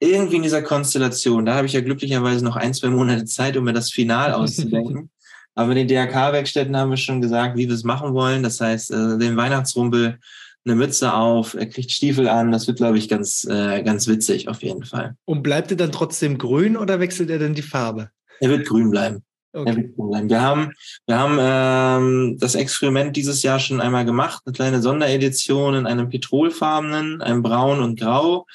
Irgendwie 0.00 0.36
in 0.36 0.42
dieser 0.42 0.62
Konstellation, 0.62 1.46
da 1.46 1.54
habe 1.54 1.66
ich 1.66 1.72
ja 1.72 1.80
glücklicherweise 1.80 2.44
noch 2.44 2.56
ein, 2.56 2.74
zwei 2.74 2.88
Monate 2.88 3.24
Zeit, 3.24 3.56
um 3.56 3.64
mir 3.64 3.72
das 3.72 3.90
Final 3.90 4.32
auszudenken. 4.34 5.10
aber 5.54 5.70
in 5.72 5.86
den 5.86 5.88
DRK-Werkstätten 5.88 6.76
haben 6.76 6.90
wir 6.90 6.96
schon 6.96 7.20
gesagt, 7.20 7.56
wie 7.56 7.68
wir 7.68 7.74
es 7.74 7.84
machen 7.84 8.12
wollen. 8.12 8.42
Das 8.42 8.60
heißt, 8.60 8.90
äh, 8.90 9.18
den 9.18 9.36
Weihnachtsrumpel 9.36 10.18
eine 10.64 10.74
Mütze 10.76 11.12
auf, 11.14 11.54
er 11.54 11.66
kriegt 11.66 11.90
Stiefel 11.90 12.28
an. 12.28 12.52
Das 12.52 12.66
wird, 12.66 12.78
glaube 12.78 12.98
ich, 12.98 13.08
ganz, 13.08 13.44
äh, 13.44 13.82
ganz 13.82 14.06
witzig 14.06 14.48
auf 14.48 14.62
jeden 14.62 14.84
Fall. 14.84 15.16
Und 15.24 15.42
bleibt 15.42 15.70
er 15.70 15.76
dann 15.76 15.92
trotzdem 15.92 16.38
grün 16.38 16.76
oder 16.76 17.00
wechselt 17.00 17.30
er 17.30 17.38
dann 17.38 17.54
die 17.54 17.62
Farbe? 17.62 18.10
Er 18.40 18.50
wird 18.50 18.66
grün 18.66 18.90
bleiben. 18.90 19.22
Okay. 19.52 19.70
Er 19.70 19.76
wird 19.76 19.96
grün 19.96 20.10
bleiben. 20.10 20.30
Wir 20.30 20.40
haben, 20.40 20.72
wir 21.06 21.18
haben 21.18 21.38
ähm, 21.40 22.38
das 22.38 22.54
Experiment 22.54 23.16
dieses 23.16 23.42
Jahr 23.42 23.58
schon 23.58 23.80
einmal 23.80 24.04
gemacht, 24.04 24.42
eine 24.46 24.52
kleine 24.52 24.80
Sonderedition 24.80 25.74
in 25.74 25.86
einem 25.86 26.08
petrolfarbenen, 26.08 27.20
einem 27.20 27.42
Braun 27.42 27.82
und 27.82 27.98
Grau. 27.98 28.46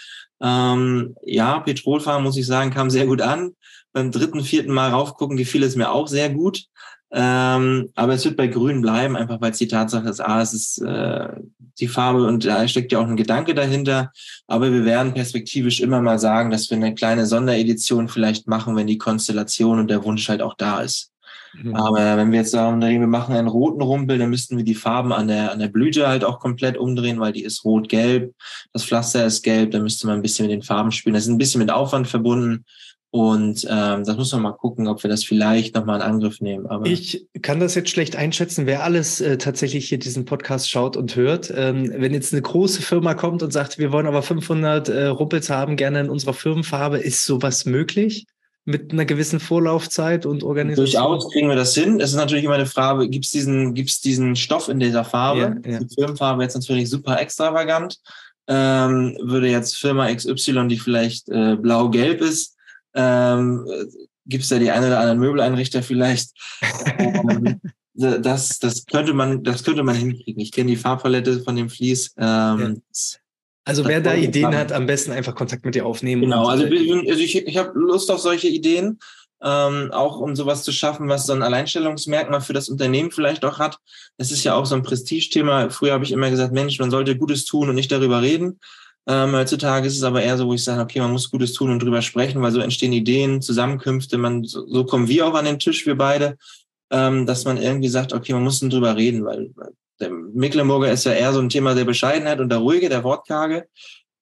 Ähm, 0.42 1.16
ja, 1.24 1.60
Petrolfarben, 1.60 2.24
muss 2.24 2.38
ich 2.38 2.46
sagen, 2.46 2.72
kam 2.72 2.90
sehr 2.90 3.06
gut 3.06 3.22
an. 3.22 3.54
Beim 3.94 4.12
dritten, 4.12 4.44
vierten 4.44 4.74
Mal 4.74 4.92
raufgucken 4.92 5.38
gefiel 5.38 5.64
es 5.64 5.76
mir 5.76 5.92
auch 5.92 6.08
sehr 6.08 6.30
gut. 6.30 6.66
Ähm, 7.12 7.90
aber 7.96 8.14
es 8.14 8.26
wird 8.26 8.36
bei 8.36 8.48
Grün 8.48 8.82
bleiben, 8.82 9.16
einfach 9.16 9.40
weil 9.40 9.52
es 9.52 9.58
die 9.58 9.70
Tatsache 9.70 10.10
ist, 10.10 10.20
ah, 10.20 10.42
es 10.42 10.54
ist 10.54 10.82
äh, 10.82 11.30
die 11.80 11.88
Farbe 11.88 12.26
und 12.26 12.46
da 12.46 12.68
steckt 12.68 12.92
ja 12.92 13.00
auch 13.00 13.08
ein 13.08 13.16
Gedanke 13.16 13.54
dahinter. 13.54 14.12
Aber 14.48 14.72
wir 14.72 14.84
werden 14.84 15.14
perspektivisch 15.14 15.80
immer 15.80 16.02
mal 16.02 16.20
sagen, 16.20 16.50
dass 16.50 16.70
wir 16.70 16.78
eine 16.78 16.96
kleine 16.96 17.26
Sonderedition 17.26 18.10
vielleicht 18.10 18.48
machen, 18.48 18.76
wenn 18.76 18.88
die 18.88 18.98
Konstellation 18.98 19.80
und 19.80 19.90
der 19.90 20.04
Wunsch 20.04 20.28
halt 20.28 20.42
auch 20.42 20.56
da 20.56 20.82
ist. 20.82 21.12
Mhm. 21.54 21.76
Aber 21.76 22.18
wenn 22.18 22.32
wir 22.32 22.40
jetzt 22.40 22.52
sagen, 22.52 22.82
wir 22.82 23.08
machen 23.08 23.36
einen 23.36 23.48
roten 23.48 23.82
Rumpel, 23.82 24.18
dann 24.18 24.30
müssten 24.30 24.58
wir 24.58 24.64
die 24.64 24.76
Farben 24.76 25.14
an 25.14 25.28
der, 25.28 25.52
an 25.52 25.60
der 25.60 25.70
Blüte 25.70 26.08
halt 26.08 26.24
auch 26.24 26.40
komplett 26.40 26.78
umdrehen, 26.78 27.20
weil 27.20 27.34
die 27.34 27.44
ist 27.44 27.64
rot-gelb. 27.64 28.34
Das 28.74 28.84
Pflaster 28.84 29.26
ist 29.26 29.44
gelb, 29.44 29.72
da 29.72 29.80
müsste 29.80 30.08
man 30.08 30.18
ein 30.18 30.22
bisschen 30.22 30.48
mit 30.48 30.54
den 30.54 30.64
Farben 30.64 30.92
spielen. 30.92 31.14
Das 31.14 31.24
ist 31.24 31.30
ein 31.30 31.38
bisschen 31.38 31.60
mit 31.60 31.72
Aufwand 31.72 32.08
verbunden. 32.08 32.66
Und 33.10 33.66
ähm, 33.70 34.04
das 34.04 34.18
muss 34.18 34.34
man 34.34 34.42
mal 34.42 34.52
gucken, 34.52 34.88
ob 34.88 35.02
wir 35.02 35.10
das 35.10 35.24
vielleicht 35.24 35.76
nochmal 35.76 35.98
in 35.98 36.02
Angriff 36.02 36.42
nehmen. 36.42 36.68
Aber 36.68 36.86
ich 36.86 37.26
kann 37.42 37.60
das 37.62 37.74
jetzt 37.74 37.90
schlecht 37.90 38.18
einschätzen, 38.18 38.66
wer 38.66 38.84
alles 38.84 39.22
äh, 39.22 39.38
tatsächlich 39.38 39.88
hier 39.88 39.98
diesen 39.98 40.26
Podcast 40.26 40.70
schaut 40.70 40.98
und 40.98 41.16
hört. 41.16 41.52
Ähm, 41.56 41.92
wenn 41.96 42.14
jetzt 42.14 42.34
eine 42.34 42.42
große 42.42 42.82
Firma 42.82 43.14
kommt 43.14 43.44
und 43.44 43.54
sagt, 43.54 43.78
wir 43.78 43.94
wollen 43.94 44.08
aber 44.08 44.24
500 44.24 44.90
äh, 44.90 45.06
Ruppels 45.06 45.50
haben, 45.50 45.78
gerne 45.78 46.02
in 46.02 46.10
unserer 46.10 46.34
Firmenfarbe, 46.34 46.98
ist 46.98 47.24
sowas 47.24 47.66
möglich? 47.66 48.26
Mit 48.66 48.92
einer 48.92 49.06
gewissen 49.06 49.40
Vorlaufzeit 49.40 50.26
und 50.26 50.44
Organisation? 50.44 50.86
Durchaus 50.86 51.32
kriegen 51.32 51.48
wir 51.48 51.56
das 51.56 51.74
hin. 51.74 52.02
Es 52.02 52.10
ist 52.10 52.18
natürlich 52.18 52.44
immer 52.44 52.56
eine 52.56 52.66
Frage, 52.66 53.08
gibt 53.08 53.24
es 53.24 53.32
diesen, 53.32 53.74
gibt's 53.74 54.02
diesen 54.02 54.36
Stoff 54.36 54.68
in 54.68 54.82
dieser 54.82 55.06
Farbe? 55.06 55.62
Ja, 55.64 55.72
ja. 55.72 55.80
Die 55.80 55.96
Firmenfarbe 55.96 56.44
jetzt 56.44 56.56
natürlich 56.56 56.90
super 56.90 57.18
extravagant. 57.22 57.98
Ähm, 58.50 59.18
würde 59.22 59.48
jetzt 59.48 59.78
Firma 59.78 60.14
XY, 60.14 60.68
die 60.68 60.80
vielleicht 60.80 61.30
äh, 61.30 61.56
blau-gelb 61.56 62.20
ist, 62.20 62.57
ähm, 62.98 63.66
Gibt 64.28 64.44
es 64.44 64.50
da 64.50 64.60
die 64.60 64.72
eine 64.72 64.88
oder 64.88 65.00
anderen 65.00 65.20
Möbeleinrichter 65.20 65.82
vielleicht? 65.82 66.32
ähm, 66.98 67.62
das, 67.94 68.60
das 68.60 68.86
könnte 68.86 69.14
man, 69.14 69.44
das 69.44 69.64
könnte 69.64 69.84
man 69.84 69.96
hinkriegen. 69.96 70.42
Ich 70.42 70.52
kenne 70.52 70.70
die 70.70 70.76
Farbpalette 70.76 71.40
von 71.40 71.56
dem 71.56 71.70
Vlies. 71.70 72.14
Ähm, 72.18 72.82
ja. 72.92 73.18
Also 73.64 73.86
wer 73.86 74.02
da 74.02 74.14
Ideen 74.14 74.56
hat, 74.56 74.72
am 74.72 74.86
besten 74.86 75.12
einfach 75.12 75.36
Kontakt 75.36 75.66
mit 75.66 75.76
dir 75.76 75.86
aufnehmen. 75.86 76.22
Genau, 76.22 76.48
also, 76.48 76.64
also 76.66 76.76
ich, 76.76 77.36
ich 77.36 77.58
habe 77.58 77.78
Lust 77.78 78.10
auf 78.12 78.20
solche 78.20 78.48
Ideen, 78.48 79.00
ähm, 79.42 79.92
auch 79.92 80.20
um 80.20 80.36
sowas 80.36 80.64
zu 80.64 80.72
schaffen, 80.72 81.10
was 81.10 81.26
so 81.26 81.34
ein 81.34 81.44
Alleinstellungsmerkmal 81.44 82.42
für 82.42 82.54
das 82.54 82.70
Unternehmen 82.70 83.12
vielleicht 83.12 83.44
auch 83.44 83.60
hat. 83.60 83.78
Es 84.18 84.32
ist 84.32 84.44
ja 84.44 84.56
auch 84.56 84.66
so 84.66 84.76
ein 84.76 84.84
Prestigethema. 84.84 85.70
Früher 85.70 85.94
habe 85.94 86.06
ich 86.06 86.12
immer 86.12 86.30
gesagt, 86.30 86.54
Mensch, 86.54 86.80
man 86.80 86.92
sollte 86.92 87.18
Gutes 87.18 87.46
tun 87.46 87.70
und 87.70 87.76
nicht 87.76 87.92
darüber 87.92 88.22
reden. 88.22 88.60
Ähm, 89.08 89.34
heutzutage 89.34 89.88
ist 89.88 89.96
es 89.96 90.04
aber 90.04 90.22
eher 90.22 90.38
so, 90.38 90.48
wo 90.48 90.54
ich 90.54 90.64
sage, 90.64 90.82
okay, 90.82 91.00
man 91.00 91.14
muss 91.14 91.32
Gutes 91.32 91.54
tun 91.54 91.72
und 91.72 91.82
drüber 91.82 92.02
sprechen, 92.02 92.42
weil 92.42 92.52
so 92.52 92.60
entstehen 92.60 92.92
Ideen, 92.92 93.42
Zusammenkünfte, 93.42 94.18
man, 94.18 94.44
so, 94.44 94.68
so 94.68 94.84
kommen 94.84 95.08
wir 95.08 95.26
auch 95.26 95.34
an 95.34 95.46
den 95.46 95.60
Tisch, 95.60 95.86
wir 95.86 95.96
beide, 95.96 96.38
ähm, 96.92 97.26
dass 97.26 97.46
man 97.46 97.58
irgendwie 97.58 97.88
sagt, 97.88 98.12
okay, 98.12 98.34
man 98.34 98.44
muss 98.44 98.60
drüber 98.60 98.98
reden, 98.98 99.24
weil 99.24 99.52
der 100.00 100.12
Mecklenburger 100.12 100.92
ist 100.92 101.06
ja 101.06 101.14
eher 101.14 101.34
so 101.34 101.40
ein 101.40 101.50
Thema 101.50 101.74
der 101.74 101.86
Bescheidenheit 101.86 102.40
und 102.40 102.50
der 102.50 102.60
Ruhige, 102.60 102.90
der 102.90 103.04
Wortkarge. 103.04 103.68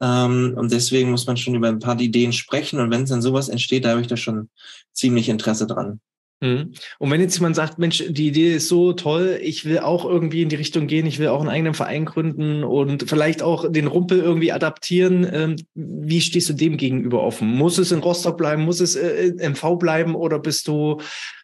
Ähm, 0.02 0.54
und 0.56 0.72
deswegen 0.72 1.12
muss 1.12 1.26
man 1.26 1.38
schon 1.38 1.56
über 1.56 1.68
ein 1.68 1.80
paar 1.80 2.00
Ideen 2.00 2.34
sprechen. 2.34 2.80
Und 2.80 2.92
wenn 2.92 3.04
es 3.04 3.10
dann 3.10 3.22
sowas 3.22 3.50
entsteht, 3.50 3.86
da 3.86 3.90
habe 3.90 4.02
ich 4.02 4.08
da 4.08 4.18
schon 4.18 4.50
ziemlich 4.94 5.30
Interesse 5.30 5.68
dran. 5.68 6.00
Mhm. 6.42 6.74
Und 7.00 7.12
wenn 7.12 7.22
jetzt 7.22 7.36
jemand 7.36 7.56
sagt, 7.56 7.80
Mensch, 7.80 8.04
die 8.08 8.28
Idee 8.28 8.56
ist 8.56 8.68
so 8.68 8.94
toll, 8.94 9.40
ich 9.42 9.66
will 9.66 9.80
auch 9.80 10.06
irgendwie 10.06 10.42
in 10.42 10.50
die 10.50 10.58
Richtung 10.58 10.88
gehen, 10.88 11.06
ich 11.06 11.20
will 11.20 11.30
auch 11.30 11.40
einen 11.40 11.50
eigenen 11.50 11.74
Verein 11.74 12.06
gründen 12.06 12.64
und 12.64 13.10
vielleicht 13.10 13.42
auch 13.42 13.72
den 13.72 13.88
Rumpel 13.88 14.20
irgendwie 14.20 14.52
adaptieren, 14.52 15.28
ähm, 15.32 15.56
wie 15.74 16.22
stehst 16.22 16.50
du 16.50 16.54
dem 16.54 16.78
gegenüber 16.78 17.24
offen? 17.24 17.48
Muss 17.48 17.78
es 17.78 17.92
in 17.92 18.00
Rostock 18.00 18.38
bleiben, 18.38 18.64
muss 18.64 18.82
es 18.82 18.96
äh, 18.96 19.28
in 19.28 19.52
MV 19.52 19.78
bleiben 19.78 20.16
oder 20.16 20.40
bist 20.40 20.68
du 20.68 21.00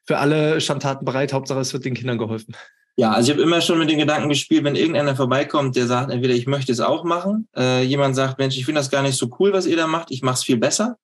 für 0.05 0.17
alle 0.17 0.59
Schandtaten 0.59 1.05
bereit? 1.05 1.33
Hauptsache, 1.33 1.59
es 1.59 1.73
wird 1.73 1.85
den 1.85 1.93
Kindern 1.93 2.17
geholfen. 2.17 2.55
Ja, 2.97 3.13
also 3.13 3.31
ich 3.31 3.37
habe 3.37 3.43
immer 3.47 3.61
schon 3.61 3.79
mit 3.79 3.89
den 3.89 3.97
Gedanken 3.99 4.27
gespielt, 4.27 4.65
wenn 4.65 4.75
irgendeiner 4.75 5.15
vorbeikommt, 5.15 5.77
der 5.77 5.87
sagt, 5.87 6.11
entweder 6.11 6.33
ich 6.33 6.45
möchte 6.45 6.73
es 6.73 6.81
auch 6.81 7.05
machen, 7.05 7.47
äh, 7.55 7.83
jemand 7.83 8.15
sagt, 8.15 8.37
Mensch, 8.37 8.57
ich 8.57 8.65
finde 8.65 8.79
das 8.79 8.91
gar 8.91 9.01
nicht 9.01 9.17
so 9.17 9.29
cool, 9.39 9.53
was 9.53 9.65
ihr 9.65 9.77
da 9.77 9.87
macht, 9.87 10.11
ich 10.11 10.21
mache 10.21 10.35
es 10.35 10.43
viel 10.43 10.57
besser. 10.57 10.97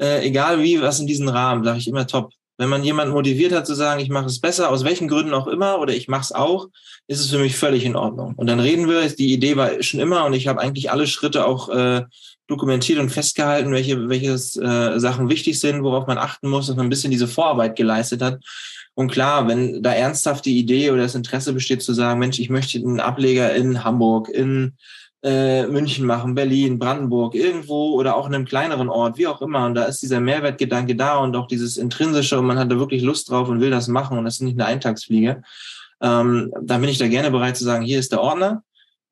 Äh, 0.00 0.24
egal 0.26 0.62
wie, 0.62 0.80
was 0.80 1.00
in 1.00 1.08
diesem 1.08 1.28
Rahmen, 1.28 1.64
sage 1.64 1.78
ich 1.78 1.88
immer 1.88 2.06
top. 2.06 2.32
Wenn 2.58 2.68
man 2.68 2.84
jemanden 2.84 3.14
motiviert 3.14 3.52
hat 3.52 3.66
zu 3.66 3.74
sagen, 3.74 4.00
ich 4.00 4.10
mache 4.10 4.26
es 4.26 4.40
besser, 4.40 4.70
aus 4.70 4.84
welchen 4.84 5.08
Gründen 5.08 5.32
auch 5.32 5.46
immer, 5.46 5.78
oder 5.78 5.94
ich 5.94 6.08
mache 6.08 6.22
es 6.22 6.32
auch, 6.32 6.66
ist 7.06 7.20
es 7.20 7.30
für 7.30 7.38
mich 7.38 7.56
völlig 7.56 7.84
in 7.84 7.96
Ordnung. 7.96 8.34
Und 8.34 8.48
dann 8.48 8.60
reden 8.60 8.88
wir, 8.88 9.08
die 9.08 9.32
Idee 9.32 9.56
war 9.56 9.82
schon 9.82 10.00
immer 10.00 10.26
und 10.26 10.34
ich 10.34 10.48
habe 10.48 10.60
eigentlich 10.60 10.90
alle 10.90 11.06
Schritte 11.06 11.46
auch 11.46 11.68
äh, 11.68 12.02
dokumentiert 12.48 12.98
und 12.98 13.10
festgehalten, 13.10 13.72
welche, 13.72 14.08
welche 14.08 14.32
äh, 14.32 14.98
Sachen 14.98 15.28
wichtig 15.28 15.60
sind, 15.60 15.82
worauf 15.84 16.06
man 16.06 16.18
achten 16.18 16.48
muss, 16.48 16.66
dass 16.66 16.76
man 16.76 16.86
ein 16.86 16.90
bisschen 16.90 17.10
diese 17.10 17.28
Vorarbeit 17.28 17.76
geleistet 17.76 18.22
hat. 18.22 18.42
Und 18.94 19.12
klar, 19.12 19.46
wenn 19.46 19.80
da 19.80 19.92
ernsthaft 19.92 20.44
die 20.44 20.58
Idee 20.58 20.90
oder 20.90 21.02
das 21.02 21.14
Interesse 21.14 21.52
besteht 21.52 21.82
zu 21.82 21.92
sagen, 21.92 22.18
Mensch, 22.18 22.40
ich 22.40 22.50
möchte 22.50 22.78
einen 22.78 22.98
Ableger 22.98 23.54
in 23.54 23.84
Hamburg, 23.84 24.28
in 24.28 24.76
äh, 25.22 25.66
München 25.66 26.06
machen, 26.06 26.34
Berlin, 26.34 26.78
Brandenburg, 26.78 27.34
irgendwo 27.34 27.94
oder 27.94 28.16
auch 28.16 28.26
in 28.26 28.34
einem 28.34 28.44
kleineren 28.44 28.88
Ort, 28.88 29.18
wie 29.18 29.26
auch 29.26 29.42
immer. 29.42 29.66
Und 29.66 29.74
da 29.74 29.84
ist 29.84 30.02
dieser 30.02 30.20
Mehrwertgedanke 30.20 30.94
da 30.94 31.18
und 31.18 31.34
auch 31.36 31.48
dieses 31.48 31.76
Intrinsische 31.76 32.38
und 32.38 32.46
man 32.46 32.58
hat 32.58 32.70
da 32.70 32.78
wirklich 32.78 33.02
Lust 33.02 33.30
drauf 33.30 33.48
und 33.48 33.60
will 33.60 33.70
das 33.70 33.88
machen 33.88 34.18
und 34.18 34.24
das 34.24 34.34
ist 34.34 34.42
nicht 34.42 34.58
eine 34.58 34.66
Eintagsfliege. 34.66 35.42
Ähm, 36.00 36.52
dann 36.62 36.80
bin 36.80 36.90
ich 36.90 36.98
da 36.98 37.08
gerne 37.08 37.30
bereit 37.30 37.56
zu 37.56 37.64
sagen, 37.64 37.84
hier 37.84 37.98
ist 37.98 38.12
der 38.12 38.20
Ordner, 38.20 38.62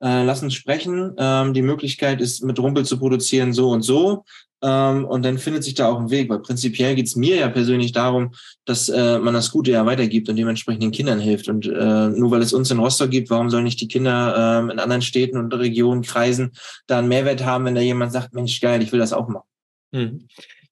äh, 0.00 0.24
lass 0.24 0.42
uns 0.42 0.54
sprechen. 0.54 1.12
Ähm, 1.18 1.54
die 1.54 1.62
Möglichkeit 1.62 2.20
ist, 2.20 2.44
mit 2.44 2.58
Rumpel 2.58 2.84
zu 2.84 2.98
produzieren, 2.98 3.52
so 3.52 3.70
und 3.70 3.82
so. 3.82 4.24
Ähm, 4.62 5.04
und 5.04 5.24
dann 5.24 5.38
findet 5.38 5.64
sich 5.64 5.74
da 5.74 5.88
auch 5.88 5.98
ein 5.98 6.10
Weg, 6.10 6.30
weil 6.30 6.38
prinzipiell 6.38 6.94
geht 6.94 7.06
es 7.06 7.16
mir 7.16 7.36
ja 7.36 7.48
persönlich 7.48 7.92
darum, 7.92 8.32
dass 8.64 8.88
äh, 8.88 9.18
man 9.18 9.34
das 9.34 9.50
Gute 9.50 9.70
ja 9.70 9.84
weitergibt 9.84 10.28
und 10.28 10.36
dementsprechend 10.36 10.82
den 10.82 10.92
Kindern 10.92 11.20
hilft. 11.20 11.48
Und 11.48 11.66
äh, 11.66 12.08
nur 12.08 12.30
weil 12.30 12.42
es 12.42 12.52
uns 12.52 12.70
in 12.70 12.78
Rostock 12.78 13.10
gibt, 13.10 13.30
warum 13.30 13.50
sollen 13.50 13.64
nicht 13.64 13.80
die 13.80 13.88
Kinder 13.88 14.64
äh, 14.66 14.72
in 14.72 14.78
anderen 14.78 15.02
Städten 15.02 15.36
und 15.36 15.52
Regionen, 15.52 16.02
Kreisen 16.02 16.52
da 16.86 16.98
einen 16.98 17.08
Mehrwert 17.08 17.44
haben, 17.44 17.64
wenn 17.66 17.74
da 17.74 17.80
jemand 17.80 18.12
sagt, 18.12 18.34
Mensch, 18.34 18.60
geil, 18.60 18.82
ich 18.82 18.92
will 18.92 19.00
das 19.00 19.12
auch 19.12 19.28
machen. 19.28 19.46
Hm. 19.92 20.26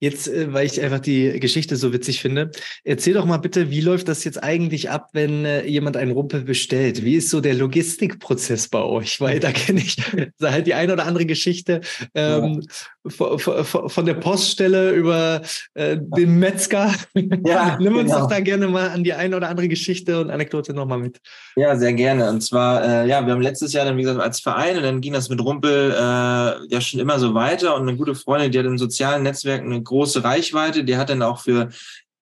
Jetzt, 0.05 0.29
äh, 0.29 0.53
weil 0.53 0.67
ich 0.67 0.83
einfach 0.83 1.01
die 1.01 1.41
Geschichte 1.41 1.77
so 1.77 1.95
witzig 1.95 2.21
finde, 2.21 2.51
erzähl 2.85 3.15
doch 3.15 3.25
mal 3.25 3.39
bitte, 3.39 3.71
wie 3.71 3.81
läuft 3.81 4.07
das 4.09 4.23
jetzt 4.25 4.43
eigentlich 4.43 4.91
ab, 4.91 5.09
wenn 5.15 5.47
äh, 5.47 5.65
jemand 5.65 5.97
einen 5.97 6.13
Rumpel 6.13 6.43
bestellt? 6.43 7.05
Wie 7.05 7.15
ist 7.15 7.31
so 7.31 7.41
der 7.41 7.55
Logistikprozess 7.55 8.69
bei 8.69 8.83
euch? 8.83 9.19
Weil 9.23 9.41
da 9.41 9.51
kenne 9.51 9.81
ich 9.81 9.97
halt 10.43 10.67
die 10.67 10.75
eine 10.75 10.93
oder 10.93 11.07
andere 11.07 11.25
Geschichte 11.25 11.81
ähm, 12.15 12.67
ja. 13.09 13.39
von, 13.39 14.05
der 14.05 14.13
Poststelle 14.13 14.91
über 14.91 15.41
äh, 15.73 15.97
den 15.99 16.39
Metzger. 16.39 16.93
Ja, 17.47 17.77
Nimm 17.81 17.97
uns 17.97 18.11
genau. 18.11 18.23
doch 18.23 18.29
da 18.29 18.41
gerne 18.41 18.69
mal 18.69 18.91
an 18.91 19.05
die 19.05 19.13
eine 19.13 19.37
oder 19.37 19.49
andere 19.49 19.69
Geschichte 19.69 20.21
und 20.21 20.31
Anekdote 20.31 20.75
nochmal 20.75 20.99
mit. 20.99 21.21
Ja, 21.57 21.77
sehr 21.77 21.93
gerne. 21.93 22.29
Und 22.29 22.43
zwar, 22.43 22.85
äh, 22.85 23.09
ja, 23.09 23.25
wir 23.25 23.33
haben 23.33 23.41
letztes 23.41 23.73
Jahr 23.73 23.85
dann, 23.85 23.97
wie 23.97 24.03
gesagt, 24.03 24.21
als 24.21 24.41
Verein 24.41 24.77
und 24.77 24.83
dann 24.83 25.01
ging 25.01 25.13
das 25.13 25.29
mit 25.29 25.41
Rumpel 25.41 25.93
äh, 25.93 25.95
ja 25.97 26.81
schon 26.81 27.01
immer 27.01 27.19
so 27.19 27.35
weiter 27.35 27.77
und 27.77 27.83
eine 27.83 27.97
gute 27.97 28.15
Freundin, 28.15 28.53
die 28.53 28.59
hat 28.59 28.67
im 28.67 28.79
sozialen 28.79 29.23
Netzwerk 29.23 29.63
eine 29.63 29.83
große 29.95 30.25
Reichweite. 30.25 30.85
Die 30.85 30.97
hat 30.97 31.11
dann 31.11 31.23
auch 31.23 31.39
für 31.39 31.69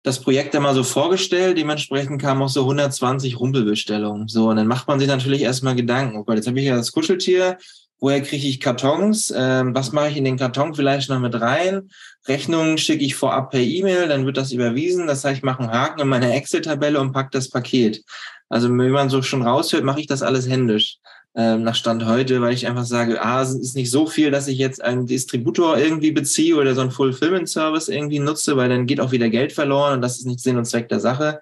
das 0.04 0.20
Projekt 0.20 0.56
einmal 0.56 0.74
so 0.74 0.84
vorgestellt. 0.84 1.58
Dementsprechend 1.58 2.22
kamen 2.22 2.42
auch 2.42 2.50
so 2.50 2.62
120 2.62 3.40
Rumpelbestellungen. 3.40 4.28
So, 4.28 4.50
und 4.50 4.56
dann 4.56 4.68
macht 4.68 4.88
man 4.88 5.00
sich 5.00 5.08
natürlich 5.08 5.42
erstmal 5.42 5.76
Gedanken. 5.76 6.18
Oh 6.18 6.24
Gott, 6.24 6.38
jetzt 6.38 6.48
habe 6.48 6.60
ich 6.60 6.66
ja 6.66 6.76
das 6.76 6.92
Kuscheltier. 6.92 7.58
Woher 8.00 8.22
kriege 8.22 8.48
ich 8.48 8.60
Kartons? 8.60 9.32
Ähm, 9.36 9.76
was 9.76 9.92
mache 9.92 10.10
ich 10.10 10.18
in 10.18 10.26
den 10.26 10.38
Karton 10.38 10.74
vielleicht 10.74 11.08
noch 11.10 11.20
mit 11.20 11.40
rein? 11.40 11.90
Rechnungen 12.28 12.80
schicke 12.80 13.06
ich 13.06 13.14
vorab 13.14 13.52
per 13.52 13.60
E-Mail, 13.60 14.08
dann 14.08 14.26
wird 14.26 14.38
das 14.38 14.52
überwiesen. 14.52 15.06
Das 15.06 15.24
heißt, 15.24 15.38
ich 15.38 15.44
mache 15.44 15.60
einen 15.60 15.72
Haken 15.72 16.02
in 16.02 16.08
meine 16.08 16.34
Excel-Tabelle 16.34 17.00
und 17.00 17.12
pack 17.12 17.30
das 17.30 17.52
Paket. 17.52 18.04
Also 18.50 18.70
wenn 18.70 18.90
man 18.90 19.12
so 19.12 19.22
schon 19.22 19.44
raushört, 19.44 19.84
mache 19.84 20.00
ich 20.00 20.08
das 20.08 20.24
alles 20.24 20.50
händisch 20.50 20.98
ähm, 21.36 21.64
nach 21.64 21.76
Stand 21.76 22.06
heute, 22.06 22.42
weil 22.42 22.54
ich 22.54 22.68
einfach 22.68 22.84
sage, 22.84 23.22
ah, 23.22 23.42
es 23.42 23.54
ist 23.54 23.76
nicht 23.76 23.90
so 23.90 24.06
viel, 24.06 24.32
dass 24.32 24.48
ich 24.48 24.58
jetzt 24.58 24.84
einen 24.84 25.06
Distributor 25.06 25.78
irgendwie 25.78 26.12
beziehe 26.12 26.56
oder 26.56 26.76
so 26.76 26.82
einen 26.82 26.92
Fulfillment-Service 26.92 27.88
irgendwie 27.88 28.20
nutze, 28.20 28.58
weil 28.58 28.70
dann 28.70 28.86
geht 28.86 29.00
auch 29.00 29.12
wieder 29.12 29.30
Geld 29.30 29.54
verloren 29.54 29.94
und 29.94 30.02
das 30.02 30.18
ist 30.18 30.26
nicht 30.26 30.42
Sinn 30.42 30.58
und 30.58 30.66
Zweck 30.66 30.90
der 30.90 31.00
Sache. 31.00 31.40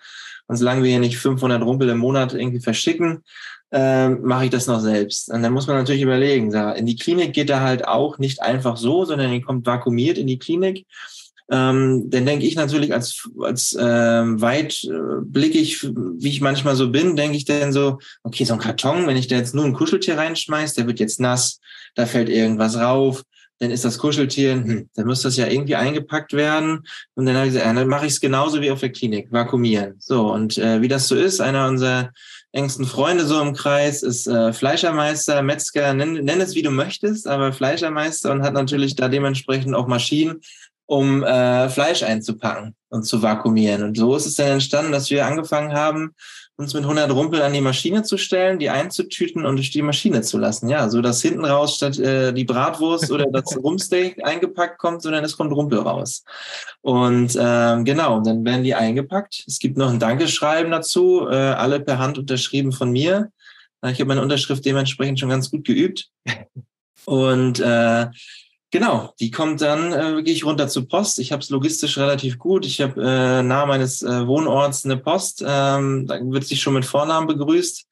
Und 0.48 0.58
solange 0.58 0.84
wir 0.84 0.90
hier 0.90 1.00
nicht 1.00 1.18
500 1.18 1.62
Rumpel 1.62 1.90
im 1.90 2.00
Monat 2.00 2.34
irgendwie 2.34 2.60
verschicken, 2.60 3.24
äh, 3.72 4.10
mache 4.10 4.46
ich 4.46 4.50
das 4.52 4.68
noch 4.68 4.80
selbst. 4.80 5.30
Und 5.32 5.44
dann 5.44 5.54
muss 5.54 5.68
man 5.68 5.78
natürlich 5.78 6.02
überlegen, 6.02 6.52
in 6.54 6.86
die 6.86 6.96
Klinik 6.96 7.34
geht 7.34 7.50
er 7.50 7.62
halt 7.62 7.88
auch 7.88 8.18
nicht 8.18 8.42
einfach 8.42 8.78
so, 8.78 9.06
sondern 9.06 9.32
er 9.32 9.42
kommt 9.42 9.66
vakuumiert 9.66 10.18
in 10.18 10.28
die 10.28 10.40
Klinik 10.40 10.86
ähm, 11.52 12.10
dann 12.10 12.26
denke 12.26 12.46
ich 12.46 12.56
natürlich 12.56 12.94
als, 12.94 13.28
als 13.42 13.76
ähm, 13.80 14.40
weitblickig, 14.40 15.84
wie 15.84 16.30
ich 16.30 16.42
manchmal 16.42 16.76
so 16.76 16.92
bin, 16.92 17.16
denke 17.16 17.38
ich 17.38 17.46
dann 17.46 17.74
so, 17.74 18.00
okay, 18.24 18.44
so 18.44 18.54
ein 18.54 18.60
Karton, 18.60 19.08
wenn 19.08 19.18
ich 19.18 19.28
da 19.28 19.36
jetzt 19.36 19.56
nur 19.56 19.66
ein 19.66 19.74
Kuscheltier 19.74 20.18
reinschmeiß, 20.18 20.76
der 20.76 20.88
wird 20.88 21.00
jetzt 21.00 21.20
nass, 21.20 21.60
da 21.96 22.06
fällt 22.06 22.30
irgendwas 22.30 22.78
rauf, 22.78 23.24
dann 23.60 23.72
ist 23.72 23.84
das 23.84 23.98
Kuscheltier, 23.98 24.54
hm, 24.54 24.90
dann 24.96 25.06
muss 25.06 25.22
das 25.22 25.38
ja 25.38 25.48
irgendwie 25.48 25.76
eingepackt 25.76 26.34
werden. 26.34 26.86
Und 27.16 27.26
dann 27.26 27.36
habe 27.36 27.48
ich 27.48 27.54
gesagt, 27.54 27.78
dann 27.78 27.88
mache 27.88 28.06
ich 28.06 28.14
es 28.14 28.22
genauso 28.22 28.62
wie 28.62 28.72
auf 28.72 28.80
der 28.80 28.92
Klinik, 28.92 29.32
vakuumieren. 29.32 29.96
So, 30.00 30.32
und 30.32 30.58
äh, 30.58 30.82
wie 30.82 30.88
das 30.88 31.08
so 31.08 31.16
ist, 31.16 31.42
einer 31.42 31.68
unserer 31.68 32.12
engsten 32.52 32.86
Freunde 32.86 33.26
so 33.26 33.40
im 33.42 33.54
Kreis 33.54 34.02
ist 34.02 34.28
äh, 34.28 34.54
Fleischermeister, 34.54 35.42
Metzger, 35.44 35.94
nenn, 35.94 36.14
nenn 36.14 36.42
es 36.42 36.56
wie 36.56 36.62
du 36.62 36.72
möchtest, 36.72 37.28
aber 37.28 37.54
Fleischermeister 37.54 38.32
und 38.32 38.42
hat 38.42 38.54
natürlich 38.54 38.96
da 38.96 39.08
dementsprechend 39.08 39.76
auch 39.76 39.88
Maschinen, 39.88 40.42
um 40.90 41.24
äh, 41.24 41.70
Fleisch 41.70 42.02
einzupacken 42.02 42.76
und 42.90 43.04
zu 43.04 43.22
vakuumieren. 43.22 43.84
Und 43.84 43.96
so 43.96 44.16
ist 44.16 44.26
es 44.26 44.34
dann 44.34 44.54
entstanden, 44.54 44.92
dass 44.92 45.12
wir 45.12 45.24
angefangen 45.24 45.74
haben, 45.74 46.16
uns 46.58 46.74
mit 46.74 46.82
100 46.82 47.12
Rumpel 47.12 47.44
an 47.44 47.54
die 47.54 47.62
Maschine 47.62 48.02
zu 48.02 48.18
stellen, 48.18 48.58
die 48.58 48.72
einzutüten 48.72 49.46
und 49.46 49.58
durch 49.58 49.70
die 49.70 49.84
Maschine 49.84 50.24
zu 50.24 50.40
lassen. 50.40 50.68
Ja, 50.68 50.90
so 50.90 51.02
dass 51.02 51.22
hinten 51.22 51.46
raus 51.46 51.76
statt 51.76 52.00
äh, 52.00 52.34
die 52.34 52.44
Bratwurst 52.44 53.12
oder 53.12 53.28
das 53.32 53.56
Rumpsteak 53.56 54.26
eingepackt 54.26 54.80
kommt, 54.80 55.04
sondern 55.04 55.24
es 55.24 55.38
kommt 55.38 55.52
Rumpel 55.54 55.78
raus. 55.78 56.24
Und 56.82 57.38
ähm, 57.40 57.86
genau, 57.86 58.22
dann 58.22 58.44
werden 58.44 58.64
die 58.64 58.74
eingepackt. 58.74 59.44
Es 59.46 59.60
gibt 59.60 59.78
noch 59.78 59.92
ein 59.92 60.00
Dankeschreiben 60.00 60.72
dazu, 60.72 61.28
äh, 61.30 61.36
alle 61.36 61.82
per 61.82 62.00
Hand 62.00 62.18
unterschrieben 62.18 62.72
von 62.72 62.90
mir. 62.90 63.32
Ich 63.84 64.00
habe 64.00 64.06
meine 64.06 64.24
Unterschrift 64.24 64.66
dementsprechend 64.66 65.20
schon 65.20 65.30
ganz 65.30 65.52
gut 65.52 65.66
geübt. 65.66 66.10
Und 67.06 67.60
äh, 67.60 68.08
Genau, 68.72 69.14
die 69.20 69.32
kommt 69.32 69.62
dann 69.62 69.94
äh, 69.94 70.16
wirklich 70.16 70.46
runter 70.46 70.68
zur 70.68 70.88
Post. 70.88 71.18
Ich 71.18 71.32
habe 71.32 71.42
es 71.42 71.50
logistisch 71.50 71.98
relativ 71.98 72.38
gut. 72.38 72.68
Ich 72.68 72.80
habe 72.82 73.02
äh, 73.02 73.42
nahe 73.42 73.66
meines 73.66 74.04
äh, 74.04 74.28
Wohnorts 74.28 74.86
eine 74.86 74.98
Post. 74.98 75.44
Ähm, 75.46 76.06
da 76.06 76.20
wird 76.22 76.46
sich 76.46 76.62
schon 76.62 76.76
mit 76.76 76.86
Vornamen 76.86 77.26
begrüßt. 77.26 77.88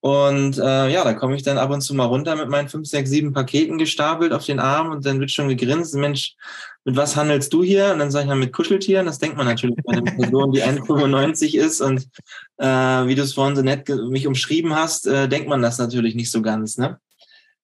Und 0.00 0.58
äh, 0.58 0.88
ja, 0.88 1.04
da 1.04 1.12
komme 1.12 1.36
ich 1.36 1.42
dann 1.42 1.58
ab 1.58 1.70
und 1.70 1.82
zu 1.82 1.94
mal 1.94 2.06
runter 2.06 2.34
mit 2.34 2.48
meinen 2.48 2.68
fünf, 2.68 2.88
sechs, 2.88 3.10
sieben 3.10 3.32
Paketen 3.34 3.76
gestapelt 3.76 4.32
auf 4.32 4.46
den 4.46 4.58
Arm 4.58 4.90
und 4.90 5.04
dann 5.04 5.20
wird 5.20 5.30
schon 5.30 5.48
gegrinst, 5.48 5.94
Mensch, 5.94 6.36
mit 6.84 6.96
was 6.96 7.16
handelst 7.16 7.52
du 7.52 7.62
hier? 7.62 7.92
Und 7.92 7.98
dann 7.98 8.10
sage 8.10 8.24
ich 8.24 8.28
mal 8.28 8.36
mit 8.36 8.52
Kuscheltieren. 8.52 9.04
Das 9.04 9.18
denkt 9.18 9.36
man 9.36 9.46
natürlich 9.46 9.76
bei 9.84 9.92
einer 9.92 10.10
Person, 10.10 10.52
die 10.52 10.62
1,95 10.62 11.58
ist 11.58 11.82
und 11.82 12.08
äh, 12.56 12.66
wie 12.66 13.14
du 13.14 13.22
es 13.22 13.34
vorhin 13.34 13.56
so 13.56 13.62
nett 13.62 13.88
mich 13.88 14.26
umschrieben 14.26 14.74
hast, 14.74 15.06
äh, 15.06 15.28
denkt 15.28 15.48
man 15.48 15.60
das 15.60 15.78
natürlich 15.78 16.14
nicht 16.14 16.30
so 16.30 16.40
ganz. 16.40 16.78
Ne? 16.78 16.98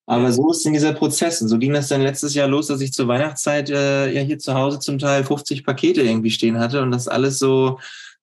Aber 0.07 0.32
so 0.32 0.50
ist 0.52 0.64
in 0.64 0.72
dieser 0.72 0.92
Prozess. 0.92 1.42
Und 1.42 1.48
so 1.48 1.59
ging 1.59 1.72
das 1.72 1.88
dann 1.88 2.00
letztes 2.00 2.34
Jahr 2.34 2.46
los, 2.46 2.68
dass 2.68 2.80
ich 2.80 2.92
zur 2.92 3.09
Weihnachtszeit 3.09 3.70
äh, 3.70 4.12
ja 4.12 4.20
hier 4.20 4.38
zu 4.38 4.54
Hause 4.54 4.78
zum 4.78 4.98
Teil 4.98 5.24
50 5.24 5.64
Pakete 5.64 6.02
irgendwie 6.02 6.30
stehen 6.30 6.59
hatte 6.59 6.80
und 6.82 6.92
das 6.92 7.09
alles 7.09 7.38
so 7.38 7.78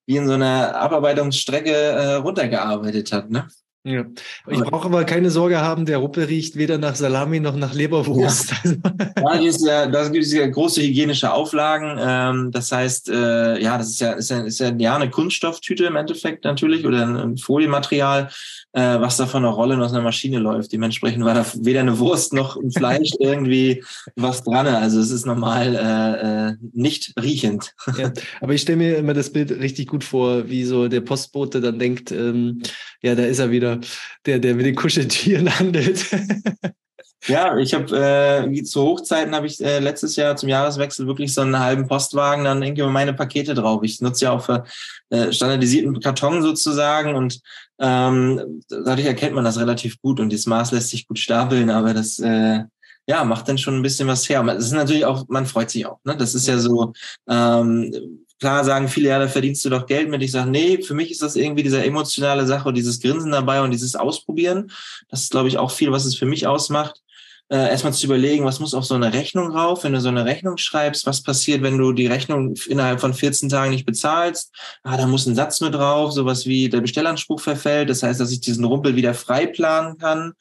wie 0.06 0.16
in 0.16 0.26
so 0.26 0.34
einer 0.34 0.74
Abarbeitungsstrecke 0.76 1.70
äh, 1.70 2.14
runtergearbeitet 2.14 3.12
hat. 3.12 3.30
Ne? 3.30 3.48
Ja. 3.86 4.06
Ich 4.48 4.60
brauche 4.60 4.86
aber 4.86 5.04
keine 5.04 5.30
Sorge 5.30 5.60
haben, 5.60 5.84
der 5.84 5.98
Ruppe 5.98 6.26
riecht 6.26 6.56
weder 6.56 6.78
nach 6.78 6.94
Salami 6.94 7.38
noch 7.38 7.54
nach 7.54 7.74
Leberwurst. 7.74 8.54
Ja, 8.64 9.38
ja, 9.38 9.86
das 9.86 10.10
gibt 10.10 10.24
es 10.24 10.32
ja 10.32 10.46
große 10.46 10.80
hygienische 10.80 11.30
Auflagen. 11.32 11.98
Ähm, 12.00 12.50
das 12.50 12.72
heißt, 12.72 13.10
äh, 13.10 13.60
ja, 13.60 13.76
das 13.76 13.90
ist 13.90 14.00
ja, 14.00 14.12
ist 14.12 14.30
ja, 14.30 14.40
ist 14.40 14.58
ja, 14.58 14.72
ja 14.78 14.96
eine 14.96 15.10
Kunststofftüte 15.10 15.84
im 15.84 15.96
Endeffekt 15.96 16.44
natürlich 16.44 16.86
oder 16.86 17.02
ein, 17.02 17.16
ein 17.16 17.36
Folienmaterial, 17.36 18.30
äh, 18.74 19.00
was 19.00 19.16
da 19.16 19.26
von 19.26 19.44
einer 19.44 19.54
Rolle 19.54 19.78
aus 19.78 19.92
einer 19.92 20.02
Maschine 20.02 20.38
läuft. 20.38 20.72
Dementsprechend 20.72 21.24
war 21.24 21.34
da 21.34 21.46
weder 21.60 21.80
eine 21.80 21.98
Wurst 21.98 22.32
noch 22.32 22.56
ein 22.56 22.72
Fleisch 22.72 23.10
irgendwie 23.20 23.84
was 24.16 24.42
dran. 24.42 24.66
Also 24.66 25.00
es 25.00 25.10
ist 25.10 25.26
normal 25.26 25.76
äh, 25.76 26.48
äh, 26.48 26.56
nicht 26.72 27.14
riechend. 27.20 27.72
Ja, 27.96 28.12
aber 28.40 28.54
ich 28.54 28.62
stelle 28.62 28.78
mir 28.78 28.96
immer 28.96 29.14
das 29.14 29.30
Bild 29.30 29.50
richtig 29.52 29.86
gut 29.86 30.02
vor, 30.02 30.48
wie 30.48 30.64
so 30.64 30.88
der 30.88 31.00
Postbote 31.00 31.60
dann 31.60 31.78
denkt, 31.78 32.10
ähm, 32.10 32.62
ja, 33.00 33.14
da 33.14 33.24
ist 33.24 33.38
er 33.38 33.50
wieder 33.50 33.78
der, 34.26 34.40
der 34.40 34.54
mit 34.56 34.66
den 34.66 34.74
Kuscheltieren 34.74 35.58
handelt. 35.58 36.04
Ja, 37.26 37.56
ich 37.56 37.72
habe 37.72 37.96
äh, 37.96 38.62
zu 38.64 38.82
Hochzeiten 38.82 39.34
habe 39.34 39.46
ich 39.46 39.58
äh, 39.62 39.78
letztes 39.78 40.16
Jahr 40.16 40.36
zum 40.36 40.50
Jahreswechsel 40.50 41.06
wirklich 41.06 41.32
so 41.32 41.40
einen 41.40 41.58
halben 41.58 41.88
Postwagen 41.88 42.44
dann 42.44 42.62
irgendwie 42.62 42.82
meine 42.82 43.14
Pakete 43.14 43.54
drauf. 43.54 43.82
Ich 43.82 44.02
nutze 44.02 44.26
ja 44.26 44.32
auch 44.32 44.44
für 44.44 44.64
äh, 45.08 45.32
standardisierten 45.32 46.00
Karton 46.00 46.42
sozusagen 46.42 47.14
und 47.14 47.40
ähm, 47.78 48.62
dadurch 48.68 49.06
erkennt 49.06 49.34
man 49.34 49.44
das 49.44 49.58
relativ 49.58 50.00
gut 50.02 50.20
und 50.20 50.32
das 50.32 50.44
Maß 50.46 50.72
lässt 50.72 50.90
sich 50.90 51.08
gut 51.08 51.18
stapeln, 51.18 51.70
aber 51.70 51.94
das 51.94 52.18
äh, 52.18 52.64
ja 53.06 53.24
macht 53.24 53.48
dann 53.48 53.58
schon 53.58 53.76
ein 53.76 53.82
bisschen 53.82 54.06
was 54.06 54.28
her. 54.28 54.42
Das 54.42 54.64
ist 54.64 54.72
natürlich 54.72 55.06
auch, 55.06 55.24
man 55.28 55.46
freut 55.46 55.70
sich 55.70 55.86
auch. 55.86 56.00
Ne? 56.04 56.16
Das 56.16 56.34
ist 56.34 56.46
ja 56.46 56.58
so 56.58 56.92
ähm, 57.26 58.24
klar 58.38 58.64
sagen 58.64 58.88
viele, 58.88 59.08
ja, 59.08 59.18
da 59.18 59.28
verdienst 59.28 59.64
du 59.64 59.70
doch 59.70 59.86
Geld 59.86 60.10
mit. 60.10 60.22
Ich 60.22 60.32
sage, 60.32 60.50
nee, 60.50 60.82
für 60.82 60.94
mich 60.94 61.10
ist 61.10 61.22
das 61.22 61.36
irgendwie 61.36 61.62
diese 61.62 61.82
emotionale 61.82 62.46
Sache 62.46 62.68
und 62.68 62.74
dieses 62.74 63.00
Grinsen 63.00 63.32
dabei 63.32 63.62
und 63.62 63.70
dieses 63.70 63.96
Ausprobieren. 63.96 64.70
Das 65.08 65.22
ist, 65.22 65.30
glaube 65.30 65.48
ich, 65.48 65.56
auch 65.56 65.70
viel, 65.70 65.92
was 65.92 66.04
es 66.04 66.16
für 66.16 66.26
mich 66.26 66.46
ausmacht. 66.46 67.03
Äh, 67.50 67.68
erstmal 67.70 67.92
zu 67.92 68.06
überlegen, 68.06 68.44
was 68.44 68.58
muss 68.58 68.74
auf 68.74 68.86
so 68.86 68.94
eine 68.94 69.12
Rechnung 69.12 69.50
rauf, 69.50 69.84
wenn 69.84 69.92
du 69.92 70.00
so 70.00 70.08
eine 70.08 70.24
Rechnung 70.24 70.56
schreibst, 70.56 71.06
was 71.06 71.22
passiert, 71.22 71.62
wenn 71.62 71.76
du 71.76 71.92
die 71.92 72.06
Rechnung 72.06 72.54
innerhalb 72.68 73.00
von 73.00 73.12
14 73.12 73.50
Tagen 73.50 73.70
nicht 73.70 73.84
bezahlst? 73.84 74.54
Ah, 74.82 74.96
da 74.96 75.06
muss 75.06 75.26
ein 75.26 75.34
Satz 75.34 75.60
mit 75.60 75.74
drauf, 75.74 76.12
sowas 76.12 76.46
wie 76.46 76.68
der 76.68 76.80
Bestellanspruch 76.80 77.40
verfällt. 77.40 77.90
Das 77.90 78.02
heißt, 78.02 78.18
dass 78.18 78.32
ich 78.32 78.40
diesen 78.40 78.64
Rumpel 78.64 78.96
wieder 78.96 79.12
frei 79.12 79.46
planen 79.46 79.98
kann. 79.98 80.32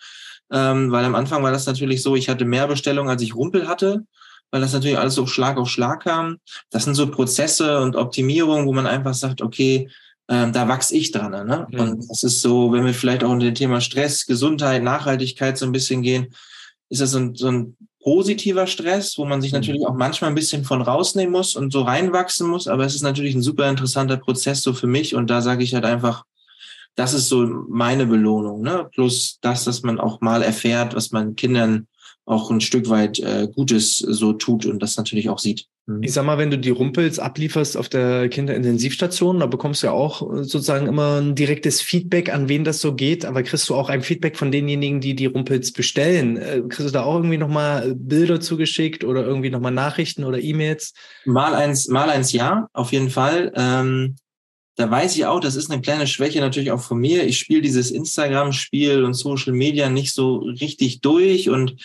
Ähm, 0.51 0.91
weil 0.91 1.03
am 1.03 1.15
Anfang 1.15 1.43
war 1.43 1.51
das 1.51 1.65
natürlich 1.65 2.03
so, 2.03 2.15
ich 2.15 2.29
hatte 2.29 2.45
mehr 2.45 2.67
Bestellungen, 2.67 3.09
als 3.09 3.21
ich 3.21 3.35
Rumpel 3.35 3.67
hatte 3.67 4.03
weil 4.53 4.61
das 4.61 4.71
natürlich 4.71 4.99
alles 4.99 5.15
so 5.15 5.25
Schlag 5.25 5.57
auf 5.57 5.67
Schlag 5.67 6.03
kam. 6.03 6.37
Das 6.69 6.83
sind 6.83 6.93
so 6.93 7.09
Prozesse 7.09 7.79
und 7.81 7.95
Optimierungen, 7.95 8.67
wo 8.67 8.71
man 8.71 8.85
einfach 8.85 9.15
sagt, 9.15 9.41
okay, 9.41 9.89
ähm, 10.29 10.53
da 10.53 10.67
wachse 10.67 10.95
ich 10.95 11.11
dran. 11.11 11.31
Ne? 11.31 11.67
Mhm. 11.71 11.79
Und 11.79 12.09
das 12.09 12.21
ist 12.21 12.41
so, 12.43 12.71
wenn 12.71 12.85
wir 12.85 12.93
vielleicht 12.93 13.23
auch 13.23 13.31
unter 13.31 13.47
dem 13.47 13.55
Thema 13.55 13.81
Stress, 13.81 14.27
Gesundheit, 14.27 14.83
Nachhaltigkeit 14.83 15.57
so 15.57 15.65
ein 15.65 15.71
bisschen 15.71 16.03
gehen, 16.03 16.27
ist 16.89 17.01
das 17.01 17.11
so 17.11 17.19
ein, 17.19 17.36
so 17.36 17.47
ein 17.47 17.77
positiver 18.01 18.67
Stress, 18.67 19.17
wo 19.17 19.25
man 19.25 19.41
sich 19.41 19.51
mhm. 19.51 19.59
natürlich 19.59 19.86
auch 19.88 19.95
manchmal 19.95 20.29
ein 20.29 20.36
bisschen 20.36 20.63
von 20.63 20.81
rausnehmen 20.81 21.31
muss 21.31 21.55
und 21.55 21.71
so 21.71 21.81
reinwachsen 21.81 22.47
muss. 22.47 22.67
Aber 22.67 22.86
es 22.86 22.95
ist 22.95 23.01
natürlich 23.01 23.34
ein 23.34 23.41
super 23.41 23.69
interessanter 23.69 24.17
Prozess 24.17 24.61
so 24.61 24.73
für 24.73 24.88
mich. 24.88 25.15
Und 25.15 25.29
da 25.29 25.41
sage 25.41 25.63
ich 25.63 25.73
halt 25.73 25.86
einfach, 25.86 26.23
das 26.95 27.13
ist 27.13 27.29
so 27.29 27.45
meine 27.69 28.05
Belohnung. 28.05 28.61
Ne? 28.61 28.89
Plus 28.93 29.39
das, 29.41 29.63
dass 29.63 29.84
man 29.84 29.99
auch 29.99 30.21
mal 30.21 30.43
erfährt, 30.43 30.95
was 30.95 31.11
man 31.11 31.36
Kindern 31.36 31.88
auch 32.26 32.49
ein 32.51 32.61
Stück 32.61 32.89
weit 32.89 33.19
äh, 33.19 33.47
Gutes 33.53 33.97
so 33.97 34.34
tut 34.34 34.65
und 34.65 34.82
das 34.82 34.95
natürlich 34.95 35.30
auch 35.30 35.39
sieht. 35.39 35.67
Mhm. 35.86 36.03
Ich 36.03 36.13
sag 36.13 36.26
mal, 36.26 36.38
wenn 36.38 36.51
du 36.51 36.57
die 36.57 36.69
Rumpels 36.69 37.19
ablieferst 37.19 37.76
auf 37.76 37.89
der 37.89 38.30
Kinderintensivstation, 38.30 39.41
da 39.41 39.47
bekommst 39.47 39.84
du 39.84 39.88
ja 39.88 39.93
auch 39.93 40.21
äh, 40.21 40.43
sozusagen 40.43 40.88
immer 40.88 41.19
ein 41.19 41.36
direktes 41.36 41.82
Feedback, 41.82 42.34
an 42.34 42.47
wen 42.47 42.63
das 42.63 42.80
so 42.80 42.95
geht. 42.95 43.26
Aber 43.26 43.43
kriegst 43.43 43.67
du 43.67 43.76
auch 43.76 43.89
ein 43.89 44.01
Feedback 44.01 44.38
von 44.38 44.51
denjenigen, 44.51 45.01
die 45.01 45.15
die 45.15 45.26
Rumpels 45.26 45.74
bestellen? 45.74 46.38
Äh, 46.38 46.61
kriegst 46.69 46.88
du 46.88 46.93
da 46.93 47.03
auch 47.03 47.15
irgendwie 47.15 47.38
nochmal 47.38 47.93
Bilder 47.95 48.39
zugeschickt 48.39 49.03
oder 49.03 49.26
irgendwie 49.26 49.49
nochmal 49.49 49.74
Nachrichten 49.74 50.24
oder 50.24 50.39
E-Mails? 50.39 50.93
Mal 51.26 51.53
eins, 51.53 51.89
mal 51.89 52.09
eins 52.09 52.32
ja, 52.32 52.67
auf 52.71 52.93
jeden 52.93 53.09
Fall. 53.09 53.51
Ähm, 53.55 54.15
da 54.76 54.89
weiß 54.89 55.15
ich 55.15 55.26
auch, 55.26 55.39
das 55.39 55.55
ist 55.55 55.69
eine 55.69 55.82
kleine 55.82 56.07
Schwäche 56.07 56.39
natürlich 56.39 56.71
auch 56.71 56.82
von 56.82 56.97
mir. 56.97 57.26
Ich 57.26 57.38
spiele 57.38 57.61
dieses 57.61 57.91
Instagram-Spiel 57.91 59.03
und 59.03 59.13
Social 59.13 59.53
Media 59.53 59.89
nicht 59.89 60.13
so 60.13 60.38
richtig 60.38 61.01
durch 61.01 61.49
und 61.49 61.71
äh, 61.71 61.76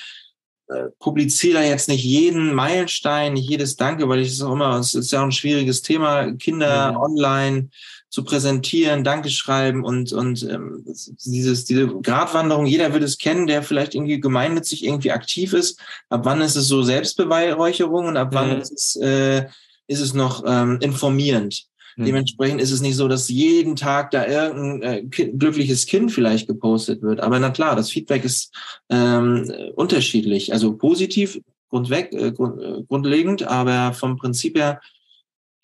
publiziere 0.99 1.55
da 1.55 1.63
jetzt 1.63 1.89
nicht 1.89 2.05
jeden 2.05 2.55
Meilenstein, 2.55 3.35
nicht 3.35 3.49
jedes 3.49 3.77
Danke, 3.77 4.09
weil 4.09 4.21
ich 4.21 4.29
es 4.29 4.43
auch 4.43 4.53
immer, 4.53 4.79
es 4.79 4.95
ist 4.95 5.13
ja 5.13 5.21
auch 5.21 5.25
ein 5.25 5.33
schwieriges 5.33 5.83
Thema, 5.83 6.33
Kinder 6.33 6.93
mhm. 6.93 6.97
online 6.99 7.69
zu 8.11 8.25
präsentieren, 8.25 9.05
Danke 9.05 9.31
schreiben 9.31 9.85
und, 9.85 10.13
und 10.13 10.43
ähm, 10.43 10.85
dieses, 11.25 11.65
diese 11.65 11.87
Gratwanderung, 11.87 12.67
jeder 12.67 12.93
wird 12.93 13.03
es 13.03 13.19
kennen, 13.19 13.47
der 13.47 13.63
vielleicht 13.63 13.95
irgendwie 13.95 14.21
gemeinnützig 14.21 14.85
irgendwie 14.85 15.13
aktiv 15.13 15.53
ist. 15.53 15.81
Ab 16.09 16.23
wann 16.25 16.41
ist 16.41 16.57
es 16.57 16.69
so 16.69 16.83
Selbstbeweihräucherung 16.83 18.07
und 18.07 18.17
ab 18.17 18.29
wann 18.33 18.57
mhm. 18.57 18.61
ist 18.61 18.73
es, 18.73 18.97
äh, 18.97 19.47
ist 19.87 20.01
es 20.01 20.15
noch 20.15 20.43
ähm, 20.47 20.79
informierend? 20.81 21.67
Hm. 21.99 22.05
Dementsprechend 22.05 22.61
ist 22.61 22.71
es 22.71 22.81
nicht 22.81 22.97
so, 22.97 23.09
dass 23.09 23.29
jeden 23.29 23.77
Tag 23.77 24.13
da 24.13 24.27
irgendein 24.27 24.83
äh, 24.83 25.03
glückliches 25.03 25.87
Kind 25.87 26.13
vielleicht 26.13 26.47
gepostet 26.47 27.03
wird. 27.03 27.21
Aber 27.21 27.39
na 27.41 27.51
klar, 27.51 27.75
das 27.75 27.91
Feedback 27.91 28.25
ist 28.25 28.55
ähm, 28.89 29.51
unterschiedlich. 29.75 30.53
Also 30.53 30.77
positiv 30.77 31.41
grundweg, 31.69 32.13
äh, 32.13 32.33
grund, 32.33 32.63
äh, 32.63 32.83
grundlegend, 32.89 33.43
aber 33.43 33.93
vom 33.93 34.17
Prinzip 34.17 34.57
her 34.57 34.81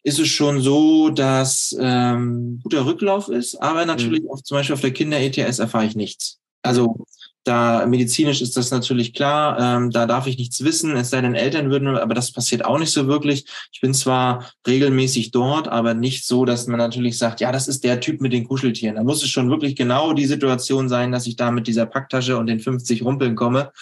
ist 0.02 0.18
es 0.18 0.28
schon 0.28 0.60
so, 0.60 1.08
dass 1.08 1.74
ähm, 1.80 2.60
guter 2.62 2.84
Rücklauf 2.84 3.28
ist, 3.28 3.54
aber 3.62 3.86
natürlich 3.86 4.24
mhm. 4.24 4.30
auch 4.30 4.42
zum 4.42 4.58
Beispiel 4.58 4.74
auf 4.74 4.82
der 4.82 4.92
Kinder-ETS 4.92 5.60
erfahre 5.60 5.86
ich 5.86 5.96
nichts. 5.96 6.40
Also 6.62 7.06
da 7.44 7.84
medizinisch 7.86 8.40
ist 8.40 8.56
das 8.56 8.70
natürlich 8.70 9.12
klar, 9.12 9.58
ähm, 9.60 9.90
da 9.90 10.06
darf 10.06 10.26
ich 10.26 10.38
nichts 10.38 10.64
wissen, 10.64 10.96
es 10.96 11.10
sei 11.10 11.20
denn 11.20 11.34
Eltern 11.34 11.70
würden, 11.70 11.88
aber 11.88 12.14
das 12.14 12.32
passiert 12.32 12.64
auch 12.64 12.78
nicht 12.78 12.90
so 12.90 13.06
wirklich. 13.06 13.44
Ich 13.70 13.80
bin 13.80 13.92
zwar 13.92 14.50
regelmäßig 14.66 15.30
dort, 15.30 15.68
aber 15.68 15.94
nicht 15.94 16.26
so, 16.26 16.44
dass 16.44 16.66
man 16.66 16.78
natürlich 16.78 17.18
sagt, 17.18 17.40
ja, 17.40 17.52
das 17.52 17.68
ist 17.68 17.84
der 17.84 18.00
Typ 18.00 18.20
mit 18.20 18.32
den 18.32 18.44
Kuscheltieren. 18.48 18.96
Da 18.96 19.04
muss 19.04 19.22
es 19.22 19.28
schon 19.28 19.50
wirklich 19.50 19.76
genau 19.76 20.14
die 20.14 20.26
Situation 20.26 20.88
sein, 20.88 21.12
dass 21.12 21.26
ich 21.26 21.36
da 21.36 21.50
mit 21.50 21.66
dieser 21.66 21.86
Packtasche 21.86 22.38
und 22.38 22.46
den 22.46 22.60
50 22.60 23.04
Rumpeln 23.04 23.36
komme, 23.36 23.72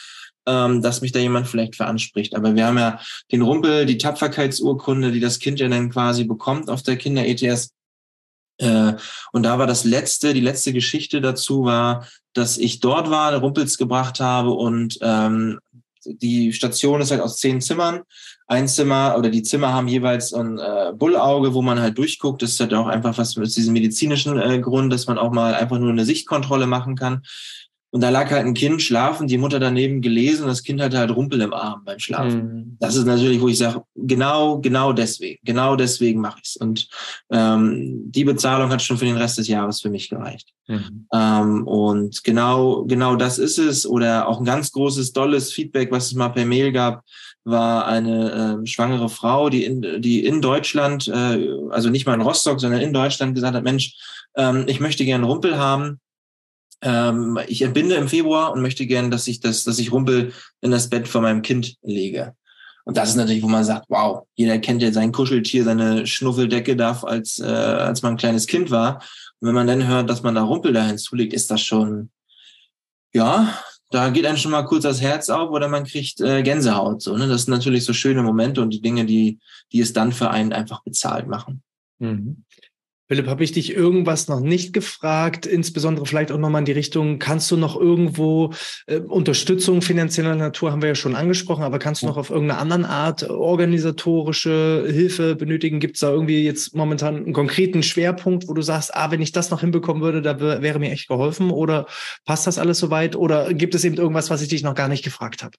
ähm, 0.47 0.83
dass 0.83 1.01
mich 1.01 1.13
da 1.13 1.21
jemand 1.21 1.47
vielleicht 1.47 1.77
veranspricht. 1.77 2.35
Aber 2.35 2.55
wir 2.57 2.67
haben 2.67 2.79
ja 2.79 2.99
den 3.31 3.43
Rumpel, 3.43 3.87
die 3.87 3.99
Tapferkeitsurkunde, 3.99 5.13
die 5.13 5.21
das 5.21 5.39
Kind 5.39 5.61
ja 5.61 5.69
dann 5.69 5.91
quasi 5.91 6.25
bekommt 6.25 6.69
auf 6.69 6.83
der 6.83 6.97
Kinder-ETS. 6.97 7.71
Äh, 8.63 8.95
und 9.33 9.43
da 9.43 9.59
war 9.59 9.67
das 9.67 9.85
letzte, 9.85 10.33
die 10.35 10.41
letzte 10.41 10.73
Geschichte 10.73 11.21
dazu 11.21 11.65
war, 11.65 12.07
dass 12.33 12.59
ich 12.59 12.81
dort 12.81 13.11
war, 13.11 13.35
Rumpels 13.35 13.77
gebracht 13.77 14.21
habe 14.21 14.53
und 14.53 14.99
ähm, 15.03 15.59
die 16.05 16.53
Station 16.53 17.01
ist 17.01 17.11
halt 17.11 17.21
aus 17.21 17.37
zehn 17.37 17.61
Zimmern. 17.61 18.03
Ein 18.47 18.69
Zimmer 18.69 19.15
oder 19.17 19.31
die 19.31 19.43
Zimmer 19.43 19.73
haben 19.73 19.89
jeweils 19.89 20.33
ein 20.33 20.59
äh, 20.59 20.93
Bullauge, 20.95 21.55
wo 21.55 21.63
man 21.63 21.81
halt 21.81 21.97
durchguckt. 21.97 22.43
Das 22.43 22.51
ist 22.51 22.61
halt 22.61 22.75
auch 22.75 22.87
einfach 22.87 23.17
was 23.19 23.37
mit 23.37 23.55
diesem 23.55 23.73
medizinischen 23.73 24.39
äh, 24.39 24.59
Grund, 24.59 24.93
dass 24.93 25.07
man 25.07 25.19
auch 25.19 25.31
mal 25.31 25.55
einfach 25.55 25.79
nur 25.79 25.91
eine 25.91 26.05
Sichtkontrolle 26.05 26.67
machen 26.67 26.97
kann. 26.97 27.23
Und 27.93 28.01
da 28.01 28.09
lag 28.09 28.31
halt 28.31 28.47
ein 28.47 28.55
Kind 28.55 28.81
schlafen, 28.81 29.27
die 29.29 29.37
Mutter 29.37 29.61
daneben 29.61 30.01
gelesen 30.01 30.47
das 30.47 30.63
Kind 30.63 30.81
hatte 30.81 30.97
halt 30.97 31.15
Rumpel 31.15 31.43
im 31.43 31.53
Arm 31.53 31.83
beim 31.85 31.99
Schlafen. 31.99 32.45
Mhm. 32.45 32.77
Das 32.81 32.97
ist 32.97 33.05
natürlich, 33.05 33.39
wo 33.39 33.49
ich 33.49 33.59
sage, 33.59 33.83
genau, 33.95 34.61
genau 34.61 34.95
deswegen, 34.95 35.39
genau 35.45 35.77
deswegen 35.77 36.23
mache 36.23 36.39
ich's. 36.43 36.57
Und 36.57 36.89
ähm, 37.31 38.11
die 38.11 38.25
Bezahlung 38.25 38.71
hat 38.71 38.81
schon 38.81 38.97
für 38.97 39.05
den 39.05 39.19
Rest 39.19 39.37
des 39.37 39.47
Jahres 39.47 39.83
für 39.83 39.91
mich 39.91 40.09
gereicht. 40.09 40.49
Mhm. 40.69 41.07
Ähm, 41.13 41.67
und 41.67 42.25
genau, 42.25 42.85
genau 42.87 43.15
das 43.15 43.39
ist 43.39 43.59
es. 43.59 43.87
Oder 43.87 44.27
auch 44.27 44.39
ein 44.39 44.47
ganz 44.47 44.73
großes, 44.73 45.13
dolles 45.13 45.53
Feedback, 45.53 45.93
was 45.93 46.07
es 46.07 46.15
mal 46.15 46.31
per 46.31 46.47
Mail 46.47 46.73
gab, 46.73 47.05
war 47.45 47.87
eine 47.87 48.63
äh, 48.63 48.67
schwangere 48.67 49.11
Frau, 49.11 49.51
die 49.51 49.65
in, 49.65 50.01
die 50.01 50.25
in 50.25 50.41
Deutschland, 50.41 51.09
äh, 51.09 51.47
also 51.69 51.91
nicht 51.91 52.07
mal 52.07 52.15
in 52.15 52.23
Rostock, 52.23 52.59
sondern 52.59 52.81
in 52.81 52.95
Deutschland 52.95 53.35
gesagt 53.35 53.55
hat, 53.55 53.65
Mensch, 53.65 53.95
ähm, 54.35 54.65
ich 54.67 54.81
möchte 54.81 55.05
gerne 55.05 55.27
Rumpel 55.27 55.59
haben 55.59 56.01
ähm, 56.83 57.39
ich 57.47 57.63
entbinde 57.63 57.95
im 57.95 58.09
Februar 58.09 58.53
und 58.53 58.61
möchte 58.61 58.87
gern, 58.87 59.11
dass 59.11 59.29
ich 59.29 59.41
das, 59.41 59.65
dass 59.65 59.79
ich 59.79 59.93
Rumpel 59.93 60.33
in 60.61 60.71
das 60.71 60.91
Bett 60.91 61.09
von 61.09 61.23
meinem 61.23 61.43
Kind 61.43 61.77
lege. 61.83 62.35
Und 62.85 62.97
das 62.97 63.11
ist 63.11 63.17
natürlich, 63.17 63.43
wo 63.43 63.49
man 63.49 63.65
sagt, 63.65 63.87
wow, 63.89 64.27
jeder 64.35 64.59
kennt 64.59 64.83
ja 64.83 64.91
sein 64.91 65.13
Kuscheltier, 65.13 65.63
seine 65.63 66.07
Schnuffeldecke 66.07 66.75
darf, 66.75 67.05
als, 67.05 67.39
äh, 67.39 67.45
als 67.45 68.03
man 68.03 68.15
ein 68.15 68.19
kleines 68.19 68.47
Kind 68.47 68.73
war. 68.73 68.97
Und 69.39 69.49
wenn 69.49 69.55
man 69.55 69.69
dann 69.69 69.87
hört, 69.87 70.11
dass 70.11 70.25
man 70.25 70.35
da 70.35 70.43
Rumpel 70.43 70.73
da 70.73 70.85
hinzulegt, 70.85 71.33
ist 71.33 71.51
das 71.51 71.61
schon, 71.61 72.11
ja, 73.13 73.57
da 73.91 74.09
geht 74.11 74.27
einem 74.27 74.39
schon 74.39 74.51
mal 74.51 74.65
kurz 74.65 74.83
das 74.83 75.01
Herz 75.01 75.29
auf 75.29 75.51
oder 75.51 75.69
man 75.69 75.85
kriegt 75.85 76.21
äh, 76.21 76.43
Gänsehaut. 76.43 77.03
So, 77.03 77.17
ne? 77.17 77.29
Das 77.29 77.45
sind 77.45 77.55
natürlich 77.55 77.85
so 77.85 77.93
schöne 77.93 78.23
Momente 78.23 78.63
und 78.63 78.71
die 78.71 78.81
Dinge, 78.81 79.05
die, 79.05 79.39
die 79.71 79.81
es 79.81 79.93
dann 79.93 80.13
für 80.13 80.31
einen 80.31 80.53
einfach 80.53 80.83
bezahlt 80.83 81.29
machen. 81.29 81.63
Mhm. 82.01 82.45
Philipp, 83.13 83.27
habe 83.27 83.45
ich 83.45 83.53
dich 83.53 83.77
irgendwas 83.77 84.29
noch 84.29 84.41
nicht 84.41 84.73
gefragt, 84.73 85.45
insbesondere 85.45 86.07
vielleicht 86.07 86.33
auch 86.33 86.39
nochmal 86.39 86.63
in 86.63 86.65
die 86.65 86.73
Richtung, 86.73 87.19
kannst 87.19 87.51
du 87.51 87.59
noch 87.59 87.79
irgendwo 87.79 88.55
äh, 88.87 89.01
Unterstützung 89.01 89.83
finanzieller 89.83 90.35
Natur, 90.35 90.73
haben 90.73 90.81
wir 90.81 90.89
ja 90.89 90.95
schon 90.95 91.15
angesprochen, 91.15 91.63
aber 91.63 91.79
kannst 91.79 92.01
du 92.01 92.07
noch 92.07 92.17
auf 92.17 92.31
irgendeine 92.31 92.59
anderen 92.59 92.87
Art 92.87 93.29
organisatorische 93.29 94.87
Hilfe 94.91 95.37
benötigen? 95.37 95.79
Gibt 95.79 95.97
es 95.97 96.01
da 96.01 96.11
irgendwie 96.11 96.43
jetzt 96.43 96.75
momentan 96.75 97.17
einen 97.17 97.35
konkreten 97.35 97.83
Schwerpunkt, 97.83 98.49
wo 98.49 98.55
du 98.55 98.63
sagst, 98.63 98.97
ah, 98.97 99.11
wenn 99.11 99.21
ich 99.21 99.33
das 99.33 99.51
noch 99.51 99.61
hinbekommen 99.61 100.03
würde, 100.03 100.23
da 100.23 100.41
wäre 100.41 100.79
mir 100.79 100.91
echt 100.91 101.09
geholfen? 101.09 101.51
Oder 101.51 101.85
passt 102.25 102.47
das 102.47 102.59
alles 102.59 102.79
soweit? 102.79 103.15
Oder 103.15 103.53
gibt 103.53 103.75
es 103.75 103.85
eben 103.85 103.97
irgendwas, 103.97 104.31
was 104.31 104.41
ich 104.41 104.49
dich 104.49 104.63
noch 104.63 104.75
gar 104.75 104.89
nicht 104.89 105.05
gefragt 105.05 105.43
habe? 105.43 105.59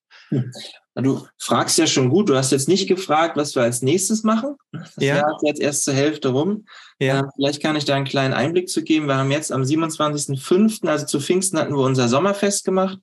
Du 0.95 1.25
fragst 1.39 1.77
ja 1.79 1.87
schon 1.87 2.09
gut. 2.09 2.29
Du 2.29 2.35
hast 2.35 2.51
jetzt 2.51 2.67
nicht 2.67 2.87
gefragt, 2.87 3.35
was 3.35 3.55
wir 3.55 3.63
als 3.63 3.81
nächstes 3.81 4.23
machen. 4.23 4.55
Das 4.71 4.93
ja. 4.97 5.17
Jahr 5.17 5.35
ist 5.35 5.43
jetzt 5.43 5.61
erst 5.61 5.83
zur 5.85 5.95
Hälfte 5.95 6.29
rum. 6.29 6.65
Ja. 6.99 7.21
Äh, 7.21 7.23
vielleicht 7.35 7.63
kann 7.63 7.75
ich 7.75 7.85
da 7.85 7.95
einen 7.95 8.05
kleinen 8.05 8.33
Einblick 8.33 8.69
zu 8.69 8.83
geben. 8.83 9.07
Wir 9.07 9.17
haben 9.17 9.31
jetzt 9.31 9.51
am 9.51 9.63
27.05., 9.63 10.87
also 10.87 11.05
zu 11.05 11.19
Pfingsten, 11.19 11.57
hatten 11.57 11.73
wir 11.75 11.83
unser 11.83 12.07
Sommerfest 12.07 12.63
gemacht. 12.63 12.99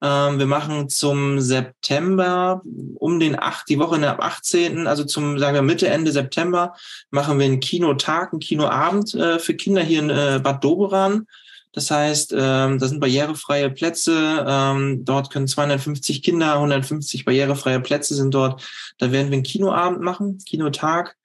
Ähm, 0.00 0.38
wir 0.38 0.46
machen 0.46 0.88
zum 0.88 1.40
September 1.40 2.62
um 2.96 3.18
den 3.18 3.38
acht, 3.38 3.68
die 3.68 3.78
Woche 3.78 4.08
ab 4.08 4.22
18., 4.22 4.86
also 4.86 5.04
zum, 5.04 5.38
sagen 5.38 5.54
wir 5.54 5.62
Mitte, 5.62 5.88
Ende 5.88 6.12
September, 6.12 6.74
machen 7.10 7.38
wir 7.38 7.46
einen 7.46 7.60
Kinotag, 7.60 8.32
einen 8.32 8.40
Kinoabend 8.40 9.14
äh, 9.14 9.38
für 9.38 9.54
Kinder 9.54 9.82
hier 9.82 10.00
in 10.00 10.10
äh, 10.10 10.40
Bad 10.42 10.62
Doberan. 10.62 11.26
Das 11.74 11.90
heißt, 11.90 12.32
ähm, 12.32 12.78
da 12.78 12.88
sind 12.88 13.00
barrierefreie 13.00 13.68
Plätze. 13.70 14.44
Ähm, 14.46 15.04
dort 15.04 15.30
können 15.30 15.48
250 15.48 16.22
Kinder, 16.22 16.54
150 16.54 17.24
barrierefreie 17.24 17.80
Plätze 17.80 18.14
sind 18.14 18.32
dort. 18.32 18.62
Da 18.98 19.10
werden 19.10 19.30
wir 19.30 19.36
einen 19.36 19.42
Kinoabend 19.42 20.00
machen, 20.00 20.38
Kinotag. 20.38 21.16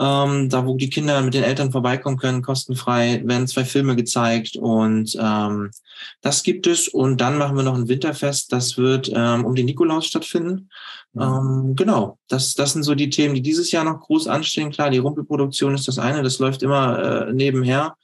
Ähm, 0.00 0.48
da, 0.48 0.64
wo 0.64 0.78
die 0.78 0.88
Kinder 0.88 1.20
mit 1.20 1.34
den 1.34 1.44
Eltern 1.44 1.70
vorbeikommen 1.70 2.16
können, 2.16 2.40
kostenfrei, 2.40 3.20
werden 3.26 3.46
zwei 3.46 3.66
Filme 3.66 3.96
gezeigt 3.96 4.56
und 4.56 5.14
ähm, 5.20 5.70
das 6.22 6.42
gibt 6.42 6.66
es. 6.66 6.88
Und 6.88 7.20
dann 7.20 7.36
machen 7.36 7.54
wir 7.54 7.62
noch 7.62 7.74
ein 7.74 7.88
Winterfest, 7.88 8.50
das 8.50 8.78
wird 8.78 9.12
ähm, 9.14 9.44
um 9.44 9.54
den 9.54 9.66
Nikolaus 9.66 10.06
stattfinden. 10.06 10.70
Mhm. 11.12 11.22
Ähm, 11.22 11.76
genau, 11.76 12.18
das, 12.28 12.54
das 12.54 12.72
sind 12.72 12.84
so 12.84 12.94
die 12.94 13.10
Themen, 13.10 13.34
die 13.34 13.42
dieses 13.42 13.70
Jahr 13.72 13.84
noch 13.84 14.00
groß 14.00 14.26
anstehen. 14.26 14.70
Klar, 14.70 14.88
die 14.88 14.96
Rumpelproduktion 14.96 15.74
ist 15.74 15.86
das 15.86 15.98
eine, 15.98 16.22
das 16.22 16.38
läuft 16.38 16.62
immer 16.62 17.26
äh, 17.28 17.32
nebenher. 17.34 17.94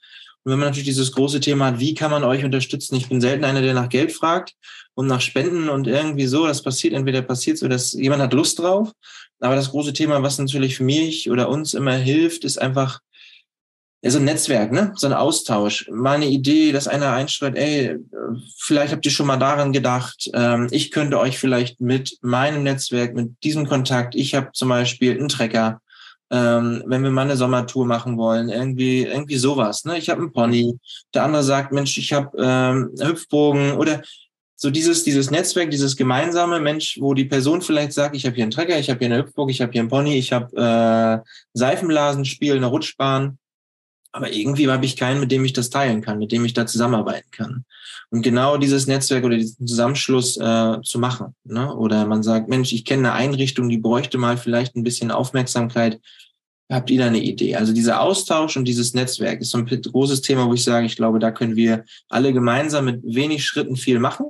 Und 0.43 0.51
wenn 0.51 0.59
man 0.59 0.69
natürlich 0.69 0.87
dieses 0.87 1.11
große 1.11 1.39
Thema 1.39 1.67
hat, 1.67 1.79
wie 1.79 1.93
kann 1.93 2.11
man 2.11 2.23
euch 2.23 2.45
unterstützen? 2.45 2.95
Ich 2.95 3.09
bin 3.09 3.19
selten 3.19 3.43
einer, 3.43 3.61
der 3.61 3.73
nach 3.73 3.89
Geld 3.89 4.11
fragt 4.11 4.53
und 4.93 5.07
nach 5.07 5.21
Spenden 5.21 5.69
und 5.69 5.87
irgendwie 5.87 6.27
so. 6.27 6.47
Das 6.47 6.61
passiert, 6.61 6.93
entweder 6.93 7.21
passiert 7.21 7.57
so, 7.57 7.67
dass 7.67 7.93
jemand 7.93 8.21
hat 8.21 8.33
Lust 8.33 8.59
drauf. 8.59 8.91
Aber 9.39 9.55
das 9.55 9.71
große 9.71 9.93
Thema, 9.93 10.23
was 10.23 10.39
natürlich 10.39 10.77
für 10.77 10.83
mich 10.83 11.29
oder 11.29 11.49
uns 11.49 11.73
immer 11.73 11.93
hilft, 11.93 12.43
ist 12.43 12.59
einfach 12.61 12.99
ja, 14.01 14.11
so 14.11 14.19
ein 14.19 14.25
Netzwerk, 14.25 14.71
ne? 14.71 14.93
So 14.95 15.07
ein 15.07 15.13
Austausch. 15.13 15.89
Mal 15.91 16.15
eine 16.15 16.27
Idee, 16.27 16.71
dass 16.71 16.87
einer 16.87 17.13
einschreibt, 17.13 17.57
ey, 17.57 17.97
vielleicht 18.57 18.93
habt 18.93 19.05
ihr 19.05 19.11
schon 19.11 19.27
mal 19.27 19.37
daran 19.37 19.73
gedacht, 19.73 20.29
ähm, 20.33 20.67
ich 20.71 20.91
könnte 20.91 21.19
euch 21.19 21.39
vielleicht 21.39 21.81
mit 21.81 22.17
meinem 22.21 22.63
Netzwerk, 22.63 23.15
mit 23.15 23.43
diesem 23.43 23.67
Kontakt, 23.67 24.15
ich 24.15 24.35
habe 24.35 24.51
zum 24.53 24.69
Beispiel 24.69 25.17
einen 25.17 25.29
Trecker, 25.29 25.81
ähm, 26.29 26.83
wenn 26.85 27.03
wir 27.03 27.11
mal 27.11 27.23
eine 27.23 27.37
Sommertour 27.37 27.85
machen 27.85 28.17
wollen, 28.17 28.49
irgendwie, 28.49 29.03
irgendwie 29.03 29.37
sowas. 29.37 29.85
Ne? 29.85 29.97
Ich 29.97 30.09
habe 30.09 30.21
einen 30.21 30.31
Pony, 30.31 30.77
der 31.13 31.23
andere 31.23 31.43
sagt, 31.43 31.71
Mensch, 31.71 31.97
ich 31.97 32.13
habe 32.13 32.37
ähm, 32.37 32.91
Hüpfbogen 32.99 33.73
oder 33.73 34.01
so 34.55 34.71
dieses, 34.71 35.03
dieses 35.03 35.29
Netzwerk, 35.29 35.69
dieses 35.69 35.95
gemeinsame 35.95 36.59
Mensch, 36.59 36.97
wo 36.99 37.13
die 37.13 37.25
Person 37.25 37.61
vielleicht 37.61 37.93
sagt, 37.93 38.15
ich 38.15 38.25
habe 38.25 38.35
hier 38.35 38.43
einen 38.43 38.51
Trecker, 38.51 38.77
ich 38.79 38.89
habe 38.89 38.99
hier 38.99 39.13
eine 39.13 39.23
Hüpfburg, 39.23 39.51
ich 39.51 39.61
habe 39.61 39.71
hier 39.71 39.81
einen 39.81 39.89
Pony, 39.89 40.17
ich 40.17 40.33
habe 40.33 41.23
äh, 41.23 41.29
Seifenblasenspiel, 41.53 42.55
eine 42.55 42.65
Rutschbahn. 42.65 43.37
Aber 44.17 44.33
irgendwie 44.33 44.67
habe 44.67 44.85
ich 44.85 44.97
keinen, 44.97 45.19
mit 45.19 45.31
dem 45.31 45.45
ich 45.45 45.53
das 45.53 45.69
teilen 45.69 46.01
kann, 46.01 46.17
mit 46.17 46.31
dem 46.31 46.43
ich 46.43 46.53
da 46.53 46.65
zusammenarbeiten 46.65 47.29
kann. 47.29 47.65
Und 48.09 48.23
genau 48.23 48.57
dieses 48.57 48.87
Netzwerk 48.87 49.23
oder 49.23 49.37
diesen 49.37 49.67
Zusammenschluss 49.67 50.37
äh, 50.37 50.81
zu 50.81 50.97
machen. 50.97 51.35
Ne? 51.43 51.73
Oder 51.75 52.07
man 52.07 52.23
sagt, 52.23 52.49
Mensch, 52.49 52.73
ich 52.73 52.83
kenne 52.83 53.11
eine 53.11 53.13
Einrichtung, 53.13 53.69
die 53.69 53.77
bräuchte 53.77 54.17
mal 54.17 54.37
vielleicht 54.37 54.75
ein 54.75 54.83
bisschen 54.83 55.11
Aufmerksamkeit. 55.11 56.01
Habt 56.67 56.89
ihr 56.89 56.99
da 56.99 57.07
eine 57.07 57.21
Idee? 57.21 57.55
Also 57.55 57.73
dieser 57.73 58.01
Austausch 58.01 58.57
und 58.57 58.65
dieses 58.65 58.95
Netzwerk 58.95 59.39
ist 59.41 59.51
so 59.51 59.59
ein 59.59 59.67
großes 59.67 60.21
Thema, 60.21 60.47
wo 60.47 60.53
ich 60.53 60.63
sage, 60.63 60.87
ich 60.87 60.95
glaube, 60.95 61.19
da 61.19 61.31
können 61.31 61.55
wir 61.55 61.85
alle 62.09 62.33
gemeinsam 62.33 62.85
mit 62.85 63.01
wenig 63.03 63.45
Schritten 63.45 63.75
viel 63.75 63.99
machen. 63.99 64.25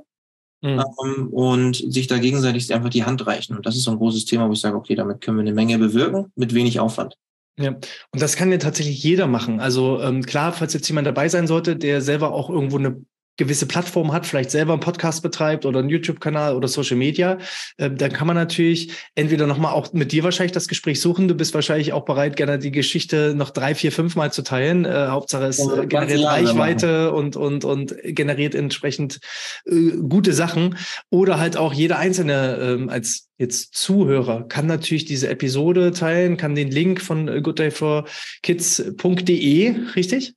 Mhm. 0.60 0.84
Ähm, 1.04 1.28
und 1.28 1.76
sich 1.76 2.08
da 2.08 2.18
gegenseitig 2.18 2.74
einfach 2.74 2.90
die 2.90 3.04
Hand 3.04 3.26
reichen. 3.26 3.56
Und 3.56 3.64
das 3.64 3.76
ist 3.76 3.84
so 3.84 3.92
ein 3.92 3.98
großes 3.98 4.26
Thema, 4.26 4.48
wo 4.48 4.52
ich 4.52 4.60
sage, 4.60 4.76
okay, 4.76 4.96
damit 4.96 5.22
können 5.22 5.38
wir 5.38 5.42
eine 5.42 5.54
Menge 5.54 5.78
bewirken 5.78 6.30
mit 6.36 6.52
wenig 6.52 6.78
Aufwand. 6.78 7.14
Ja, 7.58 7.70
und 7.70 8.22
das 8.22 8.36
kann 8.36 8.52
ja 8.52 8.58
tatsächlich 8.58 9.02
jeder 9.02 9.26
machen. 9.26 9.58
Also 9.60 10.00
ähm, 10.00 10.22
klar, 10.22 10.52
falls 10.52 10.74
jetzt 10.74 10.88
jemand 10.88 11.06
dabei 11.08 11.28
sein 11.28 11.48
sollte, 11.48 11.76
der 11.76 12.00
selber 12.00 12.32
auch 12.32 12.50
irgendwo 12.50 12.78
eine 12.78 13.04
gewisse 13.38 13.66
Plattform 13.66 14.12
hat, 14.12 14.26
vielleicht 14.26 14.50
selber 14.50 14.74
einen 14.74 14.80
Podcast 14.80 15.22
betreibt 15.22 15.64
oder 15.64 15.78
einen 15.78 15.88
YouTube-Kanal 15.88 16.54
oder 16.54 16.68
Social 16.68 16.96
Media, 16.96 17.38
äh, 17.78 17.90
dann 17.90 18.12
kann 18.12 18.26
man 18.26 18.36
natürlich 18.36 18.92
entweder 19.14 19.46
nochmal 19.46 19.72
auch 19.72 19.94
mit 19.94 20.12
dir 20.12 20.24
wahrscheinlich 20.24 20.52
das 20.52 20.68
Gespräch 20.68 21.00
suchen. 21.00 21.28
Du 21.28 21.34
bist 21.34 21.54
wahrscheinlich 21.54 21.94
auch 21.94 22.04
bereit, 22.04 22.36
gerne 22.36 22.58
die 22.58 22.72
Geschichte 22.72 23.32
noch 23.34 23.48
drei, 23.50 23.74
vier, 23.74 23.92
fünf 23.92 24.16
Mal 24.16 24.30
zu 24.32 24.42
teilen. 24.42 24.84
Äh, 24.84 25.06
Hauptsache 25.08 25.44
es 25.44 25.60
äh, 25.60 25.86
generiert 25.86 26.24
Reichweite 26.24 27.12
und, 27.12 27.36
und, 27.36 27.64
und 27.64 27.94
generiert 28.02 28.54
entsprechend 28.54 29.20
äh, 29.66 29.92
gute 30.08 30.34
Sachen. 30.34 30.76
Oder 31.10 31.38
halt 31.38 31.56
auch 31.56 31.72
jeder 31.72 31.98
Einzelne 31.98 32.58
ähm, 32.60 32.88
als 32.88 33.28
jetzt 33.38 33.76
Zuhörer 33.76 34.48
kann 34.48 34.66
natürlich 34.66 35.04
diese 35.04 35.28
Episode 35.28 35.92
teilen, 35.92 36.36
kann 36.36 36.56
den 36.56 36.72
Link 36.72 37.00
von 37.00 37.28
äh, 37.28 37.40
gooddayforkids.de, 37.40 39.76
richtig? 39.94 40.34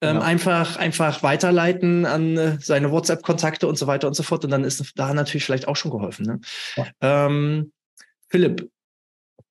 Ähm, 0.00 0.14
genau. 0.14 0.24
einfach, 0.24 0.76
einfach 0.76 1.22
weiterleiten 1.22 2.06
an 2.06 2.36
äh, 2.36 2.58
seine 2.60 2.90
WhatsApp-Kontakte 2.90 3.66
und 3.66 3.78
so 3.78 3.86
weiter 3.86 4.08
und 4.08 4.14
so 4.14 4.22
fort. 4.22 4.44
Und 4.44 4.50
dann 4.50 4.64
ist 4.64 4.92
da 4.96 5.14
natürlich 5.14 5.44
vielleicht 5.44 5.68
auch 5.68 5.76
schon 5.76 5.90
geholfen. 5.90 6.26
Ne? 6.26 6.40
Ja. 6.76 7.26
Ähm, 7.26 7.72
Philipp, 8.28 8.68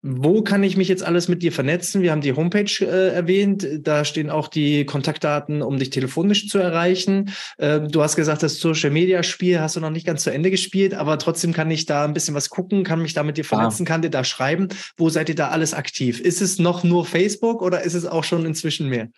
wo 0.04 0.44
kann 0.44 0.64
ich 0.64 0.78
mich 0.78 0.88
jetzt 0.88 1.04
alles 1.04 1.28
mit 1.28 1.42
dir 1.42 1.52
vernetzen? 1.52 2.02
Wir 2.02 2.12
haben 2.12 2.22
die 2.22 2.34
Homepage 2.34 2.72
äh, 2.82 3.14
erwähnt. 3.14 3.68
Da 3.82 4.06
stehen 4.06 4.30
auch 4.30 4.48
die 4.48 4.86
Kontaktdaten, 4.86 5.62
um 5.62 5.80
dich 5.80 5.90
telefonisch 5.90 6.48
zu 6.48 6.60
erreichen. 6.60 7.34
Äh, 7.58 7.82
du 7.82 8.02
hast 8.02 8.16
gesagt, 8.16 8.44
das 8.44 8.60
Social 8.60 8.92
Media 8.92 9.24
Spiel 9.24 9.60
hast 9.60 9.76
du 9.76 9.80
noch 9.80 9.90
nicht 9.90 10.06
ganz 10.06 10.24
zu 10.24 10.32
Ende 10.32 10.52
gespielt, 10.52 10.94
aber 10.94 11.18
trotzdem 11.18 11.52
kann 11.52 11.72
ich 11.72 11.88
da 11.88 12.06
ein 12.06 12.14
bisschen 12.14 12.36
was 12.36 12.50
gucken, 12.50 12.84
kann 12.84 13.02
mich 13.02 13.16
da 13.16 13.24
mit 13.24 13.38
dir 13.38 13.44
vernetzen, 13.44 13.86
ah. 13.86 13.90
kann 13.90 14.02
dir 14.02 14.12
da 14.12 14.24
schreiben. 14.24 14.70
Wo 14.96 15.10
seid 15.10 15.30
ihr 15.30 15.36
da 15.36 15.50
alles 15.50 15.74
aktiv? 15.74 16.22
Ist 16.22 16.42
es 16.42 16.60
noch 16.60 16.84
nur 16.84 17.06
Facebook 17.06 17.62
oder 17.62 17.82
ist 17.82 17.96
es 17.96 18.06
auch 18.06 18.24
schon 18.24 18.46
inzwischen 18.46 18.88
mehr? 18.88 19.10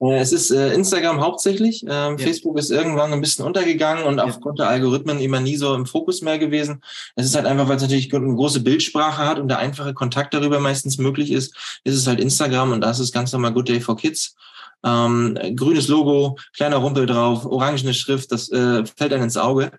Äh, 0.00 0.18
es 0.18 0.32
ist 0.32 0.50
äh, 0.50 0.72
Instagram 0.74 1.20
hauptsächlich. 1.20 1.82
Ähm, 1.82 1.88
ja. 1.88 2.18
Facebook 2.18 2.58
ist 2.58 2.70
irgendwann 2.70 3.12
ein 3.12 3.20
bisschen 3.20 3.44
untergegangen 3.44 4.04
und 4.04 4.20
aufgrund 4.20 4.58
der 4.58 4.68
Algorithmen 4.68 5.20
immer 5.20 5.40
nie 5.40 5.56
so 5.56 5.74
im 5.74 5.86
Fokus 5.86 6.22
mehr 6.22 6.38
gewesen. 6.38 6.82
Es 7.14 7.26
ist 7.26 7.34
halt 7.34 7.46
einfach, 7.46 7.68
weil 7.68 7.76
es 7.76 7.82
natürlich 7.82 8.14
eine 8.14 8.34
große 8.34 8.60
Bildsprache 8.60 9.26
hat 9.26 9.38
und 9.38 9.48
der 9.48 9.58
einfache 9.58 9.94
Kontakt 9.94 10.34
darüber 10.34 10.60
meistens 10.60 10.98
möglich 10.98 11.30
ist, 11.32 11.54
ist 11.84 11.94
es 11.94 12.06
halt 12.06 12.20
Instagram 12.20 12.72
und 12.72 12.80
das 12.80 13.00
ist 13.00 13.12
ganz 13.12 13.32
normal 13.32 13.52
Good 13.52 13.68
Day 13.68 13.80
for 13.80 13.96
Kids. 13.96 14.36
Ähm, 14.84 15.38
grünes 15.56 15.88
Logo, 15.88 16.36
kleiner 16.54 16.76
Rumpel 16.76 17.06
drauf, 17.06 17.46
orangene 17.46 17.94
Schrift, 17.94 18.30
das 18.30 18.50
äh, 18.50 18.84
fällt 18.84 19.12
einem 19.12 19.24
ins 19.24 19.36
Auge. 19.36 19.72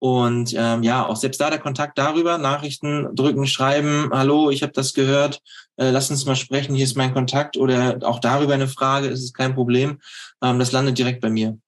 Und 0.00 0.54
ähm, 0.56 0.82
ja, 0.82 1.06
auch 1.06 1.16
selbst 1.16 1.40
da 1.42 1.50
der 1.50 1.58
Kontakt 1.58 1.98
darüber, 1.98 2.38
Nachrichten 2.38 3.14
drücken, 3.14 3.46
schreiben, 3.46 4.08
hallo, 4.10 4.50
ich 4.50 4.62
habe 4.62 4.72
das 4.72 4.94
gehört, 4.94 5.42
äh, 5.76 5.90
lass 5.90 6.10
uns 6.10 6.24
mal 6.24 6.36
sprechen, 6.36 6.74
hier 6.74 6.86
ist 6.86 6.96
mein 6.96 7.12
Kontakt 7.12 7.58
oder 7.58 7.98
auch 8.02 8.18
darüber 8.18 8.54
eine 8.54 8.66
Frage, 8.66 9.08
ist 9.08 9.22
es 9.22 9.34
kein 9.34 9.54
Problem. 9.54 9.98
Ähm, 10.42 10.58
das 10.58 10.72
landet 10.72 10.96
direkt 10.96 11.20
bei 11.20 11.28
mir. 11.28 11.58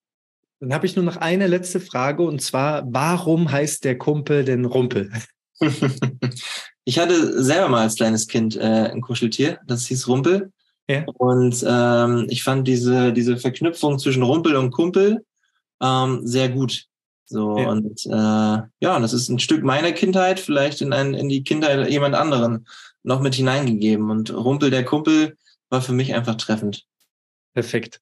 Dann 0.60 0.72
habe 0.72 0.86
ich 0.86 0.96
nur 0.96 1.04
noch 1.04 1.18
eine 1.18 1.46
letzte 1.46 1.78
Frage 1.78 2.22
und 2.22 2.40
zwar, 2.40 2.84
warum 2.86 3.52
heißt 3.52 3.84
der 3.84 3.98
Kumpel 3.98 4.46
denn 4.46 4.64
Rumpel? 4.64 5.12
ich 6.84 6.98
hatte 6.98 7.42
selber 7.42 7.68
mal 7.68 7.82
als 7.82 7.96
kleines 7.96 8.28
Kind 8.28 8.56
äh, 8.56 8.90
ein 8.92 9.02
Kuscheltier, 9.02 9.58
das 9.66 9.86
hieß 9.88 10.08
Rumpel. 10.08 10.52
Ja. 10.88 11.04
Und 11.18 11.62
ähm, 11.68 12.26
ich 12.30 12.42
fand 12.42 12.66
diese, 12.66 13.12
diese 13.12 13.36
Verknüpfung 13.36 13.98
zwischen 13.98 14.22
Rumpel 14.22 14.56
und 14.56 14.70
Kumpel 14.70 15.22
ähm, 15.82 16.26
sehr 16.26 16.48
gut. 16.48 16.86
So, 17.24 17.58
ja. 17.58 17.70
und 17.70 18.04
äh, 18.06 18.68
ja, 18.80 18.98
das 19.00 19.12
ist 19.12 19.28
ein 19.28 19.38
Stück 19.38 19.62
meiner 19.62 19.92
Kindheit, 19.92 20.40
vielleicht 20.40 20.80
in, 20.80 20.92
ein, 20.92 21.14
in 21.14 21.28
die 21.28 21.44
Kindheit 21.44 21.88
jemand 21.88 22.14
anderen 22.14 22.66
noch 23.02 23.20
mit 23.20 23.34
hineingegeben. 23.34 24.10
Und 24.10 24.32
Rumpel 24.32 24.70
der 24.70 24.84
Kumpel 24.84 25.36
war 25.70 25.82
für 25.82 25.92
mich 25.92 26.14
einfach 26.14 26.36
treffend. 26.36 26.84
Perfekt. 27.54 28.00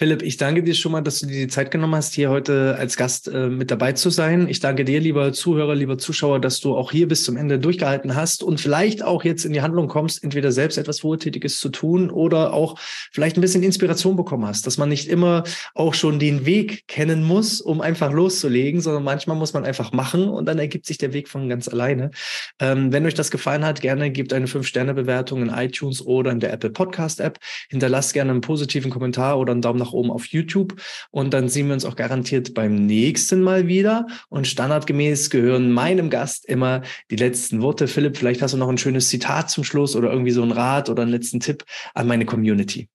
Philipp, 0.00 0.22
ich 0.22 0.38
danke 0.38 0.62
dir 0.62 0.74
schon 0.74 0.92
mal, 0.92 1.02
dass 1.02 1.20
du 1.20 1.26
dir 1.26 1.40
die 1.40 1.48
Zeit 1.48 1.70
genommen 1.70 1.94
hast, 1.94 2.14
hier 2.14 2.30
heute 2.30 2.74
als 2.78 2.96
Gast 2.96 3.28
äh, 3.28 3.48
mit 3.48 3.70
dabei 3.70 3.92
zu 3.92 4.08
sein. 4.08 4.48
Ich 4.48 4.58
danke 4.58 4.86
dir, 4.86 4.98
lieber 4.98 5.34
Zuhörer, 5.34 5.74
lieber 5.74 5.98
Zuschauer, 5.98 6.40
dass 6.40 6.58
du 6.58 6.74
auch 6.74 6.90
hier 6.90 7.06
bis 7.06 7.22
zum 7.22 7.36
Ende 7.36 7.58
durchgehalten 7.58 8.14
hast 8.14 8.42
und 8.42 8.62
vielleicht 8.62 9.04
auch 9.04 9.24
jetzt 9.24 9.44
in 9.44 9.52
die 9.52 9.60
Handlung 9.60 9.88
kommst, 9.88 10.24
entweder 10.24 10.52
selbst 10.52 10.78
etwas 10.78 11.04
Wohltätiges 11.04 11.60
zu 11.60 11.68
tun 11.68 12.08
oder 12.08 12.54
auch 12.54 12.78
vielleicht 13.12 13.36
ein 13.36 13.42
bisschen 13.42 13.62
Inspiration 13.62 14.16
bekommen 14.16 14.46
hast, 14.46 14.66
dass 14.66 14.78
man 14.78 14.88
nicht 14.88 15.06
immer 15.06 15.44
auch 15.74 15.92
schon 15.92 16.18
den 16.18 16.46
Weg 16.46 16.88
kennen 16.88 17.22
muss, 17.22 17.60
um 17.60 17.82
einfach 17.82 18.10
loszulegen, 18.10 18.80
sondern 18.80 19.04
manchmal 19.04 19.36
muss 19.36 19.52
man 19.52 19.66
einfach 19.66 19.92
machen 19.92 20.30
und 20.30 20.46
dann 20.46 20.58
ergibt 20.58 20.86
sich 20.86 20.96
der 20.96 21.12
Weg 21.12 21.28
von 21.28 21.46
ganz 21.50 21.68
alleine. 21.68 22.10
Ähm, 22.58 22.90
wenn 22.90 23.04
euch 23.04 23.12
das 23.12 23.30
gefallen 23.30 23.66
hat, 23.66 23.82
gerne 23.82 24.10
gebt 24.10 24.32
eine 24.32 24.46
5-Sterne-Bewertung 24.46 25.42
in 25.42 25.50
iTunes 25.50 26.00
oder 26.00 26.30
in 26.30 26.40
der 26.40 26.54
Apple 26.54 26.70
Podcast 26.70 27.20
App. 27.20 27.38
Hinterlasst 27.68 28.14
gerne 28.14 28.30
einen 28.30 28.40
positiven 28.40 28.90
Kommentar 28.90 29.38
oder 29.38 29.52
einen 29.52 29.60
Daumen 29.60 29.78
nach 29.78 29.89
nach 29.90 29.94
oben 29.94 30.10
auf 30.10 30.26
YouTube. 30.26 30.80
Und 31.10 31.34
dann 31.34 31.48
sehen 31.48 31.66
wir 31.66 31.74
uns 31.74 31.84
auch 31.84 31.96
garantiert 31.96 32.54
beim 32.54 32.86
nächsten 32.86 33.42
Mal 33.42 33.66
wieder. 33.66 34.06
Und 34.28 34.46
standardgemäß 34.46 35.30
gehören 35.30 35.72
meinem 35.72 36.10
Gast 36.10 36.46
immer 36.46 36.82
die 37.10 37.16
letzten 37.16 37.62
Worte. 37.62 37.88
Philipp, 37.88 38.16
vielleicht 38.16 38.42
hast 38.42 38.54
du 38.54 38.58
noch 38.58 38.68
ein 38.68 38.78
schönes 38.78 39.08
Zitat 39.08 39.50
zum 39.50 39.64
Schluss 39.64 39.96
oder 39.96 40.10
irgendwie 40.10 40.32
so 40.32 40.42
ein 40.42 40.52
Rat 40.52 40.88
oder 40.88 41.02
einen 41.02 41.10
letzten 41.10 41.40
Tipp 41.40 41.64
an 41.94 42.06
meine 42.06 42.24
Community. 42.24 42.88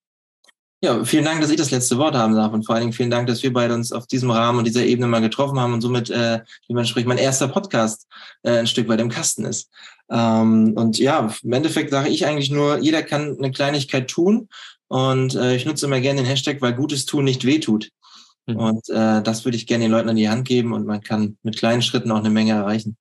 Ja, 0.82 1.04
vielen 1.04 1.26
Dank, 1.26 1.42
dass 1.42 1.50
ich 1.50 1.58
das 1.58 1.72
letzte 1.72 1.98
Wort 1.98 2.16
haben 2.16 2.36
darf 2.36 2.54
und 2.54 2.64
vor 2.64 2.76
allen 2.76 2.84
Dingen 2.84 2.94
vielen 2.94 3.10
Dank, 3.10 3.28
dass 3.28 3.42
wir 3.42 3.52
beide 3.52 3.74
uns 3.74 3.92
auf 3.92 4.06
diesem 4.06 4.30
Rahmen 4.30 4.60
und 4.60 4.68
dieser 4.68 4.86
Ebene 4.86 5.08
mal 5.08 5.22
getroffen 5.22 5.60
haben 5.60 5.74
und 5.74 5.82
somit, 5.82 6.12
äh, 6.12 6.42
wie 6.68 6.74
man 6.74 6.86
spricht, 6.86 7.08
mein 7.08 7.18
erster 7.18 7.48
Podcast 7.48 8.08
äh, 8.44 8.60
ein 8.60 8.68
Stück 8.68 8.88
weit 8.88 9.00
im 9.00 9.10
Kasten 9.10 9.46
ist. 9.46 9.72
Ähm, 10.12 10.74
und 10.76 11.00
ja, 11.00 11.32
im 11.42 11.54
Endeffekt 11.54 11.90
sage 11.90 12.10
ich 12.10 12.28
eigentlich 12.28 12.52
nur, 12.52 12.78
jeder 12.80 13.02
kann 13.02 13.36
eine 13.38 13.52
Kleinigkeit 13.52 14.10
tun 14.10 14.48
und 14.88 15.36
äh, 15.36 15.56
ich 15.56 15.66
nutze 15.66 15.86
immer 15.86 16.00
gerne 16.00 16.22
den 16.22 16.30
Hashtag, 16.30 16.62
weil 16.62 16.74
Gutes 16.74 17.06
tun 17.06 17.26
nicht 17.26 17.46
wehtut. 17.46 17.90
Mhm. 18.48 18.58
Und 18.58 18.90
äh, 18.90 19.22
das 19.22 19.46
würde 19.46 19.58
ich 19.58 19.68
gerne 19.68 19.86
den 19.86 19.92
Leuten 19.92 20.10
an 20.10 20.16
die 20.16 20.30
Hand 20.30 20.48
geben 20.48 20.74
und 20.74 20.86
man 20.86 21.02
kann 21.02 21.38
mit 21.44 21.58
kleinen 21.58 21.82
Schritten 21.82 22.12
auch 22.12 22.20
eine 22.20 22.30
Menge 22.30 22.54
erreichen. 22.54 22.98